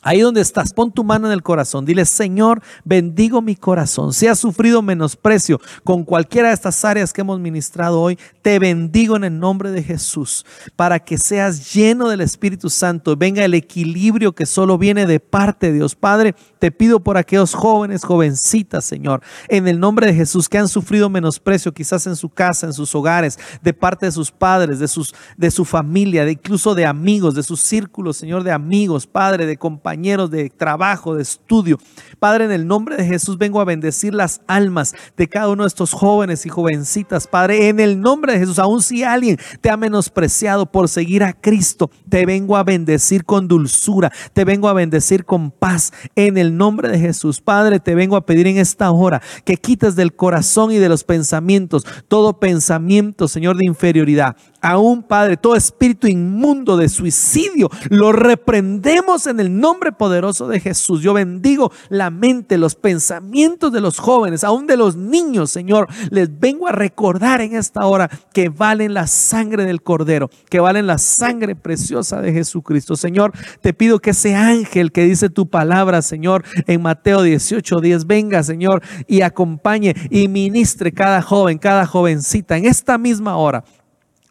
Ahí 0.04 0.22
donde 0.22 0.42
estás, 0.42 0.74
pon 0.74 0.92
tu 0.92 1.04
mano 1.04 1.28
en 1.28 1.34
el 1.34 1.44
corazón. 1.44 1.86
Dile, 1.86 2.06
Señor, 2.06 2.62
bendigo 2.84 3.42
mi 3.42 3.56
corazón. 3.56 4.14
Si 4.14 4.28
has 4.28 4.40
sufrido 4.40 4.82
menosprecio 4.82 5.60
con 5.84 6.04
cualquiera 6.04 6.50
de 6.50 6.54
estas 6.54 6.86
áreas 6.86 7.14
que 7.14 7.22
hemos 7.22 7.40
ministrado 7.40 8.00
hoy, 8.00 8.18
te 8.42 8.60
bendigo 8.60 9.16
en 9.16 9.24
el 9.24 9.40
nombre 9.40 9.72
de 9.72 9.84
Jesús 9.84 10.46
para 10.76 11.00
que 11.00 11.18
seas 11.18 11.74
lleno 11.74 12.10
del 12.10 12.22
Espíritu 12.22 12.70
Santo. 12.70 13.16
Venga 13.16 13.44
el 13.44 13.54
equilibrio 13.54 14.34
que 14.34 14.46
solo 14.46 14.78
viene 14.78 15.06
de 15.06 15.20
parte 15.20 15.68
de 15.68 15.74
Dios. 15.74 15.96
Padre, 15.96 16.36
te 16.60 16.72
pido 16.72 17.00
por 17.00 17.18
aquellos 17.18 17.54
jóvenes, 17.54 18.04
jovencitas, 18.04 18.86
Señor, 18.86 19.22
en 19.50 19.68
el 19.68 19.80
nombre 19.80 20.08
de 20.08 20.14
Jesús 20.14 20.48
que 20.48 20.58
han 20.58 20.70
sufrido 20.70 21.10
menosprecio, 21.10 21.74
quizás 21.74 22.08
en 22.08 22.16
su 22.16 22.30
casa, 22.30 22.68
en 22.68 22.74
sus 22.74 22.94
hogares, 22.94 23.40
de 23.62 23.74
parte 23.74 24.06
de 24.06 24.12
sus 24.12 24.32
padres, 24.32 24.80
de, 24.80 24.88
sus, 24.88 25.14
de 25.38 25.52
su 25.52 25.66
familia, 25.66 26.24
de 26.24 26.34
incluso 26.34 26.76
de 26.76 26.86
amigos, 26.86 27.36
de 27.36 27.44
sus 27.44 27.62
círculos, 27.62 28.18
Señor, 28.18 28.44
de 28.44 28.52
amigos, 28.52 29.08
Padre, 29.08 29.46
de 29.46 29.58
compañeros 29.58 29.97
de 29.98 30.50
trabajo, 30.50 31.16
de 31.16 31.24
estudio. 31.24 31.78
Padre, 32.20 32.46
en 32.46 32.52
el 32.52 32.68
nombre 32.68 32.98
de 32.98 33.06
Jesús 33.06 33.38
vengo 33.38 33.60
a 33.60 33.66
bendecir 33.66 34.14
las 34.14 34.42
almas 34.48 34.94
de 35.18 35.28
cada 35.28 35.50
uno 35.50 35.64
de 35.64 35.68
estos 35.68 35.92
jóvenes 35.92 36.46
y 36.46 36.50
jovencitas. 36.50 37.28
Padre, 37.28 37.70
en 37.70 37.80
el 37.80 38.00
nombre 38.00 38.34
de 38.34 38.40
Jesús, 38.40 38.60
aun 38.60 38.82
si 38.82 39.04
alguien 39.04 39.38
te 39.62 39.70
ha 39.70 39.78
menospreciado 39.78 40.66
por 40.68 40.88
seguir 40.88 41.24
a 41.24 41.34
Cristo, 41.34 41.90
te 42.10 42.26
vengo 42.26 42.58
a 42.58 42.64
bendecir 42.64 43.26
con 43.26 43.48
dulzura, 43.48 44.12
te 44.34 44.46
vengo 44.46 44.70
a 44.70 44.74
bendecir 44.74 45.26
con 45.26 45.52
paz. 45.52 45.92
En 46.16 46.38
el 46.38 46.56
nombre 46.56 46.90
de 46.90 47.00
Jesús, 47.00 47.42
Padre, 47.42 47.80
te 47.80 47.96
vengo 47.96 48.16
a 48.16 48.26
pedir 48.26 48.48
en 48.48 48.58
esta 48.58 48.92
hora 48.92 49.22
que 49.46 49.58
quites 49.58 49.96
del 49.96 50.16
corazón 50.16 50.72
y 50.72 50.78
de 50.78 50.90
los 50.90 51.04
pensamientos 51.04 51.86
todo 52.08 52.40
pensamiento, 52.40 53.28
Señor, 53.28 53.58
de 53.58 53.66
inferioridad, 53.66 54.36
Aún, 54.62 55.04
Padre, 55.04 55.38
todo 55.38 55.56
espíritu 55.56 56.08
inmundo 56.08 56.78
de 56.78 56.90
suicidio 56.90 57.70
lo 57.90 58.12
reprendemos 58.12 59.28
en 59.28 59.40
el 59.40 59.56
nombre 59.56 59.92
poderoso 59.92 60.48
de 60.48 60.60
Jesús. 60.60 61.02
Yo 61.02 61.14
bendigo 61.14 61.72
la 61.90 62.10
mente, 62.10 62.58
los 62.58 62.74
pensamientos 62.74 63.72
de 63.72 63.82
los 63.82 64.00
jóvenes, 64.00 64.44
aún 64.44 64.66
de 64.66 64.76
los 64.76 64.96
niños, 64.96 65.52
Señor. 65.52 65.88
Les 66.10 66.40
vengo 66.40 66.68
a 66.68 66.72
recordar 66.72 67.42
en 67.42 67.56
esta 67.56 67.86
hora 67.86 68.10
que 68.34 68.50
valen 68.50 68.96
la 68.96 69.06
sangre 69.06 69.64
del 69.64 69.84
Cordero, 69.84 70.30
que 70.50 70.60
valen 70.60 70.88
la 70.88 70.98
sangre 70.98 71.56
preciosa 71.56 72.20
de 72.20 72.34
Jesucristo. 72.34 72.96
Señor, 72.96 73.34
te 73.62 73.74
pido 73.74 74.00
que 74.00 74.10
ese 74.10 74.36
ángel 74.36 74.92
que 74.92 75.04
dice 75.04 75.30
tu 75.30 75.50
palabra, 75.50 76.02
Señor, 76.02 76.44
en 76.66 76.82
Mateo 76.82 77.22
18, 77.22 77.80
10, 77.80 78.08
venga, 78.08 78.42
Señor, 78.42 78.82
y 79.08 79.22
acompañe 79.22 79.96
y 80.10 80.28
ministre 80.28 80.92
cada 80.92 81.22
joven, 81.22 81.60
cada 81.60 81.86
jovencita 81.86 82.58
en 82.58 82.66
esta 82.66 82.98
misma 82.98 83.38
hora 83.38 83.64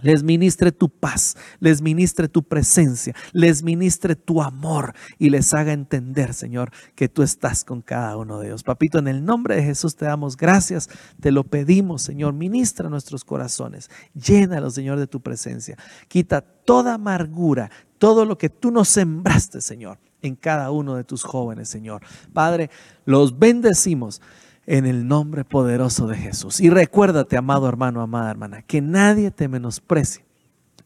les 0.03 0.23
ministre 0.23 0.73
tu 0.73 0.89
paz, 0.89 1.37
les 1.61 1.81
ministre 1.81 2.29
tu 2.29 2.43
presencia, 2.43 3.15
les 3.33 3.63
ministre 3.63 4.15
tu 4.15 4.43
amor 4.43 4.95
y 5.19 5.31
les 5.31 5.55
haga 5.55 5.73
entender, 5.73 6.35
Señor, 6.35 6.71
que 6.95 7.09
tú 7.09 7.23
estás 7.23 7.65
con 7.65 7.81
cada 7.81 8.17
uno 8.17 8.39
de 8.39 8.49
ellos. 8.49 8.63
Papito, 8.63 8.99
en 8.99 9.09
el 9.09 9.25
nombre 9.25 9.57
de 9.57 9.63
Jesús 9.63 9.97
te 9.97 10.05
damos 10.05 10.37
gracias, 10.37 10.89
te 11.21 11.33
lo 11.33 11.45
pedimos, 11.45 12.03
Señor, 12.03 12.35
ministra 12.35 12.89
nuestros 12.89 13.25
corazones, 13.25 13.91
llénalos, 14.15 14.75
Señor, 14.75 14.99
de 14.99 15.07
tu 15.07 15.21
presencia. 15.21 15.77
Quita 16.09 16.41
toda 16.41 16.95
amargura, 16.95 17.71
todo 17.99 18.25
lo 18.25 18.37
que 18.37 18.51
tú 18.51 18.71
nos 18.71 18.89
sembraste, 18.89 19.61
Señor, 19.61 19.99
en 20.21 20.37
cada 20.37 20.71
uno 20.71 20.95
de 20.95 21.05
tus 21.05 21.23
jóvenes, 21.23 21.69
Señor. 21.69 22.03
Padre, 22.33 22.71
los 23.05 23.39
bendecimos 23.39 24.21
en 24.67 24.85
el 24.85 25.07
nombre 25.07 25.45
poderoso 25.45 26.07
de 26.07 26.17
Jesús. 26.17 26.61
Y 26.61 26.71
recuérdate, 26.71 27.37
amado 27.37 27.69
hermano, 27.69 28.03
amada 28.03 28.31
hermana, 28.31 28.63
que 28.63 28.81
nadie 28.81 29.31
te 29.31 29.49
menosprecie 29.49 30.25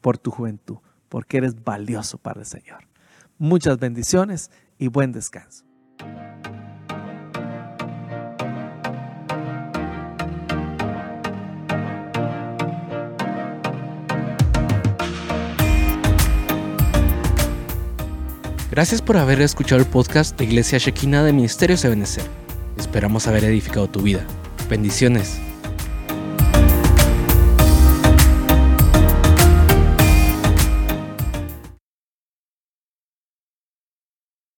por 0.01 0.19
tu 0.19 0.31
juventud, 0.31 0.79
porque 1.09 1.39
eres 1.39 1.65
valioso 1.65 2.19
para 2.19 2.41
el 2.41 2.47
Señor. 2.47 2.85
Muchas 3.39 3.79
bendiciones 3.79 4.51
y 4.79 4.89
buen 4.89 5.13
descanso. 5.13 5.65
Gracias 18.71 19.03
por 19.03 19.17
haber 19.17 19.41
escuchado 19.41 19.81
el 19.81 19.87
podcast 19.87 20.39
de 20.39 20.45
Iglesia 20.45 20.79
Shekina 20.79 21.25
de 21.25 21.33
Ministerios 21.33 21.85
Ebenezer. 21.85 22.40
Esperamos 22.81 23.29
haber 23.29 23.45
edificado 23.45 23.89
tu 23.89 24.01
vida. 24.01 24.27
Bendiciones. 24.69 25.50